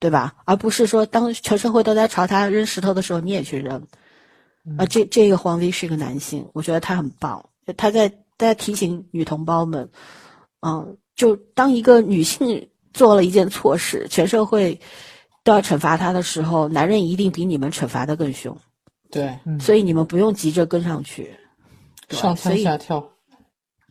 [0.00, 0.34] 对吧？
[0.46, 3.86] 而不是说当全社会都在朝他扔石头的时候，你也去扔。
[4.78, 9.90] 啊，这这个黄 V 是一个男性，我觉得他很棒，他在在提醒女同胞们，
[10.60, 14.80] 嗯，就当一个女性做了一件错事，全社会
[15.46, 18.58] 都要惩罚他的时候，男人一定比你们惩罚的更凶。
[19.12, 21.36] 对，所以你们不用急着跟上去，
[22.10, 23.12] 上蹿下跳。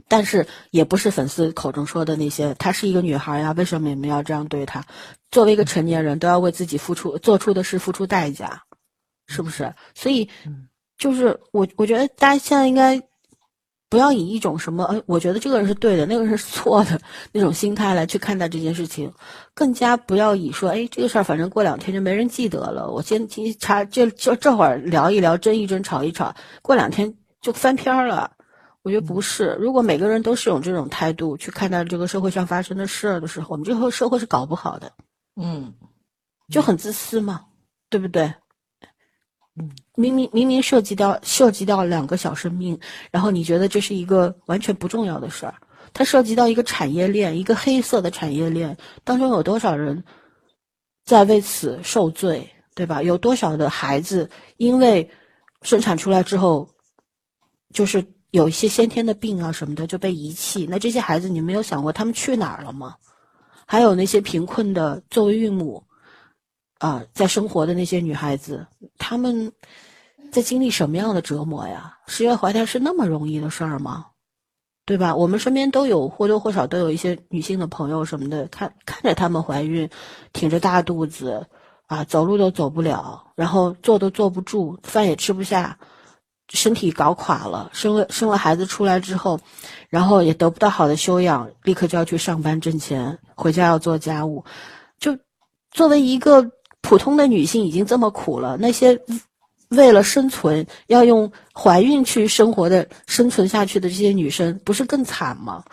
[0.10, 4.84] 但是也不是粉丝口中说的那些，她是一个女孩呀，为什么你们要这样对她？
[5.32, 8.64] 作为一个成年人，都要为自己付出做出的事付出代价，
[9.27, 9.73] 是不是？
[9.94, 10.30] 所以，
[10.98, 13.02] 就是我我觉得大家现在应该。
[13.95, 16.99] 不要以一种什么，哎，我觉得这个人是对的，那个人是错的
[17.31, 19.13] 那种心态来去看待这件事情，
[19.53, 28.31] 更加不要以说，哎，这个事儿反正过两天就没人记得了，我先听查，这这这会儿聊一聊，争一争，吵一吵，过两天就翻篇了。
[28.84, 34.91] 我觉得不是，如果每个人都是用这种态度去看待这个社会上发生的事儿的时候，我们这个社会是搞不好的。
[35.38, 35.73] 嗯，
[36.49, 37.45] 就很自私嘛，
[37.89, 38.34] 对不对？
[39.95, 42.77] 明明明明涉及到涉及到两个小生命，
[43.10, 45.56] 然后你觉得这是一个完全不重要的事儿，
[45.94, 48.76] 它涉及到一个产业链，一个黑色的产业链
[49.06, 50.03] 当中有多少人
[51.06, 53.02] 在为此受罪，对吧？
[53.02, 55.10] 有多少的孩子因为
[55.61, 56.68] 生产出来之后，
[57.73, 62.95] 就是有一些先天的病啊什么的就被遗弃，那这些孩子你没有想过他们去哪儿了吗？
[63.65, 65.82] 还有那些贫困的作为孕母。
[66.86, 68.68] 啊，在生活的那些女孩子，
[68.99, 69.52] 她们
[70.32, 71.98] 在经历什么样的折磨呀？
[72.06, 74.06] 十月怀胎是那么容易的事儿吗？
[74.86, 75.16] 对吧？
[75.16, 79.90] 我们身边都有或多或少都有一些女性的朋友什么的，看看着她们怀孕，
[80.32, 81.48] 挺着大肚子，
[81.88, 85.80] 啊，走路都走不了，然后坐都坐不住，饭也吃不下，
[86.49, 89.40] 身体搞垮了，生了生了孩子出来之后，
[89.90, 94.45] 然后也得不到好的修养，立刻就要去上班挣钱，回家要做家务，
[94.99, 95.18] 就
[95.72, 96.52] 作为一个。
[96.86, 99.02] 普通的女性已经这么苦了，那些
[99.70, 105.64] 为了生存要用怀孕去生活的、生存下去的这些女生，不是更惨吗？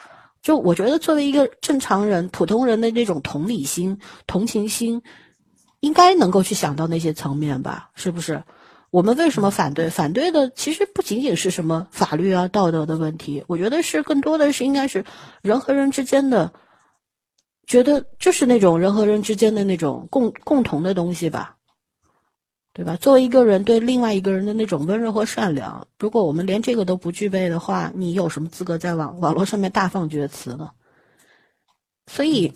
[0.41, 5.03] 就我觉得，作为一个正常人、普通人的那种同理心、同情心，
[5.81, 7.91] 应该能够去想到那些层面吧？
[7.95, 8.43] 是不是？
[8.91, 9.91] 我们为什么反对？
[9.91, 15.05] 反对的其实不仅仅是什么法律啊、道德的问题，我觉得是更多的是应该是
[15.43, 16.53] 人和人之间的。
[17.67, 21.57] 觉得就是那种人和人之间的那种共共同的东西吧，
[22.73, 22.97] 对吧？
[22.97, 30.71] 作为一个人对另外一个人的那种温柔和善良，如果我们连这个都不具备的话，你有什么资格在网网络上面大放厥词呢？
[32.07, 32.53] 所以，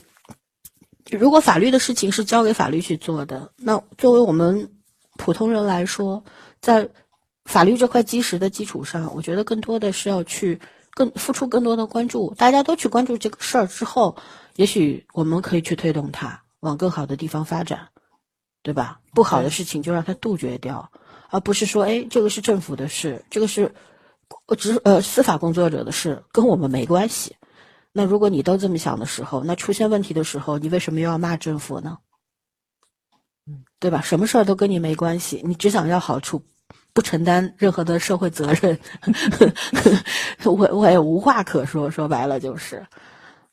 [1.10, 4.70] 如果法律的事情是交给法律去做的，那作为我们
[5.16, 6.24] 普通人来说，
[6.60, 6.88] 在
[7.44, 10.60] 法律这块基石的基础上，我觉得更多的是要去
[10.90, 14.16] 更付出更多的关注，大家都去关注这个事儿之后，
[14.56, 17.88] 也许我们可以去推动它往更好的地方发展，
[18.62, 19.00] 对吧？
[19.14, 20.90] 不好的事情就让它杜绝掉，
[21.30, 23.74] 而不是说，哎，这个是政府的事，这个是
[24.58, 27.36] 执呃司法工作者的事，跟我们没关系。
[27.92, 31.98] 那如果你都这么想的时候，那出现问题的时候，你为什么又要骂政府呢？
[33.46, 34.00] 嗯，对吧？
[34.00, 36.42] 什么事儿都跟你没关系，你只想要好处。
[36.92, 38.80] 不承担任何的社会责任，
[40.44, 41.90] 我我也无话可说。
[41.90, 42.86] 说白了就是，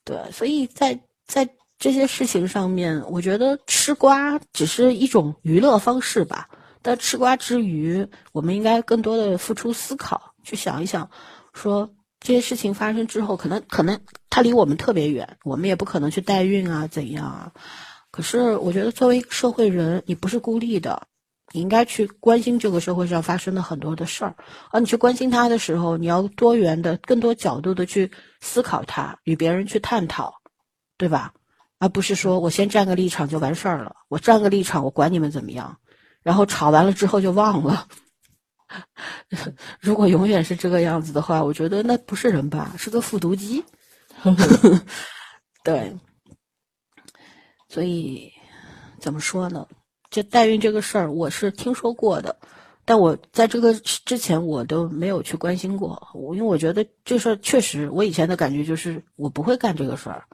[0.05, 1.49] 对，所以在在
[1.79, 6.49] 这些事情上面，我觉得吃瓜只是一种娱乐方式吧。
[6.81, 11.09] 但吃瓜之余，我们应该更多的付出思考，去想一想，
[11.53, 17.53] 说这些事情发生之后，可能可能它离我们特别远，我们也不可能去代孕啊，怎样啊？
[18.11, 21.07] 可是我觉得作为一个社会人，你不是孤立的。
[21.53, 24.35] 你应该去关心这个社会上发生的很多的事儿，
[24.71, 28.11] 而你去关心它的时候，你要多元的、更多角度的去
[28.41, 30.33] 思考它，与别人去探讨，
[30.97, 31.31] 对吧？
[31.79, 33.95] 而不是说我先站个立场就完事儿了。
[34.07, 35.77] 我站个立场，我管你们怎么样，
[36.23, 37.87] 然后吵完了之后就忘了。
[39.79, 43.63] 如果永远是这个样子的话，我觉得那不是人吧，是个复读机。
[45.63, 45.95] 对，
[47.69, 48.31] 所以
[48.99, 49.67] 怎么说呢？
[50.13, 52.37] 就代孕这个事儿，我是听说过的，
[52.85, 56.07] 但我在这个之前我都没有去关心过。
[56.13, 60.25] 我因为我觉得这事儿确实，我以前的感觉就是我不会干这个事儿，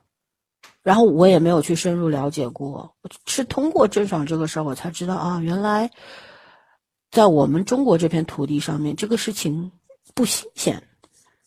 [0.83, 2.93] 然后我也没有去深入了解过。
[3.25, 5.89] 是通过郑爽这个事儿，我才知道啊，原来
[7.09, 9.71] 在我们中国这片土地上面，这个事情
[10.13, 10.83] 不新鲜，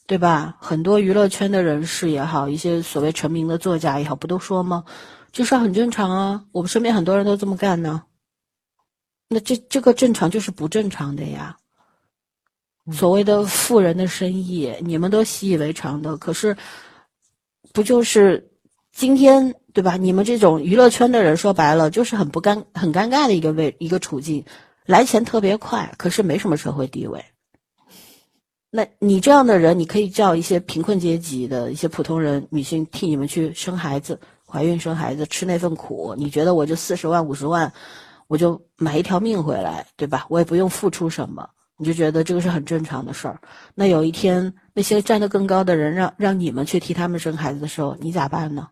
[0.06, 0.56] 对吧？
[0.58, 4.84] 很多娱乐圈的人士也好，一些所谓成名的作家也好，不都说吗？
[5.32, 8.04] 这事儿很正常啊，我们身边很多人都这么干呢。
[9.32, 11.56] 那这这个正常就是不正常的呀。
[12.92, 16.56] 所谓的富人的生意，你们都习以为常的，可是
[17.72, 18.50] 不就是
[18.92, 19.96] 今天对吧？
[19.96, 24.44] 你们这种娱乐圈的人说白了，就是很不尴很尴尬的一个位一个处境，
[24.84, 27.24] 来钱特别快，可是没什么社会地位。
[28.68, 36.16] 那你这样的人，你可以叫一些贫困阶级的一些普通人女性替你们去生孩子、怀孕生孩子，吃那份苦。
[36.18, 37.72] 你觉得我这四十万、五十万？
[38.32, 40.24] 我就买一条命回来，对吧？
[40.30, 43.42] 我也不用付出什么，你就觉得这个是很正常的事儿。
[43.74, 48.70] 那有一天那些站得更高的人让让你们去替他们生孩子的时候，你咋办呢？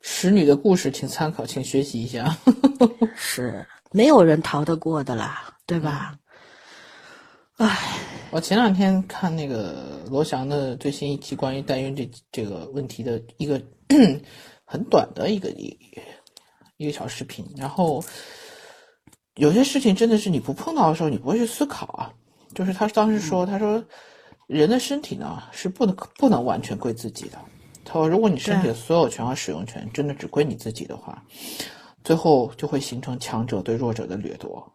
[0.00, 2.38] 使女的故事，请参考，请学习一下。
[3.18, 6.16] 是没有人逃得过的啦，对吧？
[7.56, 7.98] 唉，
[8.30, 13.60] 我前两天看那个罗翔的最新一期关于代孕这这个问题的一个
[14.64, 15.76] 很短的一个一
[16.76, 18.00] 一个小视频，然后。
[19.36, 22.12] 有些事情真的是你不碰到的时候，你不会去思考啊。
[22.54, 23.82] 就是他当时说，他说
[24.46, 27.38] 人的身体呢是不能不能完全归自己的。
[27.84, 31.20] 他说，如果你身体的所有权和使用权真的只归你自己的话，
[32.04, 34.72] 最后就会形成强者对弱者的掠夺。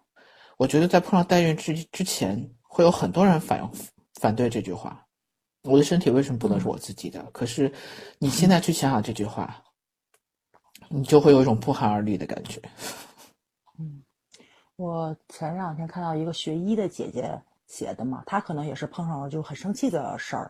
[0.57, 3.61] 我觉得在碰到代孕之之前，会有很多人反
[4.19, 5.01] 反对这句话。
[5.63, 7.25] 我的身体为什么不能是我自己的？
[7.31, 7.71] 可是
[8.17, 9.61] 你现在去想想这句话，
[10.89, 12.61] 你就会有一种不寒而栗的感觉。
[14.79, 17.37] 我前两天看到一个学医的姐姐
[17.67, 20.49] 写的嘛，她可能也是碰上了就很生气的事儿，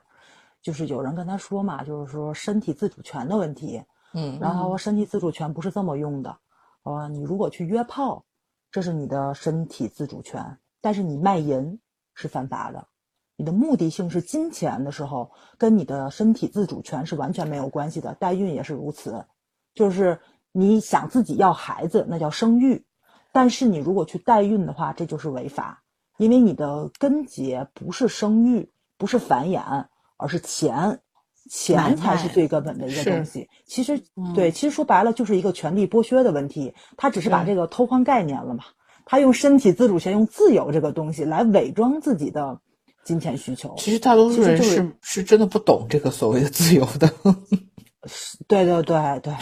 [0.61, 3.83] 就是有人跟她说嘛，就是说身体自主权的问题，
[4.13, 6.37] 嗯，然后说身体自主权不是这么用的，
[6.83, 8.23] 呃，你如果去约炮，
[8.69, 11.79] 这是你的身体自主权，但是你卖淫
[12.13, 12.87] 是犯法的，
[13.35, 19.25] 你的目的性是金钱的时候，跟你的身体自主权是完全没有关系的，代孕也是如此，
[19.73, 20.19] 就是
[20.51, 22.85] 你想自己要孩子，那叫生育。
[23.31, 25.83] 但是你如果去代孕的话，这就是违法，
[26.17, 29.85] 因为你的根结不是生育，不是繁衍，
[30.17, 30.99] 而是钱，
[31.49, 33.49] 钱才是最根本的一个东西。
[33.65, 34.01] 其实，
[34.35, 36.73] 对，其实说白了就是一个权利剥削的问题。
[36.97, 38.63] 他只是把这个偷换概念了嘛？
[39.05, 42.59] 他用身体自主权，用自由这个东西来伪装自己的
[43.03, 43.75] 金钱需求。
[43.77, 47.11] 其实大多数人是是真的不懂这个所谓的自由的。
[48.05, 49.33] 是，对对对对，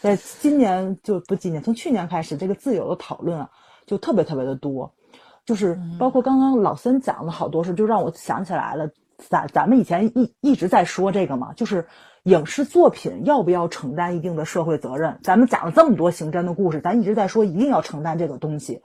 [0.00, 3.50] 在今年就不今年，从去年开始，这个自由的讨论啊，
[3.86, 4.94] 就特别特别的多，
[5.44, 8.88] 就是包括刚刚老森讲的好多事，就让我想起来了，
[9.18, 11.88] 咱咱们以前一一直在说这个嘛，就是
[12.22, 15.20] 影视作品要不要承担一定的社会责任？
[15.22, 18.80] 咱们讲了这么多刑侦的故事，咱一直在说一定要承担这个东西，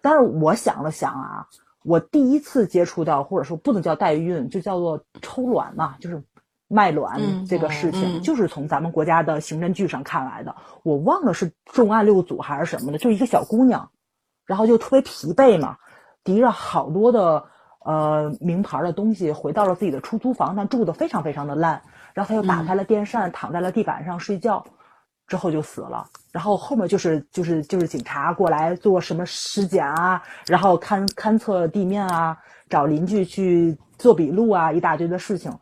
[0.00, 1.48] 但是我想了想啊，
[1.84, 6.22] 我第一次接触到或者说不能叫代孕，就叫做抽卵嘛，就是。
[6.68, 10.56] 卖卵这个事情，就是从咱们国家的刑侦剧上看来的。
[10.82, 13.90] 我忘了是重案六组还是什么的，就一个小姑娘，
[14.46, 15.76] 然后就特别疲惫嘛，
[16.24, 17.44] 提着好多的
[17.84, 21.82] 呃名牌的东西，回到了自己的出租房，但住的非常非常的烂。
[22.14, 24.64] 然后他又打开了电扇，躺在了地板上睡觉，
[25.26, 26.06] 之后就死了。
[26.32, 32.38] 然后后面就是就是就是警察过来做什么尸检啊，然后勘勘测地面啊，
[32.70, 35.52] 找邻居去做笔录啊，一大堆的事情。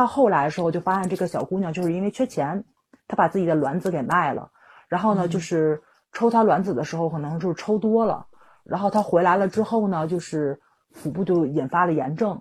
[0.00, 2.64] 到后来的时候，就发现这个小姑娘就是因为缺钱，
[3.06, 4.50] 她把自己的卵子给卖了。
[4.88, 8.26] 然后呢，就是抽她卵子的时候，可能就是抽多了。
[8.64, 10.58] 然后她回来了之后呢，就是
[10.90, 12.40] 腹部就引发了炎症，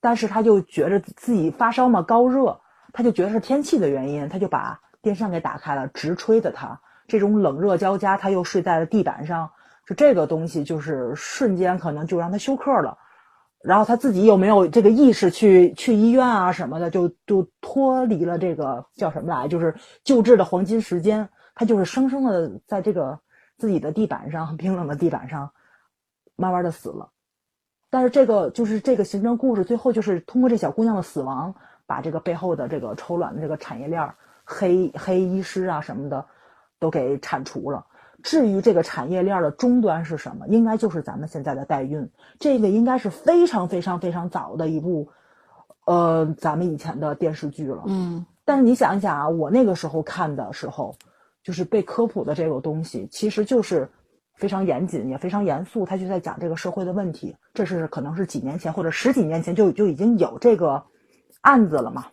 [0.00, 2.60] 但是她就觉着自己发烧嘛，高热，
[2.92, 6.80] 她就觉得是天气的原因，她就把电扇给打开了，直吹的她。
[7.06, 9.52] 这种冷热交加，她又睡在了地板上，
[9.86, 12.98] 就这个东西就是瞬间可能就让她休克了。
[13.66, 19.74] 然后他自己又没有这个意识去去医院啊什么的，就就脱离了这个叫什么来，就是
[20.04, 21.28] 救治的黄金时间。
[21.54, 23.18] 他就是生生的在这个
[23.56, 25.50] 自己的地板上，冰冷的地板上，
[26.36, 27.10] 慢慢的死了。
[27.90, 31.54] 但是这个就是这个刑侦故事，最后就是通过这小姑娘的死亡，
[31.86, 34.14] 把这个背后的这个抽卵的这个产业链、
[34.44, 36.24] 黑黑医师啊什么的，
[36.78, 37.84] 都给铲除了。
[38.26, 42.10] 至于这个产业链的终端是什么，应该就是咱们现在的代孕。
[42.40, 45.08] 这个应该是非常非常非常早的一部，
[45.84, 47.84] 呃，咱们以前的电视剧了。
[47.86, 50.96] 嗯，但是你想一想啊，我那个时候看的时候，
[51.44, 53.88] 就是被科普的这个东西，其实就是
[54.34, 57.36] 非常严谨也非常严肃，他就在讲这个社会的问题。
[57.54, 60.82] 这是可能是几年前或者十几年前就就已经有这个
[61.42, 62.06] 案子了嘛？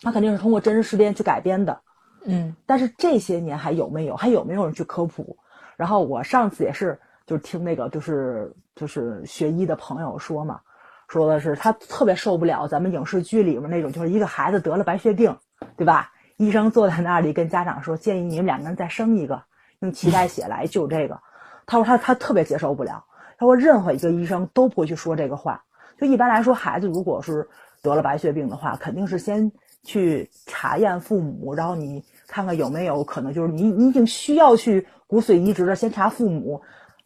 [0.00, 1.80] 他肯定是通过真实事件去改编的。
[2.24, 5.36] 嗯，但是这些年还有没有还有没有人去科普？
[5.76, 10.60] 然后我上次也是，就是听那个就是就是学医的朋友说嘛，
[11.08, 15.36] 说的是他特别受不了咱们影视剧里面那种，就是一个孩子得了白血病，
[15.76, 16.12] 对吧？
[16.36, 19.42] 医生坐在那里跟家长说，建议你们两个人再生一个，
[19.80, 21.18] 用脐带血来救这个。
[21.66, 23.04] 他说他他特别接受不了，
[23.38, 25.64] 他说任何一个医生都不会去说这个话。
[25.98, 27.48] 就一般来说，孩子如果是
[27.82, 29.50] 得了白血病的话，肯定是先
[29.88, 36.60] 去查验父母，然后你看看有没有可能，就是你你已经需要去骨髓移植了，先查父母。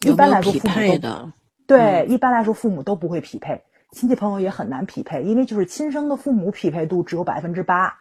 [0.04, 1.32] 一般来说，匹父母都配的？
[1.68, 8.00] 对，一般来说父母都不会匹配，亲戚朋友也很难匹配，因为就是亲生的父母匹配度只有百分之八，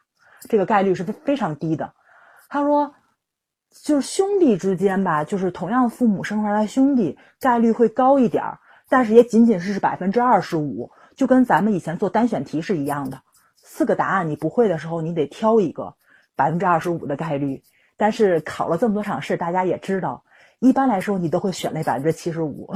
[0.49, 1.93] 这个概率是非非常低的。
[2.49, 2.95] 他说，
[3.83, 8.59] 就是兄弟之间吧，就是同样父母生出来的兄弟概率会高一点儿，
[8.89, 13.21] 但是也仅仅是百分之二十五，就跟咱们以前做单选题是一样的，
[13.73, 15.95] 四个答案你不会的时候，你得挑一个，
[16.35, 17.63] 百分之二十五的概率。
[17.95, 20.25] 但是考了这么多场试，大家也知道，
[20.59, 22.73] 一般来说你都会选那百分之七十五。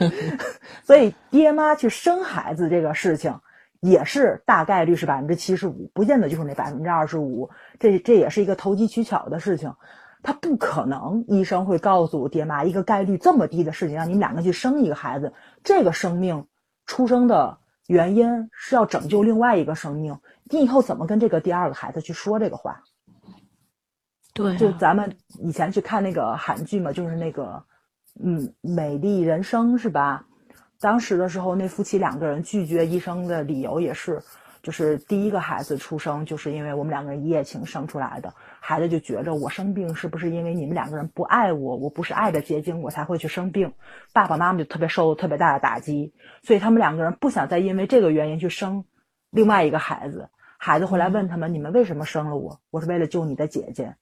[0.84, 3.40] 所以爹妈去生孩子这个事情，
[3.80, 7.50] 也是大概率是百分之七十五，不见得就是那百分之二十五。
[7.78, 9.74] 这这也是一个投机取巧的事情，
[10.22, 16.46] 他不可能医生会告诉爹妈一个概率这么低的事情，让你们两个去生一个孩子，这个生命
[16.86, 22.82] 出生的原因是要拯救另外一个生命，你以后怎么跟这个第二个孩子去说这个话？
[24.34, 27.62] 对啊、就咱们以前去看那个韩剧嘛，就是那个
[28.22, 30.26] 嗯，美丽人生是吧？
[30.78, 34.22] 当时的时候，那夫妻两个人拒绝医生的理由也是，
[34.62, 38.34] 就是第一个孩子出生就是因为我们两个人一夜情生出来的，
[38.68, 43.72] 孩子就觉着我生病是不是因为你们两个人不爱我，我不是爱的结晶，我才会去生病，
[44.12, 46.12] 爸爸妈妈就特别受特别大的打击，
[46.42, 48.84] 所以他们两个人不想再因为这个原因去生
[49.30, 50.30] 另外一个孩子。
[50.58, 53.94] 孩子回来问他们：“你们为什么生了我？”我是为了救你的姐姐。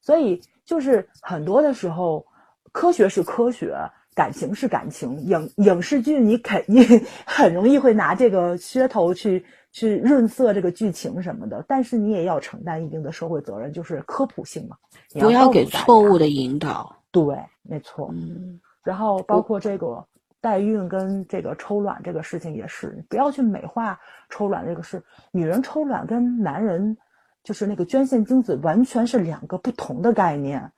[0.00, 2.24] 所以就是很多的时候，
[2.72, 3.76] 科学是科学，
[4.14, 5.20] 感情是感情。
[5.20, 9.44] 影影视剧你肯定 很容易会拿这个噱头去
[9.76, 14.76] 去润色这个剧情什么的，但是你也要承担一定的社会责任，就是科普性嘛。
[15.12, 16.96] 你不要给错误的引导。
[17.10, 18.08] 对，没错。
[18.10, 20.02] 嗯，然后包括这个
[20.40, 24.00] 代孕跟这个抽卵这个事情也是，你不要去美化
[24.30, 25.02] 抽卵这个事。
[25.30, 26.96] 女人抽卵跟男人
[27.44, 30.72] 就是那个捐献精子完全是两个不同的概念。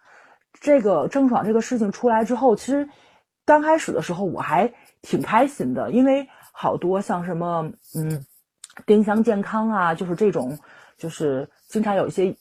[0.61, 2.89] 这个郑爽这个事情出来之后，其实
[3.45, 4.69] 刚开始的时候我还
[5.03, 8.27] 挺开心的，因为好多像什么嗯
[8.87, 10.59] 丁香健康啊，就是这种
[10.97, 12.37] 就是经常有一些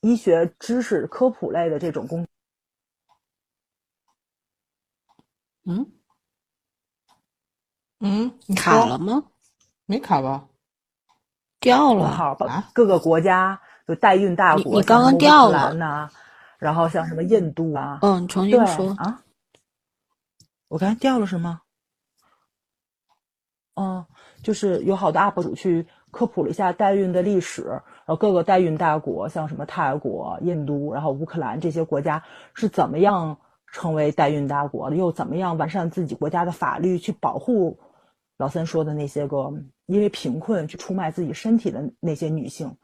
[0.00, 2.26] 医学知识科普类的这种工
[5.64, 5.92] 嗯，
[8.00, 9.24] 嗯，你卡了吗？
[9.86, 10.48] 没卡吧？
[11.60, 12.00] 掉了。
[12.00, 16.10] 公号，包啊各个国家就代孕大国，你你刚刚像乌克掉了兰呐、
[16.58, 18.90] 然后像什么印度啊，嗯，重新说。
[18.98, 19.22] 啊，
[20.68, 21.62] 我刚才掉了是吗？
[23.74, 24.04] 嗯，
[24.42, 32.24] 就是有好多 UP 主去科普了一下代孕的历史，然后各个代孕大国，像什么泰国、印度，然后乌克兰这些国家
[32.54, 33.38] 是怎么样
[33.70, 37.78] 成为代孕大国的，又怎么样完善自己国家的法律去保护
[38.36, 39.54] 老三说的那些个
[39.86, 42.76] 因为贫困去出卖自己身体的那些女性，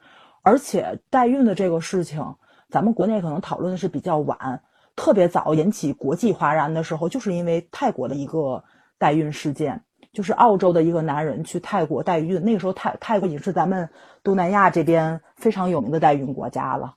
[0.43, 2.37] 而且代孕的这个事情，
[2.71, 4.63] 咱们国内可能讨论的是比较晚，
[4.95, 8.65] 特别早引起国际哗然的时候，就是因为泰国的一个
[8.99, 13.91] 代孕事件，就是澳洲的一个男人去泰国代孕，那个时候泰泰国已经是咱们
[14.23, 16.97] 东南亚这边非常有名的代孕国家了，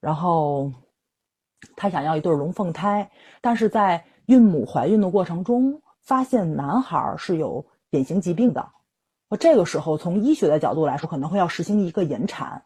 [0.00, 0.72] 然后
[1.76, 3.10] 他想要一对龙凤胎，
[3.40, 8.70] 但是在孕母怀孕的过程中，发现男孩是有典型疾病的，
[9.28, 12.62] 那这个时候从医学的角度来说，可能会要实行一个引产，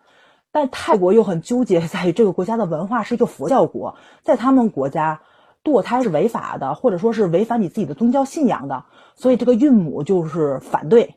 [0.53, 5.21] 但泰国又很纠结，在于这个国家的文化是一个佛教国，在他们国家
[5.63, 8.85] 堕胎是违法的，或者说是违反你自己的宗教信仰的，
[9.15, 11.17] 所以这个孕母就是反对，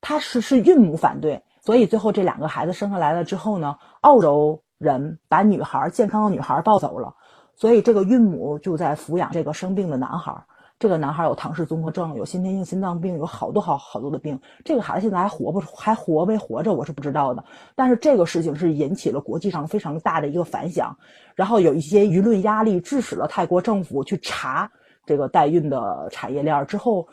[0.00, 7.14] 他是是孕母反对，所以最后这两个孩子生下来了之后呢，澳洲人把女孩健康的女孩抱走了。
[7.54, 10.44] 所以这个孕母就在抚养这个生病的男孩。
[10.78, 14.40] 这个男孩有唐氏综合症，有先天性心脏病，有好多好好多的病。
[14.62, 17.44] 这个孩子现在还活不还活没活着，我是不知道的。
[17.74, 20.98] 但是这个事情是引起了国际上非常大的一个反响，
[21.34, 24.70] 然后有一些舆论压力，致使了泰国政府去查
[25.06, 27.08] 这个代孕的产业链之后，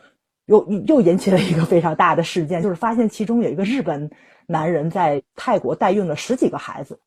[0.45, 4.11] 又又引起了一个非常大的事件，就是发现其中有一个日本
[4.45, 6.99] 男人在泰国代孕了十几个孩子，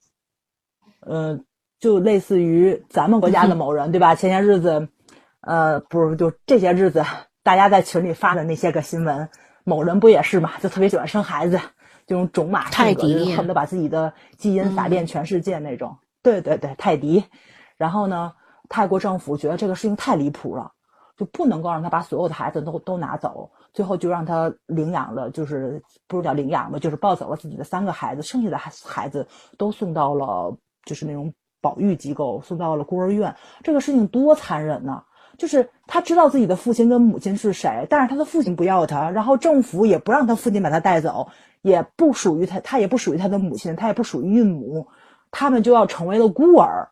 [1.00, 1.44] 嗯。
[1.78, 4.14] 就类似于咱们国家的某人，对吧？
[4.14, 4.88] 前些日子，
[5.46, 7.04] 呃，不是，就这些日子，
[7.44, 9.28] 大家在群里发的那些个新闻，
[9.62, 10.58] 某人不也是嘛？
[10.60, 11.60] 就特别喜欢生孩子，
[12.04, 13.02] 这种种马性格，
[13.36, 15.96] 恨不得把自己的基因撒遍全世界那种。
[16.20, 17.24] 对对对，泰迪。
[17.76, 18.32] 然后呢，
[18.68, 20.72] 泰国政府觉得这个事情太离谱了，
[21.16, 29.24] 就不能够让他把所有的孩子都都拿走，最后就让他领养了，就是不是叫领养吧，就是抱走了自己的三个孩子，剩下的孩孩子
[29.56, 30.52] 都送到了
[30.84, 31.32] 就是那种。
[31.62, 35.02] 保育机构送到了孤儿院，这个事情多残忍呢！
[35.38, 41.28] 就是他知道自己的父亲跟母亲是谁，但是他的父亲不要他，然后政府也不让他父亲把他带走，
[41.62, 44.86] 也不属于他，他也不属于他的母亲，他也不属于孕母，
[45.30, 46.88] 他们就要成为了孤儿。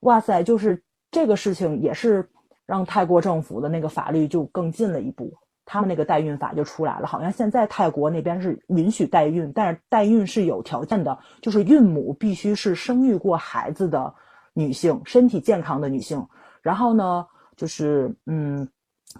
[0.00, 2.28] 哇塞，就是这个事情也是
[2.66, 5.32] 让泰国政府的那个法律就更进了一步。
[5.70, 14.14] 他们那个代孕法就出来了，好像现在泰国那边是允许代孕，但是代孕是有条件的，就是孕母必须是生育过孩子的
[14.54, 16.26] 女性，身体健康的女性。
[16.62, 17.26] 然后呢，
[17.58, 18.70] 就是嗯，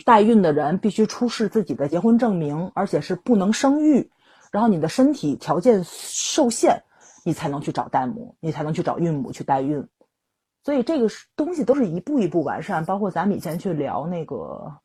[0.06, 4.10] 代孕的人必须出示自己的结婚证明，而且是不能生育。
[4.50, 6.84] 然后你的身体条件受限，
[7.22, 9.86] 你才能去找代母，你才能去找孕母去代孕。
[10.64, 14.78] 所以这个东西都是一步一步完善，包括咱们以前去聊那个。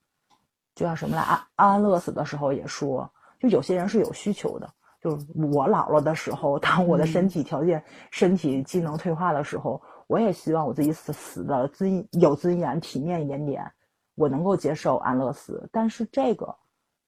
[0.75, 4.73] 就叫什么来安安乐死的时候也说，就有些人是有需求的。
[4.99, 9.83] 就是我老了的时候，当我的身体条件、身体机能退化的时候，
[10.13, 13.71] 我也希望我自己死死的尊有尊严、体面一点点，
[14.13, 15.67] 我能够接受安乐死。
[15.71, 16.55] 但是这个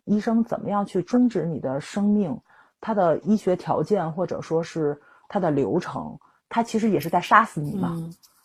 [0.06, 2.42] 医生怎么样去终止你的生命？
[2.82, 6.18] 他的医学条件或者说是他的流程，
[6.50, 7.96] 他其实也是在杀死你嘛。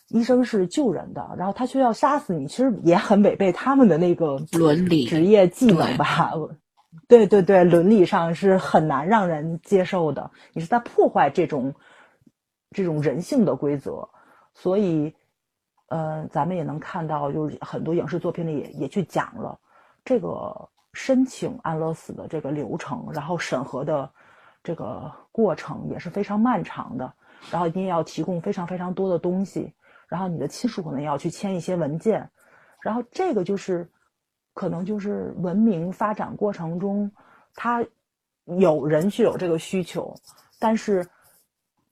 [0.09, 6.33] 医生是救人的，然后他却要杀死你，其实也很违背他们的那个伦理、职业技能吧？
[7.09, 10.31] 对对对，伦理上是很难让人接受的。
[10.53, 11.75] 你是在破坏这种
[12.73, 14.09] 这种人性的规则，
[14.63, 15.15] 所以，
[15.89, 19.59] 呃，咱们也能看到，就是很多影视作品里也也去讲了
[20.05, 24.11] 这个申请安乐死的这个流程，然后审核的
[24.63, 27.11] 这个过程也是非常漫长的，
[27.51, 29.73] 然后你也要提供非常非常多的东西。
[30.09, 32.29] 然后你的亲属可能要去签一些文件，
[32.83, 33.89] 然后这个就是，
[34.53, 37.11] 可能就是文明发展过程中，
[37.55, 37.83] 他
[38.45, 40.15] 有人去有这个需求，
[40.59, 41.09] 但是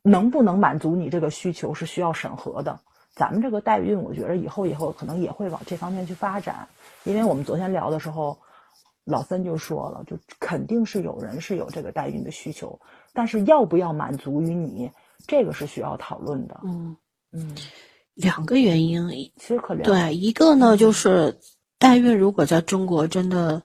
[0.08, 2.80] 能不能满足你这个需求是需要审核的。
[3.14, 6.68] 咱们这个代孕，我觉得以后以后可能也会往这方面去发展，
[7.04, 8.38] 因为我们昨天聊的时候，
[9.04, 12.80] 老三就说了，就肯定是有人是有这个代孕的需求，
[13.12, 14.90] 但是要不要满足于你，
[15.26, 16.60] 这个是需要讨论的。
[16.64, 16.96] 嗯
[17.32, 17.56] 嗯。
[18.14, 21.38] 两个原因，其实可对一个呢，就是
[21.78, 23.62] 代孕如果在中国真的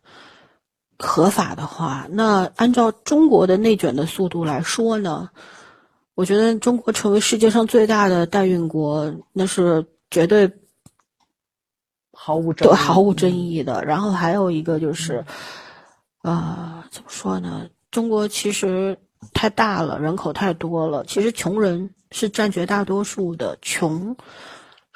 [1.00, 5.32] 合法的话，那按照中国的内卷的速度来说呢，
[6.16, 10.52] 我觉得中国成为世界上最大的代孕国，那是绝对
[12.12, 13.84] 毫无争毫无争议的。
[13.84, 15.26] 然后还有一个就是，
[16.22, 17.68] 呃，怎么说呢？
[17.92, 18.98] 中国其实
[19.34, 21.90] 太大了，人口太多了，其实穷人。
[22.16, 24.16] 是占绝大多数的，穷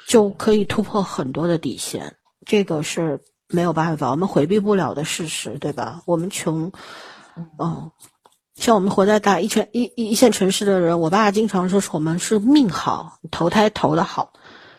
[0.06, 2.14] 就可以突破很多的底线，
[2.46, 6.00] 这个是没有办法，我们回避不了的事实，对吧？
[6.06, 6.70] 我们穷，
[7.58, 7.90] 嗯，
[8.58, 14.32] 像我们活在大一圈一一线城市的人，我爸经常说是我们是命好，投胎投的好，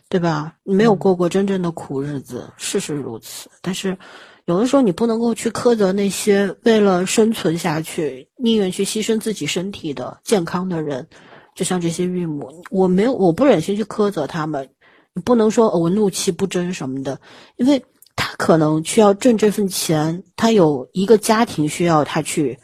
[0.09, 0.53] 对吧？
[0.63, 3.49] 没有过过真正的苦日子，事实如此。
[3.61, 3.97] 但是
[4.45, 11.07] 有的时候你不能够去苛责那些为了生存下去宁愿去牺牲自己身体的健康的人，
[11.55, 14.69] 就像这些孕母，我没有，我不忍心去苛责他们。
[15.13, 17.19] 你不能说我怒气不争什么的，
[17.55, 17.83] 因为
[18.15, 22.59] 他可能需要挣这份钱，他有一个家庭需要他去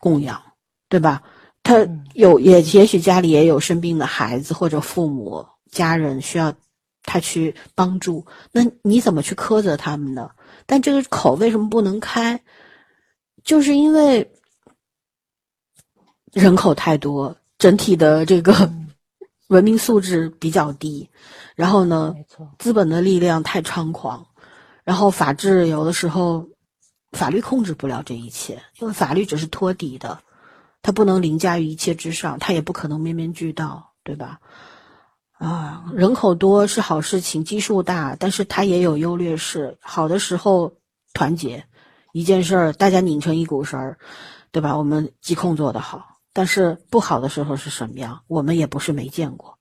[0.00, 0.42] 供养，
[0.88, 1.22] 对吧？
[1.62, 6.52] 他有也也许家里也有生病的孩子或者父母家人需要
[7.02, 10.30] 他去帮助，那你怎么去苛责他们呢？
[10.66, 12.42] 但这个口为什么不能开？
[13.44, 14.30] 就是因为
[16.32, 18.72] 人口太多，整体的这个
[19.48, 21.08] 文明素质比较低，
[21.54, 22.14] 然后呢，
[22.58, 24.26] 资本的力量太猖狂，
[24.84, 26.48] 然后法治有的时候
[27.12, 30.20] 法律控制不了这一切，因为法律只是托底的。
[30.82, 34.40] 它不能凌驾于一切之上，它也不可能面面俱到，对吧？
[35.32, 39.76] 啊，人口多是好事情，基数大，但是它也有优劣势。
[39.80, 40.72] 好的时候
[41.12, 41.66] 团结，
[42.12, 43.98] 一件事儿大家拧成一股绳儿，
[44.52, 44.78] 对吧？
[44.78, 48.22] 我们疾控做得好，但是不好的时候是什么样？
[48.26, 49.58] 我们也不是没见过，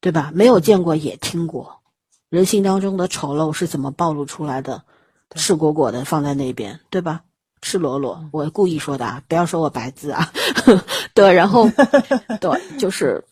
[0.00, 0.32] 对吧？
[0.34, 1.82] 没有见过也听过，
[2.28, 4.84] 人性当中的丑陋是怎么暴露出来的？
[5.34, 7.22] 赤果果的放在那边，对吧？
[7.60, 10.32] 赤裸裸，我故意说的啊，不要说我白字啊。
[11.12, 11.68] 对，然后
[12.40, 13.24] 对，就是，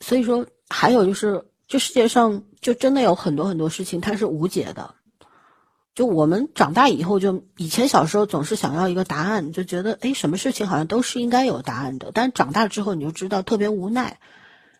[0.00, 4.94] 所以说还有就是，这世界上就真的有很多很多事情它是无解的。
[5.94, 12.10] 就我们长大以后，就以前小时候总是想要一个答案，就觉得哎，什么事情好像都是应该有答案的。
[12.14, 14.18] 但长大之后你就知道特别无奈，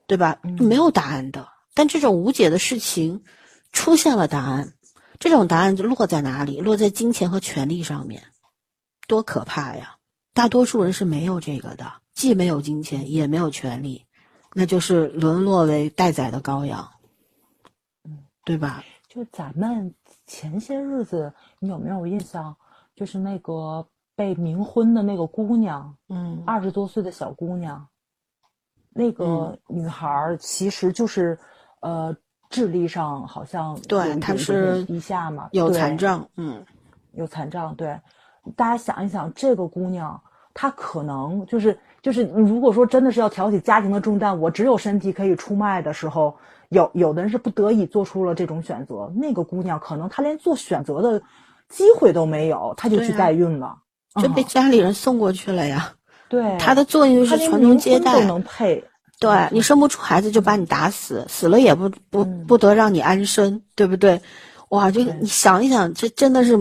[0.06, 0.38] 对吧？
[0.42, 1.48] 没有答案的。
[1.74, 3.24] 但这种无解的事情
[3.72, 4.72] 出现了答案。
[5.18, 6.60] 这种答案就落在哪里？
[6.60, 8.22] 落在金钱和权力上面，
[9.08, 9.96] 多可怕呀！
[10.34, 14.04] 大多数人是没有这个的，既没有金钱，也没有权利，
[14.52, 16.86] 那就是沦落为待宰的羔羊，
[18.04, 18.84] 嗯，对吧？
[19.08, 19.94] 就咱们
[20.26, 22.54] 前些日子，你有没有印象？
[22.94, 27.88] 就是那个被冥婚的那个姑娘，嗯，二十多岁的小姑娘，
[28.90, 31.38] 那个女孩其实就是，
[31.80, 32.14] 呃。
[32.50, 36.64] 智力上好像对，他是低下嘛，有残障，嗯，
[37.12, 37.74] 有残障。
[37.74, 37.98] 对，
[38.56, 40.20] 大家想一想，这个姑娘，
[40.54, 46.36] 她可能就是就是，如果说真的是要挑起家庭的重担，我只有身体可以出卖的时候，
[46.68, 49.12] 有有的人是不得已做出了这种选择。
[49.16, 51.20] 那个姑娘可能她连做选择的
[51.68, 53.76] 机会都没有，她就去代孕了，
[54.22, 55.92] 就被家里人送过去了呀。
[56.28, 58.84] 对，她的作用就是传宗接代，都能配。
[59.18, 64.20] 对你生不出孩子就把你打死，死了也不不不得让你安生，对不对？
[64.68, 66.58] 哇，就你想一想，这真的是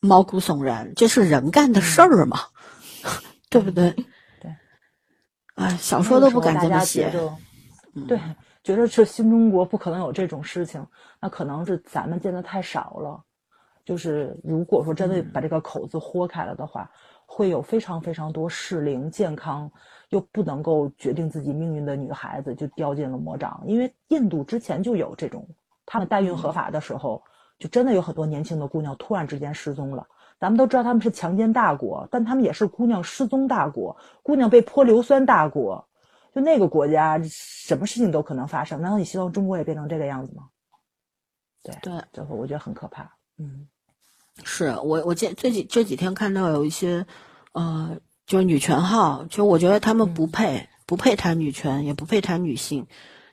[0.00, 2.38] 毛骨悚然，这是人干的事儿吗？
[3.50, 3.90] 对不对？
[4.40, 4.54] 对，
[5.56, 7.12] 哎，小说都不敢这么写。
[8.08, 8.18] 对，
[8.62, 10.86] 觉得这新中国不可能有这种事情，
[11.20, 13.22] 那可能是咱们见的太少了。
[13.84, 16.90] 就是如果说真的把这个口子豁开了的话，
[17.26, 19.70] 会有非常非常多适龄健康。
[20.14, 25.48] 又不能够决定自己命运的女孩子就掉进了魔掌，因为印度之前就有这种，
[25.84, 27.24] 他们代孕合法的时候，
[27.58, 30.06] 就真的有很多年轻的姑娘突然之间失踪了。
[30.38, 35.88] 咱们都知道他们是强奸大国，但他们也是姑娘失踪大国，姑娘被泼硫酸大国。
[36.32, 38.80] 就那个国家，什么事情都可能发生。
[38.80, 40.44] 难道你希望中国也变成这个样子吗？
[41.64, 43.16] 对对，最后我觉得很可怕。
[43.36, 43.66] 嗯，
[44.44, 47.04] 是我我这这几这几天看到有一些，
[47.50, 47.98] 呃。
[48.26, 52.86] 就是女权号，就我觉得他们不配，不配谈女权，也不配谈女性，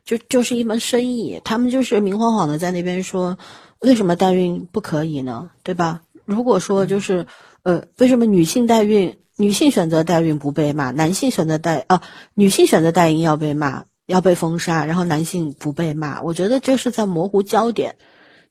[0.04, 1.40] 就就是一门生意。
[1.44, 3.38] 他们就是明晃晃的在那边说，
[3.80, 5.50] 为什么代孕不可以呢？
[5.64, 6.02] 对吧？
[6.26, 7.26] 如果说就是，
[7.64, 12.02] 呃，为什么女性代孕，女性选择代孕不被骂，男性选择代啊，
[12.34, 16.22] 女性选择代孕要被骂，要被封杀，然后男性不被骂？
[16.22, 17.96] 我觉得这是在模糊焦点，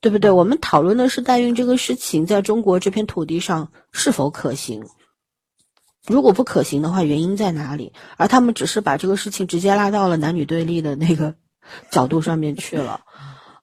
[0.00, 0.30] 对不对？
[0.30, 4.84] 我们讨论的是代孕这个事情在中国这片土地上是否可行。
[6.06, 7.93] 如果不可行的话，原因在哪里？
[8.16, 11.35] 而他们只是把这个事情直接拉到了男女对立的那个
[11.90, 13.01] 角度上面去了，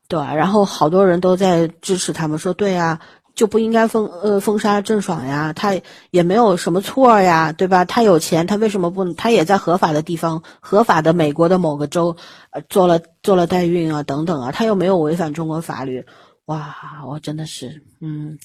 [0.08, 0.34] 对吧？
[0.36, 3.00] 然后好多人都在支持他们，说对啊，
[3.36, 5.76] 就不应该封呃封杀郑爽呀，他
[6.12, 7.84] 也没有什么错呀，对吧？
[7.86, 9.14] 他有钱，他为什么不？
[9.14, 12.16] 他也在合法的地方，合法的美国的某个州，
[12.52, 16.06] 呃，做了做了代孕啊，等等啊，他又没有违反中国法律，
[16.46, 16.76] 哇，
[17.08, 18.38] 我真的是，嗯。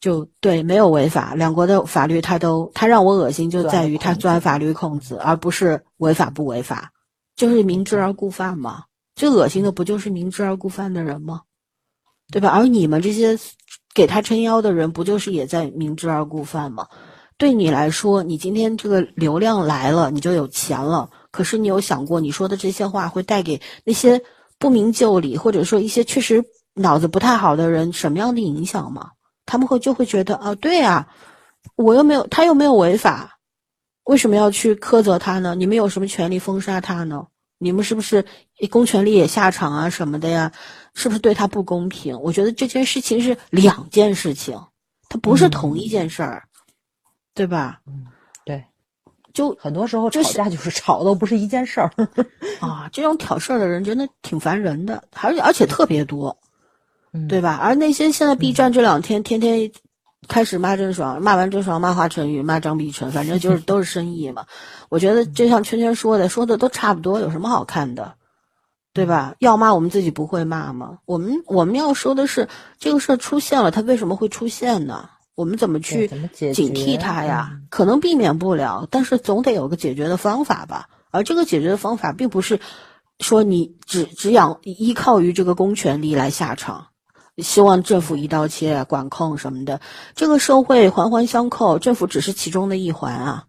[0.00, 6.92] 就对，没有违法，两国的法律他都他让我恶心，就在于他钻法律空子，而不是违法不违法，
[7.36, 8.84] 就是明知而故犯嘛。
[9.14, 11.42] 最恶心的不就是明知而故犯的人吗？
[12.30, 12.48] 对吧？
[12.50, 13.38] 而你们这些
[13.94, 16.86] 给他撑腰的人，不就是也在明知而故犯吗？
[17.36, 21.10] 对你来说，你今天这个流量来了，你就有钱了。
[21.30, 24.22] 可是你有想过，你说的这些话会带给那些
[24.58, 26.44] 不明就里，或者说一些确实。
[26.74, 29.10] 脑子不太好的人什么样的影响吗？
[29.48, 31.08] 他们会就会觉得啊，对呀，
[31.74, 33.38] 我又没有，他又没有违法，
[34.04, 35.54] 为什么要去苛责他呢？
[35.54, 37.26] 你们有什么权利封杀他呢？
[37.56, 38.24] 你们是不是
[38.70, 40.52] 公权力也下场啊什么的呀？
[40.94, 42.20] 是不是对他不公平？
[42.20, 44.60] 我觉得这件事情是两件事情，
[45.08, 46.44] 它不是同一件事儿，
[47.34, 47.80] 对吧？
[47.86, 48.04] 嗯，
[48.44, 48.62] 对，
[49.32, 51.90] 就很多时候吵就是架就是 吵的不是一件事儿。
[52.60, 56.47] 啊，这种挑事儿的人真的挺烦人的，而且而且特别多，嗯
[57.28, 57.58] 对吧？
[57.60, 59.70] 而那些现在 B 站这两天天天
[60.26, 64.46] 开始骂郑爽，骂完郑爽骂华晨宇，骂张碧晨，反正就是 都是深意嘛。
[64.88, 68.14] 我觉得就像圈圈说的，说的都差不多，有什么好看的？
[68.92, 69.36] 对吧？
[69.38, 70.98] 要骂我们自己不会骂吗？
[71.04, 72.48] 我们我们要说的是
[72.78, 75.10] 这个事儿出现了，它为什么会出现呢？
[75.36, 76.08] 我们怎么去
[76.52, 77.50] 警惕它呀？
[77.52, 80.88] 嗯可能避免不了，但是总得有个解决的方法吧。
[81.10, 82.58] 而这个解决的方法，并不是
[83.20, 86.88] 说你只只仰依靠于这个公权力来下场，
[87.38, 89.80] 希望政府一刀切、管控什么的。
[90.14, 93.44] 这个社会环环相扣，政府只是其中的一环啊。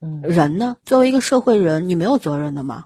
[0.00, 2.84] 嗯人呢，作为一个社会人，你没有责任的吗？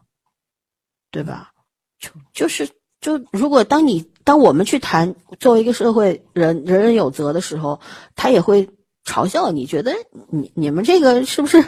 [1.11, 1.51] 对吧？
[1.99, 2.69] 就就是
[3.01, 7.81] 就，如果当你当我们去谈作为一个社会人，人人有责的时候，
[8.15, 8.69] 他也会
[9.05, 9.93] 嘲笑你，觉得
[10.31, 11.65] 你你们这个是不是，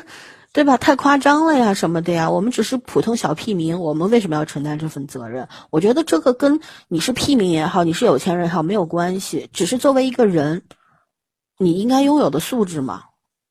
[0.53, 0.77] 对吧？
[0.77, 2.31] 太夸张了呀，什么的呀？
[2.31, 5.47] 我们只是普通小屁民，我们为什么要承担这份责任？
[5.71, 10.63] 我觉得这个跟你是屁民也好，你是有钱人也好没有关系，只是作为一个人，
[11.57, 13.05] 你应该拥有的素质嘛，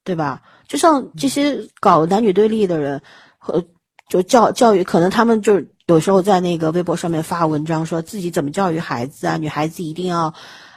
[0.03, 0.41] 对吧？
[0.67, 3.01] 就像这些搞男女对立的人，
[3.37, 3.63] 和
[4.09, 10.33] 就教教育，可能他们就有时候在那个微博上面发文章，说自己怎么教育孩子啊，女孩子一定要，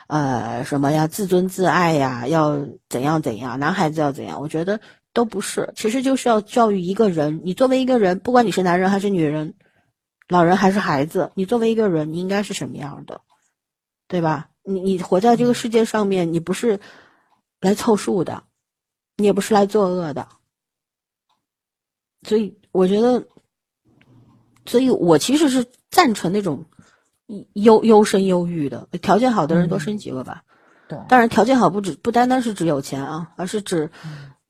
[0.06, 4.40] 呃，什么呀，自尊自爱呀，要怎样怎样，男孩子要怎样？
[4.40, 4.80] 我觉得
[5.12, 7.40] 都不是，其实就是要教育一个人。
[7.44, 9.54] 你作为一个人，不管你是男人还是女人，
[10.28, 13.20] 老人还是孩子，你作为一个人，你应该是什么样的，
[14.08, 14.48] 对吧？
[14.64, 16.80] 你你活在这个世界上面，你不是
[17.60, 18.44] 来凑数的，
[19.16, 20.28] 你也不是来作恶的。
[22.26, 23.26] 所以我觉得，
[24.64, 26.64] 所以我其实是赞成那种
[27.54, 30.44] 优优生优育的，条件好的人多生几个吧。
[30.88, 33.90] 对，当然，条件好不止不单单是指有钱啊，而是指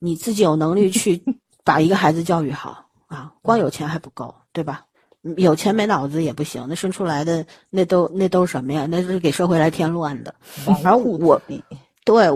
[0.03, 1.23] 你自己有能力去
[1.63, 3.31] 把一个孩子教育好啊。
[3.41, 4.85] 光有钱还不够，对吧？
[5.23, 8.85] 嗯有钱没脑子也不行，那生出来的那都那都是什么呀？
[8.89, 10.35] 那是给社会来添乱的。
[10.83, 11.63] 而我比
[12.03, 12.27] 对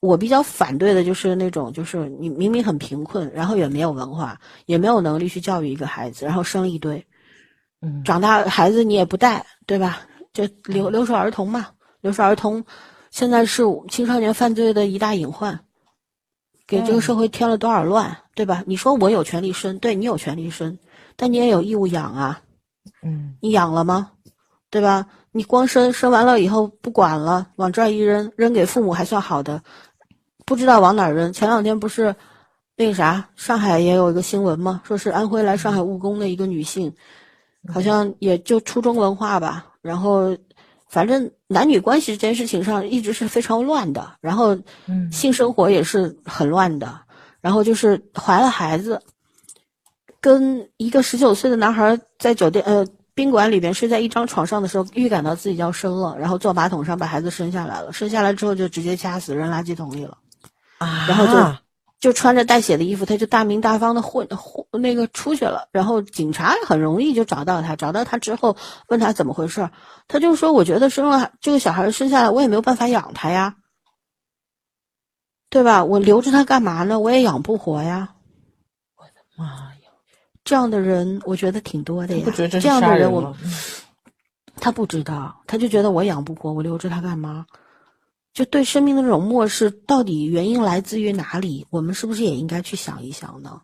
[0.00, 7.02] 我比较反对的就是那种，就是你明明很贫困，然后也没有文化，也没有能力去教育一个孩子，然后生一堆，
[7.80, 10.02] 嗯长大孩子你也不带，对吧？
[10.34, 11.68] 就留留守儿童嘛，
[12.02, 12.62] 留守儿童
[13.10, 15.58] 现在是青少年犯罪的一大隐患，
[16.68, 18.62] 给这个社会添了多少乱，对吧？
[18.66, 20.78] 你说我有权利生，对你有权利生，
[21.16, 22.40] 但你也有义务养啊，
[23.02, 24.10] 嗯你养了吗？
[24.70, 25.06] 对吧？
[25.32, 29.62] 你光生生完了以后不管了，往这儿一扔，扔给父母还算好的，
[30.44, 31.32] 不知道往哪儿扔。
[31.32, 32.14] 前两天不是
[32.76, 36.94] 那个啥，上海也有一个新闻嘛，说是安徽来上海务工的一个女性，
[37.72, 40.36] 好像也就初中文化吧，然后
[40.88, 44.56] 反正男女关系这件事情上一直是非常乱的，然后
[44.86, 45.10] 嗯。
[45.12, 47.00] 性生活也是很乱的，
[47.40, 49.02] 然后就是怀了孩子，
[50.20, 60.16] 跟一个十九岁的男孩在酒店呃宾馆里边睡在一张床上的时候，预感到自己要生了，然后坐马桶上把孩子生下来了，生下来之后就直接掐死扔垃圾桶里了，
[60.78, 61.32] 啊，然后就
[62.00, 68.56] 就穿着带血的衣服，他就大名大方的混混那个出去了，然后警察很容易就找到他，找到他之后
[68.88, 69.68] 问他怎么回事，
[70.06, 73.56] 他就说我觉得生了这个小孩生下来，我也没有办法养他呀，
[75.50, 75.84] 对吧？
[75.84, 77.00] 我留着他干嘛呢？
[77.00, 78.14] 我也养不活呀。
[78.96, 79.90] 我的妈呀，
[80.44, 82.22] 这样的人，我觉得挺多的呀。
[82.24, 83.36] 不觉得这这样的人我？
[84.60, 87.46] 他不知道，他就觉得我养不活，我留着他干嘛？
[88.38, 91.66] 就对生命的这种漠视，到底原因来自于哪里？
[91.70, 93.62] 我们是不是也应该去想一想呢？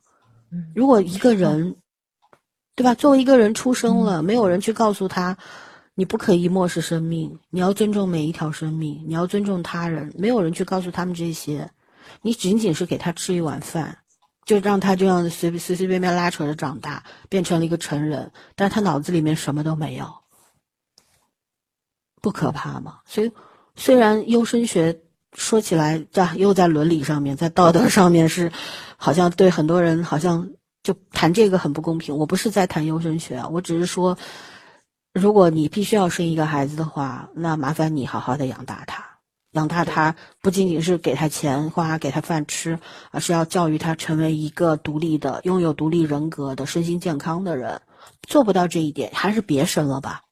[0.51, 1.77] 嗯如果一个人，
[2.75, 2.93] 对吧？
[2.93, 5.39] 作为一个人出生了，没有人去告诉他，
[5.95, 11.71] 你不可以漠视生命，你要尊重每一条生命，你要尊重他人，没有人去告诉他们这些，
[12.23, 13.99] 你仅仅是给他吃一碗饭，
[14.45, 20.13] 就让他这样随随随便便拉扯着长大，变成了一个成人，但是他脑子里面什么都没有，
[22.21, 22.99] 不可怕吗？
[23.07, 23.31] 所以，
[23.77, 25.01] 虽然优生学
[25.33, 28.53] 说起来，这又在伦理上面，在道德上面是，
[28.97, 30.51] 好像对很多人好像
[30.83, 32.17] 就谈这个很不公平。
[32.17, 34.17] 我不是在谈优生学啊，我只是说，
[35.13, 39.05] 如果你必须要生一个孩子的话，那麻烦你好好的养大他。
[39.53, 42.81] 养大他不仅仅是给他钱花、给他饭吃，
[43.13, 47.81] 而是要教育他成为一个独立的、拥有独立人格的、身心健康的人。
[48.29, 50.23] 做不到这一点，还是别生了吧，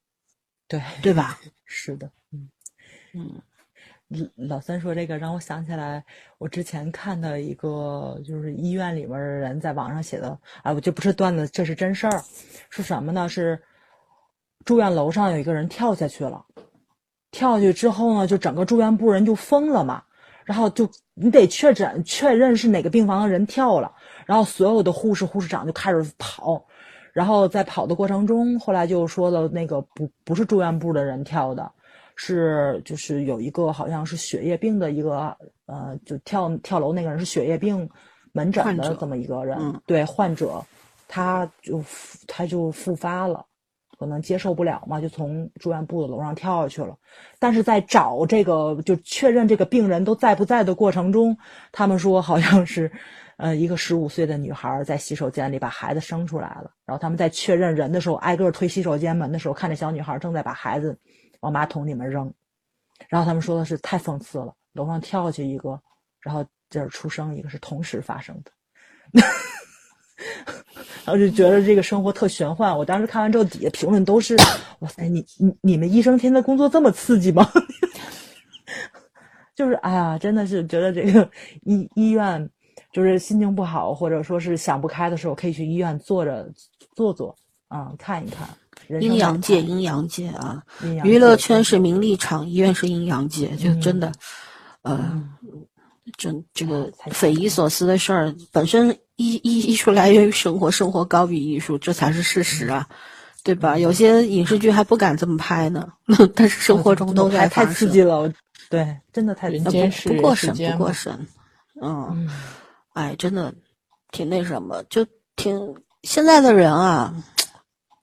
[0.67, 1.39] 对，对吧？
[1.65, 2.11] 是的，
[3.15, 3.43] 嗯，
[4.49, 6.05] 老三说这个让我想起来，
[6.39, 12.23] 我之前看的一个就是医院里面的人在网上写的，啊，我这不是段子，这是真事儿，
[12.71, 13.29] 是什么呢？
[13.29, 13.61] 是
[14.65, 16.45] 住院楼上有一个人跳下去了，
[17.31, 20.03] 跳下去之后呢，就整个住院部人就疯了嘛，
[20.45, 23.93] 然后就你得确诊确认是哪个病房的人跳了，
[24.25, 26.65] 然后所有的护士护士长就开始跑，
[27.13, 31.73] 然后在跑的过程中，后来就说了那个不不是住院部的人跳的。
[32.17, 35.37] 是，就是有一个好像是血液病的一个，
[35.67, 37.89] 呃，就跳跳楼那个人是血液病
[38.33, 40.65] 门诊的这么一个人，对患者，
[41.09, 41.83] 他就
[42.27, 43.45] 他就复发了，
[43.99, 46.97] 可能接受不了嘛，就从住院部的楼上跳下去了。
[47.39, 51.37] 但是在找这个就确认这个病人都在不在的过程中，
[51.73, 52.93] 他们说好像是，
[53.39, 60.99] 呃，一个十五岁的女孩在洗手间里把孩子生出来了，然后他们在确认人的时候，挨个推洗手间门的时候，看着小女孩正在把孩子。
[61.43, 62.33] 往马桶里面扔，
[63.09, 65.81] 然后他们说的是太讽刺了，楼上跳下去一个，
[66.21, 68.51] 然后这儿出生一个，是同时发生的，
[71.05, 72.77] 然后就觉得这个生活特玄幻。
[72.77, 74.37] 我当时看完之后，底下评论都是：
[74.79, 77.47] 哇塞，你你你们医生天天工作这么刺激吗？
[79.55, 81.29] 就是哎呀，真的是觉得这个
[81.63, 82.49] 医医院，
[82.93, 86.51] 就是心情不好或者说是想不开的时候，可以去医院坐着
[86.95, 87.37] 坐坐
[87.69, 88.49] 啊，看一看。
[89.01, 90.63] 阴阳界，阴阳界啊！
[91.05, 94.13] 娱乐圈是名利场，医院是阴阳界，就真的，
[94.83, 95.23] 呃，
[96.17, 98.35] 真这个匪夷所思的事儿。
[98.51, 102.89] 本身艺艺艺术来源于生活，生活高于艺术，这才是事实啊，
[103.43, 103.79] 对吧？
[103.79, 105.93] 有些影视剧还不敢这么拍呢，
[106.35, 108.33] 但是生活中都在太刺激了，
[108.69, 111.27] 对，真的太人间不过审，不过审，
[111.81, 112.29] 嗯，
[112.93, 113.55] 哎，真的
[114.11, 115.07] 挺那什么，就
[115.37, 117.15] 挺现在的人啊，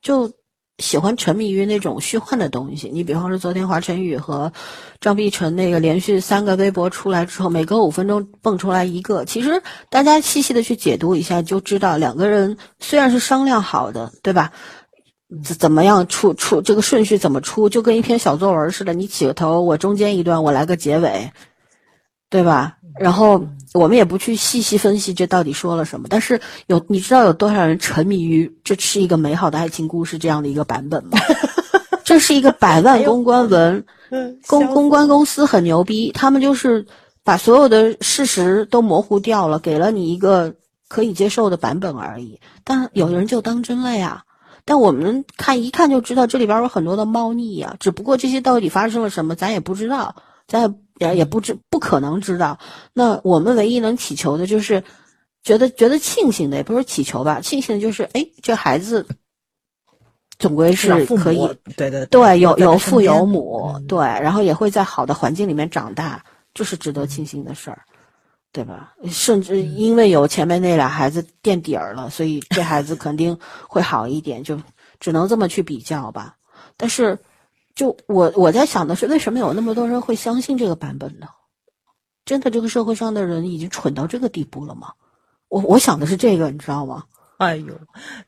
[0.02, 0.32] 就。
[0.80, 4.52] 喜欢沉迷于那种虚幻的东西，你比方说昨天华晨宇和
[5.00, 14.52] 张碧晨那个连续三个微博出来之后，每隔五分钟蹦出来一个，其实大家细细的去解读一下就知道，两个人虽然是商量好的，对吧？
[15.44, 21.32] 怎怎么样出出这个顺序怎么出，就跟一篇小作文似的，你起个头，我中间一段，我来个结尾，
[22.32, 22.79] 对吧？
[22.98, 31.18] 然后我们也不去细细分析这到底说了什么，但是有你知道有多少人沉迷于这是一个美好的爱情故事这样的一个版本吗？
[32.04, 33.86] 这是一个百万公关文，
[34.48, 36.88] 公公关公司很牛逼，他们就是
[37.24, 40.56] 把所有的事实都模糊掉了，给了你一个
[40.88, 42.40] 可以接受的版本而已。
[42.64, 44.24] 但有的人就当真了呀。
[44.66, 50.16] 但我们看一看就知道这里边有很多的猫腻呀，只不过这些到底发生了什么，咱也不知道，
[50.48, 50.74] 咱也。
[51.00, 52.60] 也也不知不可能知道，
[52.94, 54.84] 那我们唯一能祈求的就是，
[55.44, 59.06] 觉得觉得庆幸的，也不是祈求吧，庆幸的就是，哎，这孩子
[60.38, 61.40] 总归是可以，
[61.76, 66.24] 对对对，有有父有母，对，然后也会在好的环境里面长大，
[66.54, 67.82] 就是值得庆幸的事儿，
[68.52, 68.94] 对吧？
[69.10, 74.60] 甚至因为有前面那俩孩子垫底儿了，所以这孩子肯定会好一点，就
[75.00, 76.36] 只能这么去比较吧。
[76.76, 77.18] 但是。
[77.80, 81.28] 就我我在想的是，为什么有那么多人会相信这个版本呢？
[82.26, 84.90] 真的，这个社会上的人已经蠢到这个地步了吗？
[85.48, 87.04] 我我想的是这个，你知道吗？
[87.38, 87.68] 哎呦，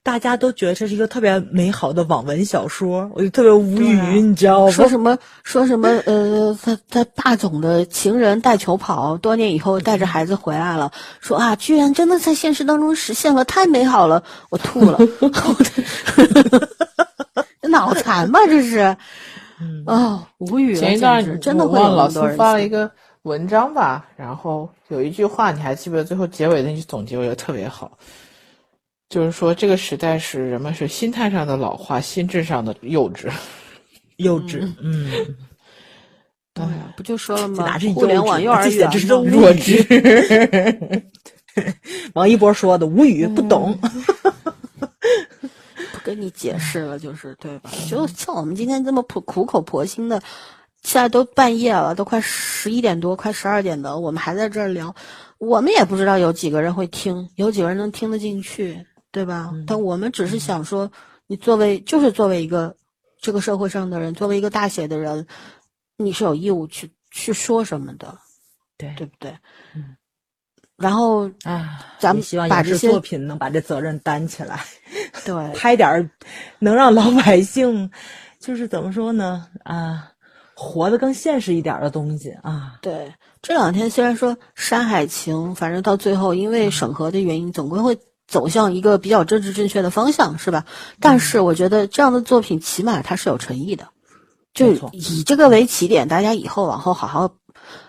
[0.04, 4.72] 大家都觉得这是一个特别美好的网文小说，我就特别无语，你知道吗？
[4.72, 5.90] 说什么说什么？
[6.06, 14.98] 呃，他他霸总的情人带球跑，多年以后带着孩子回来了，说啊，居然真的在现实当中实现了，太美好了，我吐了，
[17.68, 18.96] 脑残吧这是。
[19.86, 20.80] 哦，无语了。
[20.80, 22.92] 前一段真的会有老师发了一个
[23.24, 26.06] 文章吧，然后有一句话，你还记不记得？
[26.06, 27.98] 最后结尾那句总结，我觉得特别好，
[29.10, 33.30] 就是说这个时代是人们是心态上的老化，心智上的幼稚，
[34.18, 34.68] 幼稚。
[34.82, 35.12] 嗯，
[36.54, 36.66] 对，
[36.98, 37.78] 不就说了吗？
[37.94, 38.90] 互联网幼儿园
[39.26, 41.04] 弱智。
[42.14, 43.78] 王一博说的无语，不懂。
[46.04, 47.70] 跟你解释了，就是对吧？
[47.90, 50.22] 就像我们今天这么苦苦口婆心的，
[50.84, 54.94] 现在都半夜了，都快十一点多，快十二点的，我们还在这儿聊，
[55.38, 59.52] 我们也不知道有几个人会听，有几个人能听得进去，对吧？
[59.68, 60.92] 但我们只是想说，
[61.28, 62.76] 你作为就是作为一个
[63.20, 65.28] 这个社会上的人，作为一个大写的人，
[65.98, 68.18] 你是有义务去去说什么的，
[68.78, 69.32] 对对不对？
[69.76, 69.96] 嗯。
[70.78, 74.66] 然后啊，咱们希望把这些作品能把这责任担起来，
[75.26, 76.10] 对，拍点儿
[76.60, 77.92] 能让老百姓，
[78.40, 80.12] 就是怎么说呢啊，
[80.56, 82.74] 活得更现实一点的东西啊。
[82.82, 90.66] 对，这两天虽然说《山海情》，反正到最后因为审核的原因，总归会走向一个比较政治正确的方向，是吧？
[91.00, 93.90] 但是我觉得这样的作品起码它是有诚意的，
[94.54, 97.36] 就以这个为起点，大家以后往后好好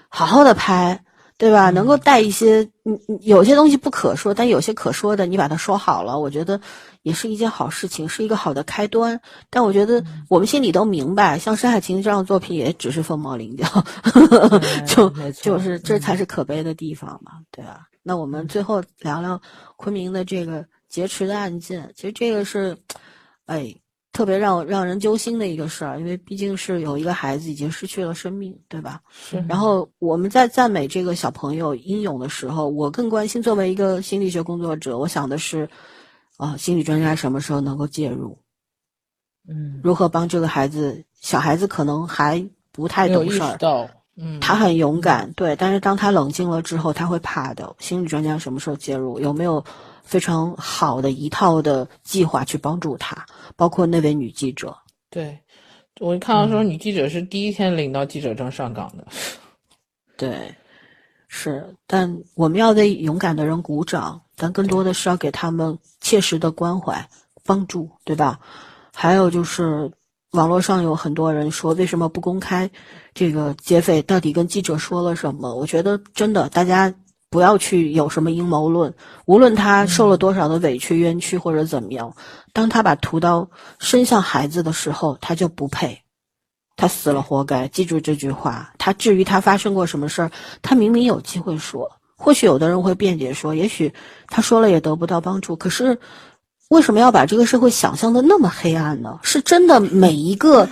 [0.09, 1.05] 好好的拍，
[1.43, 1.71] 对吧？
[1.71, 6.61] 能够带一些，嗯，嗯有些东西不可说，但有些可说的，你把它说好了，我觉得
[7.03, 9.21] 也是一件好事情，是一个好的开端。
[9.51, 13.67] 但我觉得我们心里都明白，像《山海情》这样的作品也只是凤毛麟角，
[14.87, 17.89] 就就是这才是可悲的地方嘛，对吧？
[18.05, 19.43] 那我们最后聊聊
[19.75, 22.77] 昆明的这个劫持的案件，其实这个是，
[23.47, 23.75] 哎，
[24.13, 29.01] 特别让让人揪心的一个事儿，因为毕竟是有一个孩子已经失去了生命，对吧？
[29.11, 35.69] 是然后我们在赞美这个小朋友英勇的时候，我更关心作为一个心理学工作者，我想的是，
[36.37, 38.39] 啊、心理专家什么时候能够介入，
[39.49, 41.05] 嗯如何帮这个孩子？
[41.21, 43.57] 小孩子可能还不太懂事儿，
[44.17, 47.75] 嗯，他很勇敢，对，但是当他冷静了之后，他会怕的。
[47.79, 49.19] 心理专家什么时候介入？
[49.21, 49.65] 有没有
[50.03, 53.25] 非常好的一套的计划去帮助他？
[53.57, 54.77] 包括那位女记者，
[55.11, 55.39] 对，
[56.01, 59.07] 我看到说女记者是第一天领到记者证上岗的，
[60.17, 60.55] 对，
[61.29, 67.09] 是，但我们要为勇敢的人鼓掌，但更多的是要给他们切实的关怀、
[67.45, 68.41] 帮助，对吧？
[68.95, 69.91] 还有就是，
[70.33, 72.71] 网络上有很多人说，为什么不公开
[73.15, 75.55] 这个劫匪到底跟记者说了什么？
[75.55, 76.93] 我觉得真的，大家
[77.33, 78.95] 不要去有什么阴谋论，
[79.25, 82.15] 无论他受了多少的委屈、冤屈或者怎么样，
[82.53, 83.49] 当他把屠刀
[83.79, 86.03] 伸向孩子的时候，他就不配。
[86.77, 88.75] 他死了活该，记住这句话。
[88.77, 90.31] 他至于他发生过什么事儿，
[90.61, 91.93] 他明明有机会说。
[92.19, 93.95] 或许有的人会辩解说，也许
[94.29, 95.57] 他说了也得不到帮助。
[95.57, 95.99] 可是，
[96.69, 99.21] 为什么要把这个社会想象的那么黑暗呢？
[99.23, 100.69] 是真的每一个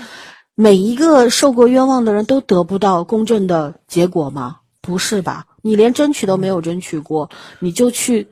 [0.55, 4.59] 每一个受过冤枉的人都得不到公正的结果吗？
[4.83, 5.47] 不是吧？
[5.63, 7.29] 你连争取都没有争取过，
[7.59, 8.27] 你就去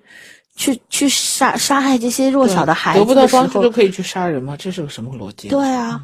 [0.56, 4.56] 去去杀杀害这些弱小的孩子得不到帮助就可以去杀人吗？
[4.56, 5.48] 这是个什么逻辑？
[5.48, 6.02] 对啊，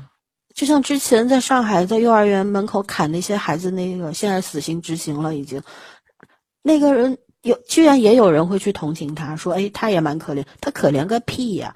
[0.55, 5.63] 就像之前在上海在幼儿园门口砍那些孩子，那个现在死刑执行了，已经。
[6.63, 11.75] 那个人有，居然也有人会去同情他，说：“哎，他也蛮可怜。”他可怜个屁呀！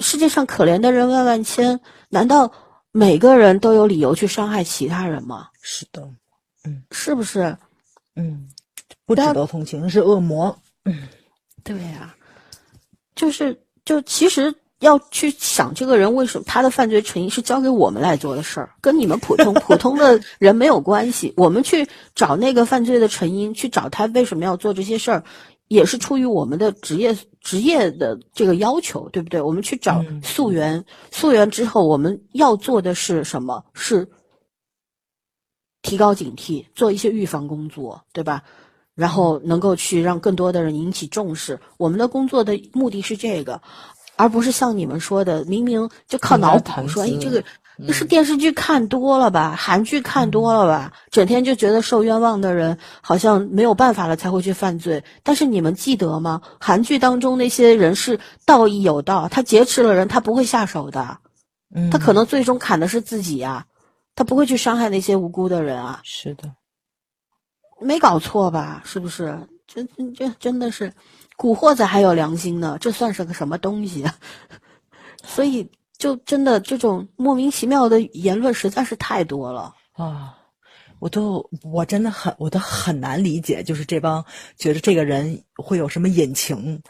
[0.00, 1.78] 世界上可怜的人万万千，
[2.08, 2.50] 难道
[2.92, 5.48] 每个人都有理由去伤害其他人吗？
[5.60, 6.02] 是的，
[6.64, 7.56] 嗯是不是？
[8.16, 8.48] 嗯，
[9.06, 10.56] 不值得同情，是恶魔。
[10.84, 11.08] 嗯
[11.64, 12.14] 对呀、
[13.14, 21.32] 就是就其实要去想这个人为什么他的犯罪成因是交给我们来做的事儿，跟你们普通 普通的人没有关系。
[21.36, 25.22] 我们去找那个犯罪的成因，去找他为什么要做这些事儿，
[25.68, 29.40] 也是出于我们的职业职业的这个要求，对不对？
[29.40, 33.64] 我们去找嗯溯源，溯源之后，我们要做的是什么？
[33.72, 34.08] 是
[35.82, 38.42] 提高警惕，做一些预防工作，对吧？
[38.94, 41.60] 然后能够去让更多的人引起重视。
[41.76, 43.60] 我们的工作的目的是这个，
[44.16, 47.42] 而不是像你们说的，明明就靠脑补说，哎，这个
[47.86, 55.02] 这是电视剧看多了吧，韩剧看多了吧，整天就觉得受冤枉的人好像没有办法了才会去犯罪。
[55.22, 56.42] 但是你们记得吗？
[56.60, 61.18] 韩剧当中那些人是道义有道，他劫持了人，他不会下手的，
[61.74, 63.64] 嗯，他可能最终砍的是自己呀、
[64.14, 66.00] 他不会去伤害那些无辜的人啊。
[66.04, 66.52] 是的，
[67.82, 68.82] 没搞错吧？
[68.84, 69.38] 是不是？
[69.66, 70.92] 这这这真的是，
[71.36, 74.14] 古惑仔还有良心呢，这算是个什么东西啊？
[75.24, 79.74] 所以，就真的这种莫名其妙的言论实在是太多了。
[79.92, 80.36] 啊，
[81.02, 84.24] 我都我真的很我都很难理解，就是这帮
[84.56, 86.80] 觉得这个人会有什么隐情。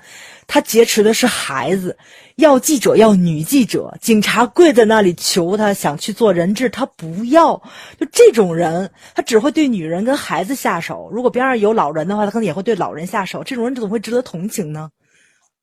[0.47, 1.97] 他劫持的是孩子，
[2.36, 7.56] 要记者要女记者，警察跪在那里求他想去做人质，他不要。
[7.98, 11.09] 就这种人，他只会对女人跟孩子下手。
[11.10, 13.43] 如果边上有老人的话，他可能也会对老人下手。
[13.43, 14.90] 这种人怎么会值得同情呢？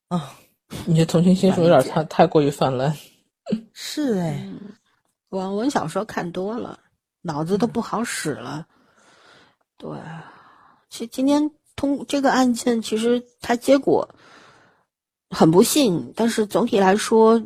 [0.07, 0.34] 啊，
[0.85, 2.91] 你的同情心是不是有点太太过于泛滥？
[3.73, 4.43] 是哎，
[5.30, 6.80] 网文小说看多了，
[7.22, 8.68] 脑子都不好使了。
[9.78, 9.98] 对，
[10.90, 14.10] 其实今天通这个案件，其实它结果
[15.30, 17.41] 很不幸，但是总体来说，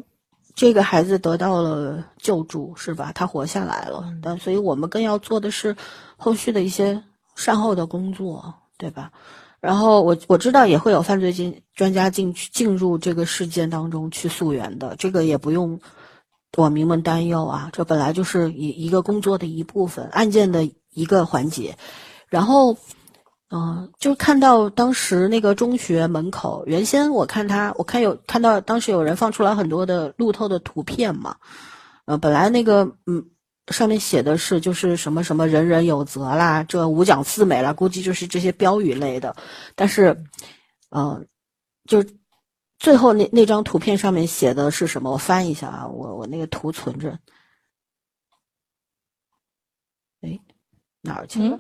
[0.56, 3.12] 这个孩子得到了救助，是吧？
[3.14, 4.14] 他活下来了。
[4.22, 5.76] 但所以我们更要做的是
[6.18, 7.04] 后续的一些
[7.36, 9.12] 善后的工作，对吧？
[9.60, 15.80] 然后我我知道也会有犯罪进专家进去进入这个事件当中去溯源的，这个也不用
[16.58, 21.78] 网民们担忧啊，这本来就是一一个工作的一部分，案件的一个环节。
[22.28, 22.78] 然后，
[23.50, 31.36] 嗯、就看到当时那个中学门口，原先我看他，我看有看到当时有人放出来很多的路透的图片嘛，
[32.06, 33.26] 呃，本来那个嗯。
[33.70, 39.38] 上面写的是就是什么什么人人有责啦，这五讲四美啦，估计就是这些标语类的。
[39.74, 40.22] 但是，
[40.90, 41.26] 嗯、
[41.88, 42.04] 就
[42.84, 45.10] 最后那那张图片上面写的是什么？
[45.10, 47.18] 我翻一下啊，我我那个图存着。
[50.20, 50.38] 哎，
[51.00, 51.58] 哪儿去了？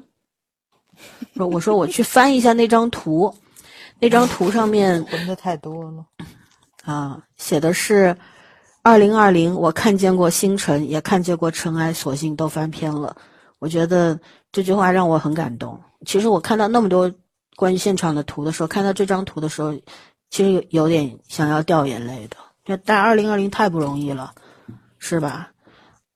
[1.33, 3.33] 说我说我去翻一下那张图，
[3.99, 6.05] 那张图上面混的太多了。
[6.83, 8.17] 啊，写的是
[8.81, 13.15] 二零二零，我看见过星辰，也看见过尘埃，索性都翻篇了。
[13.59, 14.19] 我觉得
[14.51, 15.81] 这句话让我很感动。
[16.05, 17.09] 其实我看到那么多
[17.55, 19.73] 关于现场的图的时候，看到这张图的时候，
[20.33, 22.37] 其实有有点想要掉眼泪的。
[22.65, 24.33] 就但二零二零太不容易了，
[24.97, 25.51] 是吧？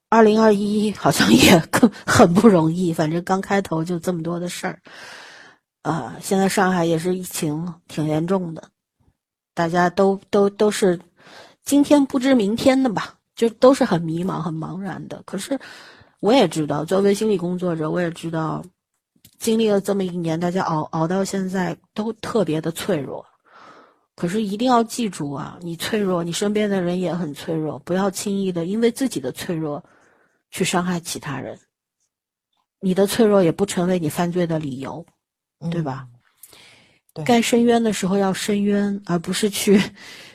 [0.09, 4.79] 二零二一好像也更 很不容易，反正刚开头就这么多的事儿。
[5.83, 8.63] 啊，现在上海也是疫情挺严重的，
[9.53, 10.99] 大家都都都是
[11.63, 15.21] 今天不知明天的吧，就都是很迷茫、很茫然的。
[15.27, 15.59] 可是
[16.21, 18.63] 我也知道，作为心理工作者，我也知道，
[19.37, 23.23] 经历了这么一年，大家熬熬到现在都特别的脆弱。
[24.17, 29.85] 可是一定要记住啊，你脆弱，你身边的人也很脆弱，不要轻易的因为自己的脆弱
[30.49, 31.59] 去伤害其他人。
[32.79, 35.05] 你的脆弱也不成为你犯罪的理由，
[35.69, 36.07] 对吧？
[37.13, 39.79] 对该伸冤的时候要伸冤，而不是去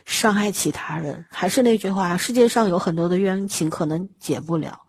[0.05, 1.27] 伤害其他人。
[1.29, 4.81] 还是那句话，世界上有很多的冤情可能解不了，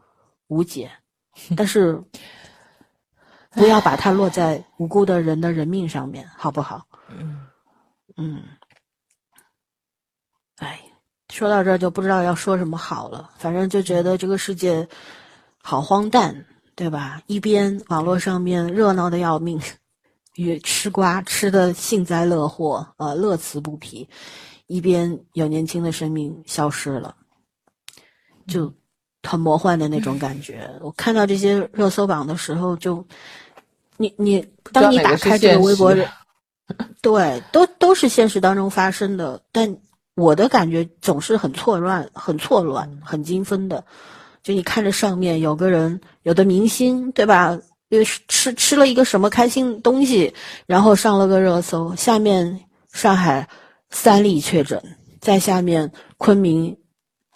[0.49, 0.91] 无解，
[1.57, 1.99] 但是
[3.49, 6.88] 不要把它落在无辜的人的人命上面，好不好？
[7.10, 7.48] 嗯
[8.18, 8.62] 嗯，哎，
[11.34, 13.31] 说到这儿就不知道要说什么好了。
[13.39, 14.88] 反正就觉得这个世界
[15.64, 16.45] 好荒诞，
[16.76, 17.19] 对吧？
[17.26, 19.60] 一边网络上面热闹的要命，
[20.35, 24.07] 与吃瓜吃的幸灾乐祸，呃，乐此不疲；
[24.68, 27.15] 一边有年轻的生命消失了，
[28.45, 28.72] 就
[29.23, 30.69] 很魔幻的那种感觉。
[30.81, 33.03] 我看到这些热搜榜的时候就，
[33.97, 34.39] 你你
[34.72, 35.95] 当你打开这个微博，
[37.01, 39.76] 对，都都是现实当中发生的，但
[40.15, 43.84] 我的感觉总是很错乱、很错乱、很精分的。
[44.44, 47.57] 就你看着上面有个人，有的明星，对吧？
[47.90, 50.34] 呃，吃吃了一个什么开心东西，
[50.65, 51.95] 然后上了个热搜。
[51.95, 52.61] 下面
[52.91, 53.48] 上海
[53.90, 56.77] 三例确诊，在下面昆明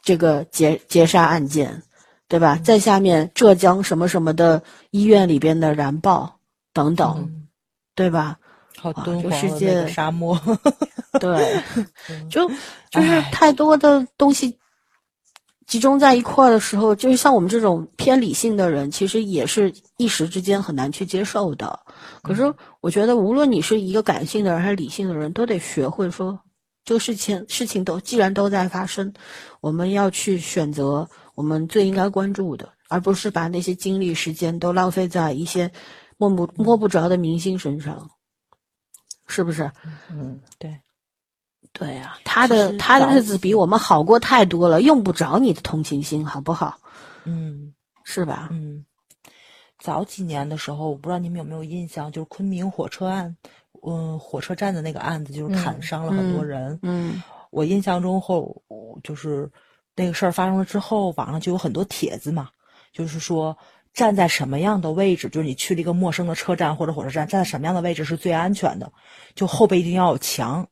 [0.03, 1.83] 这个劫劫杀案件，
[2.27, 2.59] 对吧？
[2.63, 6.39] 在下面浙江什么什么的医院里边的燃爆
[6.73, 7.47] 等等，
[7.95, 8.37] 对吧？
[8.79, 10.39] 好啊敦煌世界个沙漠，
[11.19, 11.61] 对，
[12.29, 12.47] 就
[12.91, 14.57] 就是太多的东西
[15.65, 21.79] 集中在一块儿的时候，就是像我们这种偏理性的人，其实也是一时之间很难去接受的。
[22.21, 26.39] 可是我觉得，无论你是一个感性的人还是理性的人，都得学会说，
[26.85, 29.11] 这个事情事情都既然都在发生，
[29.59, 35.69] 我们要去选择我们最应该关注的，而不是把那些精力时间都浪费在一些
[36.17, 38.09] 摸不摸不着的明星身上，
[39.27, 39.69] 是不是？
[40.09, 40.77] 嗯，对，
[41.73, 46.77] 对呀、他的他的日子比我们好过太多了，用不着你的同情心，好不好？
[47.25, 47.73] 嗯
[48.03, 48.49] 是吧？
[48.51, 48.83] 嗯。
[49.79, 53.37] 早几年的时候，我不知道你们有没有印象，就是昆明火车案，
[53.85, 56.79] 嗯，火车站的那个案子，就是砍伤了很多人。
[56.81, 57.21] 嗯
[57.51, 58.59] 我印象中后，
[59.03, 59.49] 就是
[59.95, 62.49] 那个事儿发生了之后，网上就有很多帖子嘛，
[62.91, 63.55] 就是说
[63.97, 68.91] 站在什么样的位置，就是你去了一个陌生的车站或者火车站，站在什么样的位置是最安全的，
[69.33, 70.67] 就后背一定要有墙，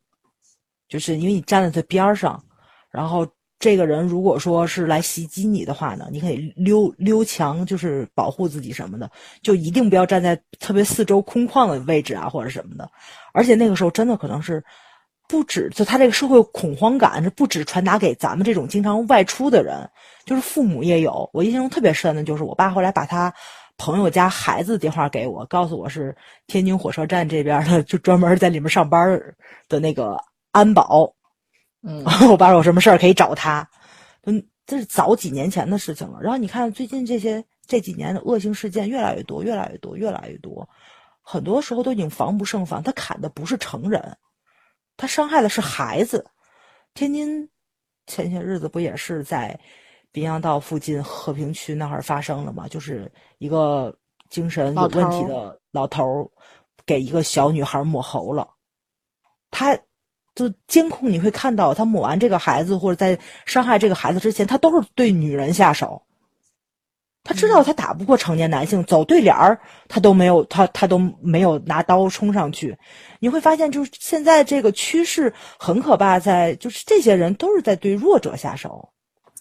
[0.88, 2.45] 就是因为你站在它边上，
[2.91, 3.27] 然后
[3.57, 9.10] 这个人如果说是来袭击你的话呢，你可以溜溜墙，就是保护自己什么的，
[9.41, 12.88] 就一定不要站在特别四周空旷的位置啊或者什么的，
[13.34, 14.64] 而且那个时候真的可能是。
[15.27, 19.89] 不止，就他这个社会恐慌感是不止传达给咱们这种经常外出的人，
[20.26, 21.30] 就是父母也有。
[21.34, 23.34] 我印象中特别深的就是我爸后来把他
[23.77, 26.15] 朋友家孩子的电话给我，告诉我是
[26.47, 29.19] 天津火车站这边的，就专门在里面上班
[29.68, 30.18] 的那个
[30.52, 31.14] 安保。
[31.81, 33.68] 嗯，我爸说有什么事儿可以找他。
[34.26, 36.19] 嗯，这是早几年前的事情了。
[36.22, 40.69] 然后你看最近这些这几年的恶性事件越来越多，越来越多，越来越多，
[41.22, 42.81] 很多时候都已经防不胜防。
[42.84, 44.18] 他砍的不是成人。
[44.97, 46.27] 他伤害的是孩子。
[46.93, 47.49] 天津
[48.07, 49.59] 前些日子不也是在
[50.11, 52.67] 滨江道附近和平区那儿发生了吗？
[52.69, 53.97] 就是一个
[54.30, 56.30] 精神有问题的老头儿
[56.85, 58.51] 给一个小女孩抹喉了。
[59.51, 59.77] 他
[60.34, 66.05] 就监控你会看到，他抹完这个孩子或者在伤害这个孩子之前，他都是对女人下手。
[67.26, 72.77] 他知道他打不过成年男性，走对联儿他都没有，他他都没有拿刀冲上去。
[73.19, 78.88] 你会发现，就是现在这个趋势很可怕，在就是这些人都是在对弱者下手，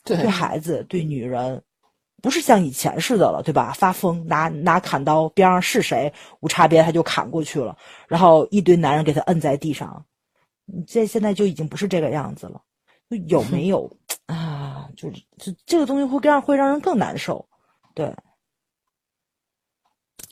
[0.03, 1.63] 对对孩子、对女人，
[2.23, 3.75] 不是像以前似的了，对吧？
[3.77, 7.77] 发疯拿拿砍刀，边上是谁无差别他就砍过去了，
[8.09, 10.03] 然后一堆男人给他摁在地上，
[10.87, 12.63] 这现在就已经不是这个样子了。
[13.11, 13.95] 就有没 有
[14.25, 14.89] 啊？
[14.97, 17.47] 就是这这个东西会让会让人更难受。
[17.95, 18.15] 对，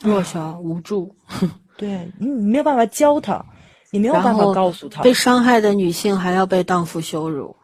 [0.00, 1.14] 弱小无助，
[1.78, 3.44] 对你你没有办法教他，
[3.90, 7.56] 你没有办法告诉他，被伤害的女性还要被荡妇羞辱，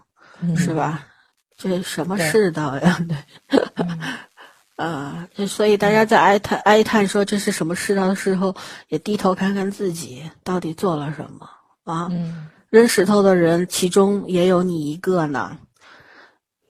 [0.57, 1.05] 是吧？
[1.57, 2.99] 这什么世道呀？
[3.09, 3.61] 对，
[4.77, 8.55] 啊， 所以大家在哀叹哀叹说这是什么世道的时候，
[8.87, 11.51] 也低头看看自己到底做了什么
[11.93, 12.09] 啊？
[12.71, 15.59] 扔石头的人其中也有你一个呢，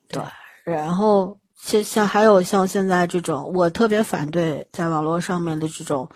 [0.08, 0.22] 对。
[0.64, 1.38] 然后
[1.68, 6.08] 像像还有像现在这种，我特别反对在网络上面的这种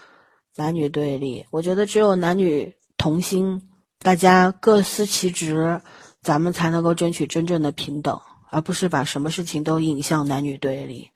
[0.57, 1.45] 男女对立。
[1.51, 3.61] 我觉得只有男女同心，
[3.99, 5.79] 大家各司其职，
[6.23, 8.19] 咱们才能够争取真正的平等。
[8.51, 11.11] 而不是把什么事情都引向男女对立，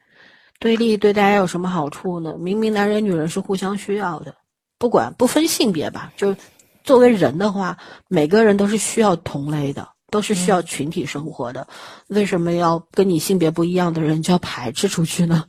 [0.59, 2.35] 对立对大家有什么好处呢？
[2.39, 4.35] 明明男人女人是互相需要的，
[4.79, 6.35] 不管不分性别吧，就
[6.83, 7.77] 作为人的话，
[8.09, 11.67] 每个人都是需要同类的，都是需要群体生活的。
[12.09, 15.45] 为什么要跟你性别不一样的人就要排斥出去呢？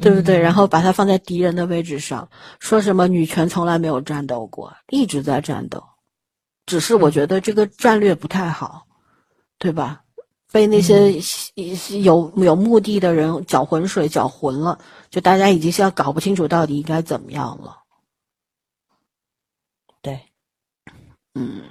[0.00, 0.38] 对不对？
[0.38, 2.28] 然后把它放在敌人的位置上，
[2.58, 5.82] 说什么女权从来没有战斗过，一直在战斗，
[6.66, 8.86] 只是我觉得这个战略不太好，
[9.58, 10.00] 对吧？
[10.50, 11.10] 被那些
[12.02, 14.78] 有有目的的人搅浑水、搅浑了，
[15.08, 17.78] 就大家已经现在搞不清楚到底应该怎么样了。
[20.02, 20.20] 对，
[21.34, 21.62] 嗯，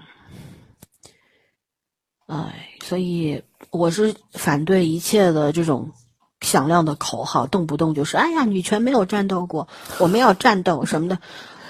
[2.32, 5.92] 哎，所以我是反对一切的这种
[6.40, 9.68] 响亮的口号，动不动就是“哎呀，女权没有战斗过，
[10.00, 11.20] 我们要战斗什么的”。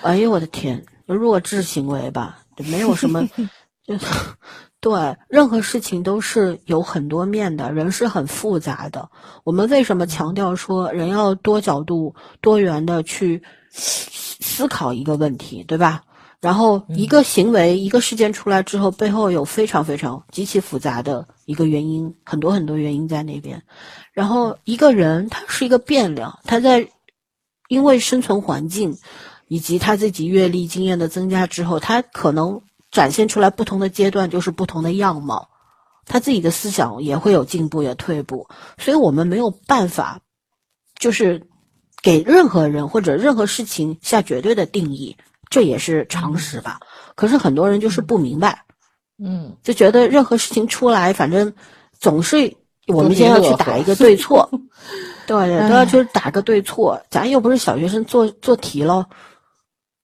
[0.04, 3.28] 哎呦，我的天，弱智行为吧，没有什么
[3.84, 3.98] 就。
[4.80, 9.10] 对，任何事情都是有很多面的，人是很复杂的。
[9.44, 16.04] 我们为什么强调说人要多角度、多元的去思考一个问题，对吧？
[16.42, 23.64] 然后一个行为、一个事件出来之后，背后有非常非常极其复杂的一个原因，很多很多原因在那边。
[24.12, 26.90] 然后一个人他是一个变量，他在
[27.70, 28.98] 因为生存环境
[29.48, 32.62] 以及他自己阅历经验的增加之后，他可能。
[32.92, 35.48] 展现出来不同的阶段就是不同的样貌，
[36.06, 40.20] 他自己的思想也会有进步也退步，所以我们没有办法，
[41.00, 41.48] 就是
[42.02, 45.16] 给任何人或者任何事情下绝对的定义，
[45.52, 46.80] 这也是常识吧。
[47.14, 48.66] 可是很多人就是不明白，
[49.24, 51.54] 嗯，就觉得任何事情出来，反正
[52.00, 52.52] 总是
[52.88, 54.50] 我们先要去打一个对错，
[55.28, 59.06] 对，都要去打个对错，咱又不是小学生做做题喽，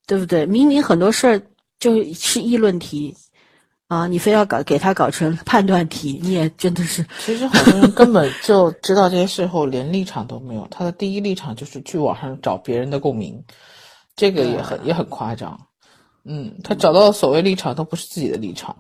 [0.06, 0.46] 对不对？
[0.46, 1.42] 明明很多事儿。
[1.80, 3.16] 就是议论题，
[3.88, 7.06] 啊，你非要搞给他搞成判断题，你也真的是。
[7.20, 13.44] 其实好多人根本就知道这些事后连立场都没有，他的第一立场就是去网上找别人的共鸣，
[14.18, 15.58] 这个也很也很夸张。
[16.26, 18.76] 嗯，他找到所谓立场都不是自己的立场。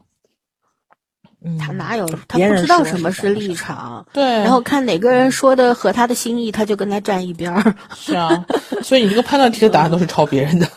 [1.60, 2.06] 他哪有？
[2.28, 4.06] 他不知道什么是立场。
[4.12, 4.24] 对。
[4.24, 7.76] 然后看哪个人说的和他的心意，他就跟他站一边儿。
[7.96, 8.46] 是啊，
[8.84, 10.68] 所以你这个判断题的答案都是抄别人的。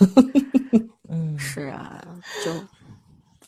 [1.09, 2.05] 嗯，是啊。
[2.45, 2.53] 就，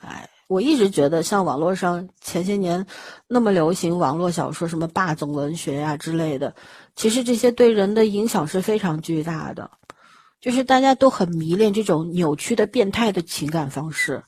[0.00, 2.86] 哎，我一直觉得像网络上前些年
[3.28, 6.54] 那么流行网络小说，什么霸总文学呀之类的，
[6.96, 9.70] 其实这些对人的影响是非常巨大的。
[10.42, 14.22] 就是大家都很迷恋这种扭曲的、变态的情感方式，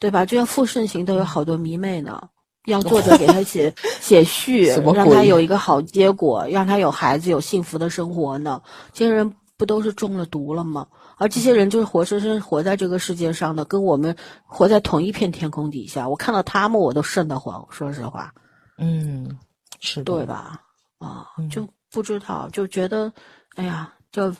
[0.00, 0.24] 对吧？
[0.24, 2.30] 就像傅盛行都有好多迷妹呢，
[2.64, 8.62] 让作者给他写 写序，让他有一个好结果，让他有孩子、有幸福的生活呢。
[8.94, 10.88] 这些人不都是中了毒了吗？
[11.18, 16.08] 而这些人就是活生生活在这个世界上的，跟我们活在同一片天空底下。
[16.08, 17.66] 我看到他们，我都瘆得慌。
[17.70, 18.32] 说实话，
[18.78, 19.38] 嗯，
[19.80, 20.62] 是对吧？
[20.98, 23.12] 啊，就不知道，就觉得，
[23.54, 24.34] 哎呀，就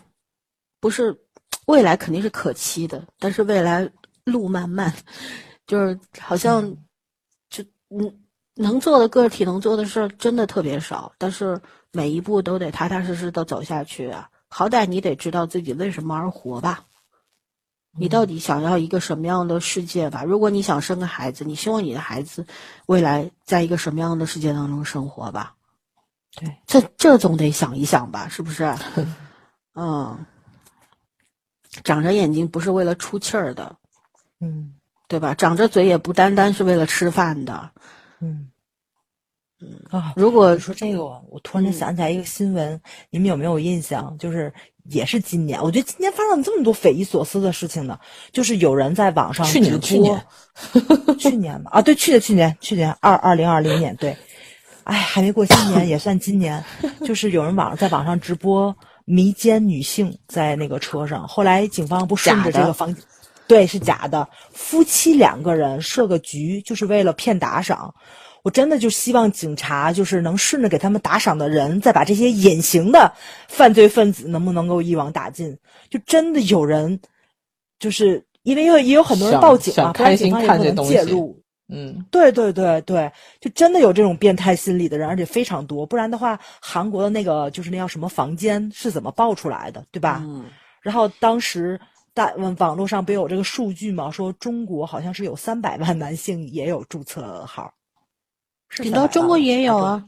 [0.86, 1.20] 不是
[1.66, 3.90] 未来肯定是可期的，但是未来
[4.22, 4.94] 路漫漫，
[5.66, 6.76] 就是好像
[7.50, 8.20] 就嗯，
[8.54, 11.60] 能做的个体能做的事儿真的特别少，但是
[11.90, 14.30] 每一步都得踏踏实实的走下去啊。
[14.48, 16.84] 好歹你得知道自己为什么而活吧？
[17.98, 20.22] 你到底想要一个什么样的世界吧？
[20.22, 22.46] 如果你想生个孩子，你希望你的孩子
[22.86, 25.56] 未来在一个什么样的世界当中生活吧？
[26.36, 28.72] 对，这这总得想一想吧，是不是？
[29.74, 30.24] 嗯，
[31.84, 33.76] 长着眼睛不是为了出气儿的，
[34.40, 34.74] 嗯，
[35.08, 35.34] 对吧？
[35.34, 37.70] 长着嘴也不单单是为了吃饭的，
[38.20, 38.48] 嗯。
[39.58, 42.78] 嗯啊，如果说这个，我突然间想起来一个新闻，
[43.08, 44.14] 你们有没有印象？
[44.18, 44.52] 就是
[44.84, 47.98] 也是今年，我觉得今年发生了这么多匪夷所思的事情呢。
[48.32, 50.22] 就是有人在网上去年去年
[51.18, 54.14] 去年吧啊，对，去年去年去年二二零二零年对，
[54.84, 56.62] 哎，还没过新年也算今年。
[57.06, 58.76] 就是有人网在网上直播
[59.06, 62.94] 迷奸女性在那个车上，后来警方不顺着这个方，
[63.46, 67.94] 对，是假的，夫妻两个人设个局，就是为了骗打赏。
[68.42, 73.12] 我真的就希望警察就是能顺着给他们打赏的人，再把这些隐形的
[73.48, 75.56] 犯罪分子能不能够一网打尽？
[75.88, 77.00] 就真的有人，
[77.78, 81.40] 就是因为也有很多人报警啊，想不然警方也不能介入。
[81.68, 83.10] 嗯，对对对对，
[83.40, 85.84] 就真的有这种变态心理的人，而且非常多。
[85.84, 90.20] 不然的话，韩国的那个就是那叫什么房间是怎么爆出来的，对吧？
[90.24, 90.44] 嗯
[90.80, 91.80] 然后当时
[92.14, 94.08] 大网网络上不有这个数据吗？
[94.08, 97.74] 说中国好像是有三百万男性也有注册号，
[98.68, 100.04] 是300顶多中国也有啊，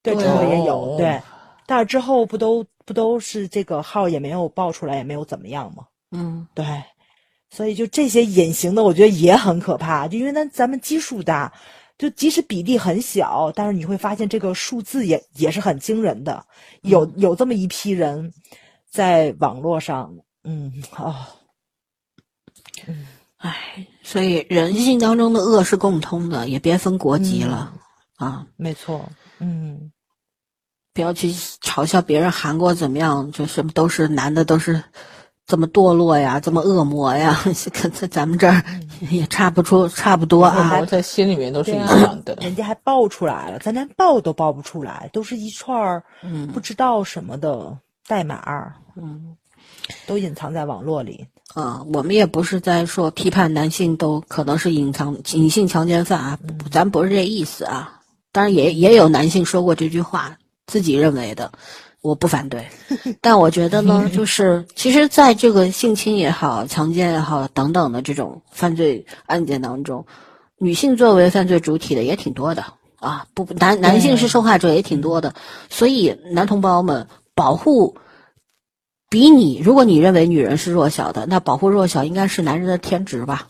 [0.00, 1.20] 对，对中国也有哦对，
[1.66, 5.84] 但是之后不都不都是这个号也没有爆出来，也没有怎么样吗？
[6.12, 6.64] 嗯对，
[7.50, 11.52] 所以就这些隐形的，我觉得也很可怕，就因为咱咱们基数大，
[11.96, 16.44] 就即使比例很小，但是你会发现这个数字也也是很惊人的，
[16.82, 18.32] 有有这么一批人
[18.90, 20.14] 在网络上，
[20.44, 21.30] 嗯啊、
[23.38, 27.72] 唉，所以人性当中的恶是共通的，也别分国籍了、
[28.16, 28.46] 啊！
[28.56, 29.08] 没错，
[29.38, 29.92] 嗯，
[30.92, 34.82] 不要去嘲笑别人韩国怎么样，就什么都是男的都是
[35.48, 37.40] 这么堕落呀，这么恶魔呀，
[37.72, 38.62] 可 在咱们这儿
[39.10, 40.84] 也差不出差不多啊。
[40.84, 42.36] 在心里面都是一样的。
[42.42, 47.74] 人家还爆出来了，咱连爆都爆不出来，都是一串儿嗯不知道什么的
[48.06, 49.34] 代码，嗯
[50.06, 51.26] 都隐藏在网络里。
[51.54, 58.00] 啊，我们也不是在说批判男性都可能是隐藏隐性强奸犯啊，不咱不是这意思啊。
[58.32, 61.50] 当然也也有男性说过这句话，自己认为的，
[62.00, 62.66] 我不反对。
[63.20, 70.06] 但我觉得呢，就是其实在这个性侵也好、强奸也好等等的这种犯罪案件当中，
[70.58, 72.64] 女性作为犯罪主体的也挺多的
[72.96, 75.34] 啊，不男男性是受害者也挺多的，
[75.70, 77.96] 所以男同胞们保护。
[79.10, 83.48] 比你，如果你认为女人是弱小的，那保护弱小应该是男人的天职吧？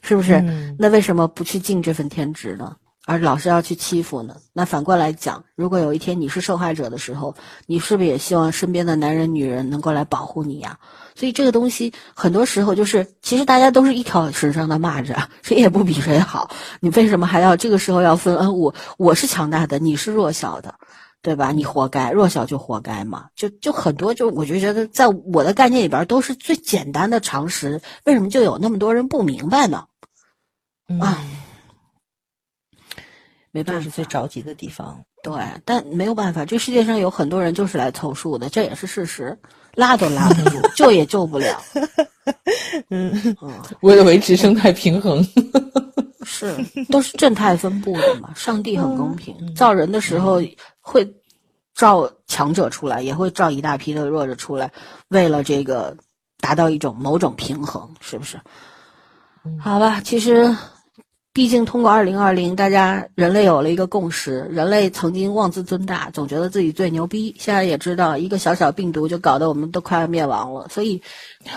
[0.00, 0.34] 是不是？
[0.34, 2.76] 嗯那为什么不去尽这份天职呢？
[3.06, 4.36] 而老是要去欺负呢？
[4.52, 10.80] 那反过来讲，如果有一天你是受害者的时候，你是不是也希望身边的男人、女人能够来保护你呀、
[11.14, 16.50] 所以这个东西很多时候就是，其实大家都是一条绳上的蚂蚱，谁也不比谁好。
[16.80, 18.58] 你为什么还要这个时候要分恩？
[18.58, 20.74] 我我是强大的，你是弱小的，
[21.22, 21.52] 对吧？
[21.52, 23.26] 你活该，弱小就活该嘛。
[23.36, 29.84] 就就很多，就我就觉得，在我的概念里边都是最简单的常识，为什么就有那么多人不明白呢？
[30.88, 31.22] 嗯啊
[33.56, 35.02] 没办法这是，最着急的地方。
[35.22, 35.32] 对，
[35.64, 39.34] 但没有办法，这世界上有很多人就是来凑数的，这也是事实，
[39.74, 41.58] 拉都拉不住， 救也救不了。
[42.90, 43.50] 嗯，嗯，
[43.80, 45.26] 为了维持生态平衡，
[46.22, 46.54] 是，
[46.90, 48.30] 都是正态分布的嘛。
[48.34, 50.42] 上帝很公平，造人的时候
[50.82, 51.10] 会
[51.74, 54.70] 造强者出来，也会造一大批的弱者出来，
[55.08, 55.96] 为了这个
[56.40, 58.38] 达到一种某种平衡，是不是？
[59.58, 60.54] 好吧，其实。
[61.36, 64.38] 毕竟，通过二零二零，大家人类有了一个共识。
[64.50, 67.36] 人类曾经妄自尊大，总觉得自己最牛逼。
[67.38, 70.66] 现在也知道，一个小小病毒就搞得我们都快要灭亡了。
[70.70, 71.02] 所以，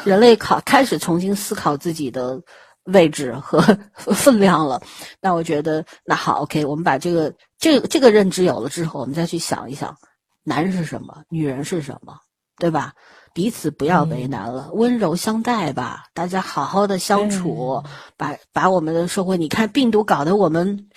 [0.04, 2.42] 人类考开始重新思考自己的
[2.84, 3.62] 位置和
[3.96, 4.82] 分量了。
[5.22, 9.96] 那我觉得，那好，OK，我们把这个这这个认知有了之后，我们再去想一想，
[10.44, 12.18] 男人是什么，女人是什么，
[12.58, 12.92] 对吧？
[13.34, 17.84] 彼此不要为难了，温柔相待吧，大家好好的相处，
[18.18, 20.90] 把把我们的社会，你看病毒搞得我们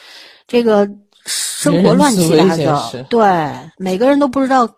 [0.46, 0.88] 这个
[1.24, 4.68] 生活乱七八糟，对，每个人都不知道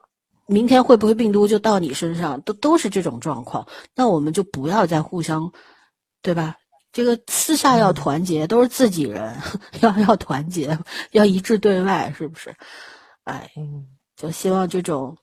[0.47, 5.53] 明天会不会病毒就到你身上，都都是这种状况，那我们就不要再互相，
[6.23, 6.57] 对吧？
[6.93, 9.37] 这个私下要团结，都是自己人，
[9.81, 10.79] 要要团结，
[11.11, 12.55] 要一致对外，是不是？
[13.25, 13.87] 哎，嗯
[14.17, 15.17] 就希望这种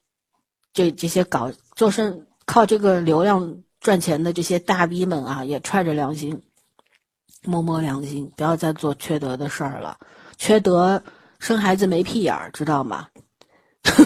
[0.73, 6.41] 这这些搞做生靠这个流量赚钱的这些大逼们啊，也揣着良心，
[7.43, 9.97] 摸摸良心，不要再做缺德的事儿了。
[10.37, 11.03] 缺德
[11.39, 13.07] 生孩子没屁眼儿，知道吗？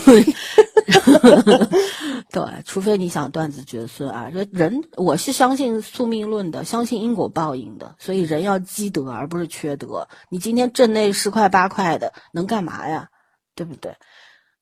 [2.32, 4.30] 对，除非你想断子绝孙啊！
[4.34, 10.08] 这人我是相信宿命论的，相信因果报应的，所以人要积德而不是缺德。
[10.30, 13.10] 你今天挣那十块八块的，能干嘛呀？
[13.56, 13.96] 对不对？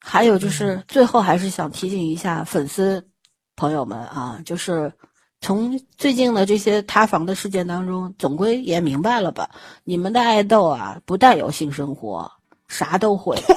[0.06, 3.08] 还有就是，最后还是想提醒一下粉丝
[3.56, 4.92] 朋友们啊，就是
[5.40, 9.50] 从最近的这些塌房的事件当中，总归也明白了吧？
[9.86, 12.30] 你们的爱豆啊，不但有性生活，
[12.68, 13.38] 啥都会。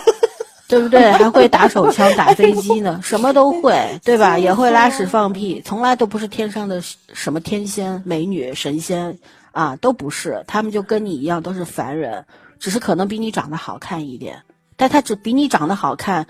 [0.69, 1.13] 对不对？
[1.13, 4.37] 还会打手枪、打飞机呢，什么都会，对吧？
[4.37, 9.17] 也会拉屎放屁，从来都不是天上的什么天仙、美女、神仙
[9.53, 10.43] 啊，都不是。
[10.49, 12.27] 他们就跟你一样，都是凡人，
[12.59, 14.43] 只是可能比你长得好看一点，
[14.77, 16.27] 但他只比你长得好看，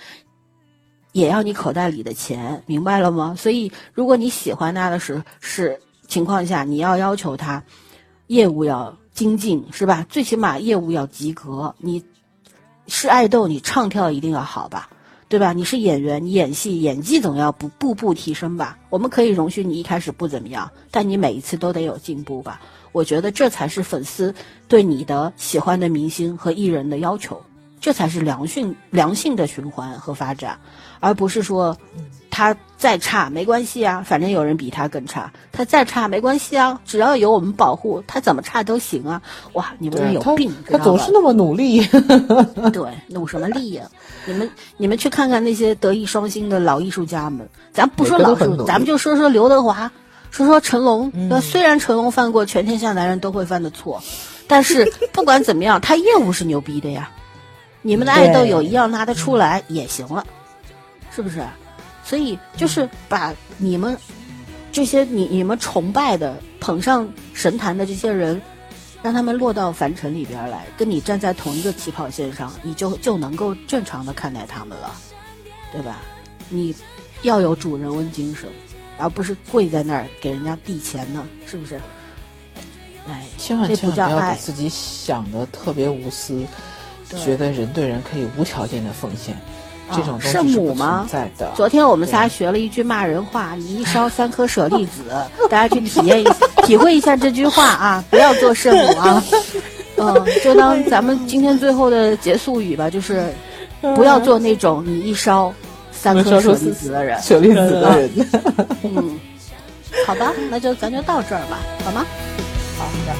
[1.12, 3.35] 也要你口袋里的钱，明白了吗？
[3.36, 7.62] 所以，如果你喜欢他的时是情况下，你要要求他
[8.27, 10.06] 业务要精进，是吧？
[10.09, 12.05] 最起码业务要及格，你。
[12.89, 14.89] 是爱豆，你唱跳一定要好吧，
[15.28, 15.52] 对吧？
[15.52, 18.78] 你是演员，你演戏演技总要不步步提升吧？
[18.90, 22.60] 我们可以容许你一开始不怎么样，但你每一次都得有进步吧？
[22.93, 24.32] 我觉得这才是粉丝
[24.68, 27.43] 对你的喜欢的明星和艺人的要求，
[27.87, 30.59] 这才是良性良性的循环和发展，
[30.99, 31.79] 而不是说
[32.33, 39.23] 他再差没关系啊，反正有人比他更差，他再差没关系啊，只要有我们保护，他怎么差都行啊！
[39.53, 41.87] 哇，你们有病，他总是那么努力。
[42.73, 43.85] 对，努什么力呀、
[44.25, 48.35] 你们你们去看看那些德艺双馨的老艺术家们，咱不说老
[48.65, 49.93] 咱们就说说刘德华，
[50.33, 51.09] 说说成龙。
[51.15, 54.03] 嗯那、虽然成龙犯过全天下男人都会犯的错，
[54.49, 57.09] 但是不管怎么样，他业务是牛逼的呀。
[57.87, 60.27] 你们的爱豆有一样拿得出来也行了，
[61.15, 61.41] 是不是？
[62.03, 63.97] 所以就是把你们
[64.73, 68.43] 这些你你们崇拜的、捧上神坛的这些人，
[69.05, 74.91] 让他们落到凡尘里边来，跟你站在同一个起跑线上，你就就能够正常的看待他们了，
[75.73, 76.03] 对吧？
[76.49, 76.75] 你
[77.23, 78.49] 要有主人翁精神，
[78.99, 81.81] 而不是跪在那儿给人家递钱呢，是不是？
[83.09, 86.47] 哎，千万这千万不要不叫爱给自己想的特别无私，对
[87.24, 89.37] 觉得人对人可以无条件的奉献，
[89.91, 91.53] 这种东西不母吗存在的。
[91.55, 95.03] 昨天我们仨学了一句骂人话：“你一烧三颗舍利子。”
[95.49, 96.27] 大家去体验一
[96.66, 99.23] 体会一下这句话啊，不要做圣母啊。
[99.99, 103.33] 嗯，就当咱们今天最后的结束语吧，就是
[103.81, 105.53] 不要做那种你一烧
[105.93, 107.23] 三颗舍利子的人。
[107.23, 108.11] 舍利子的人。
[108.83, 109.19] 嗯，
[110.07, 112.05] 好吧，那就咱就到这儿吧，好吗？
[112.77, 113.15] 好的，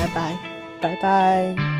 [0.00, 0.36] 拜拜。
[0.80, 1.79] 拜拜。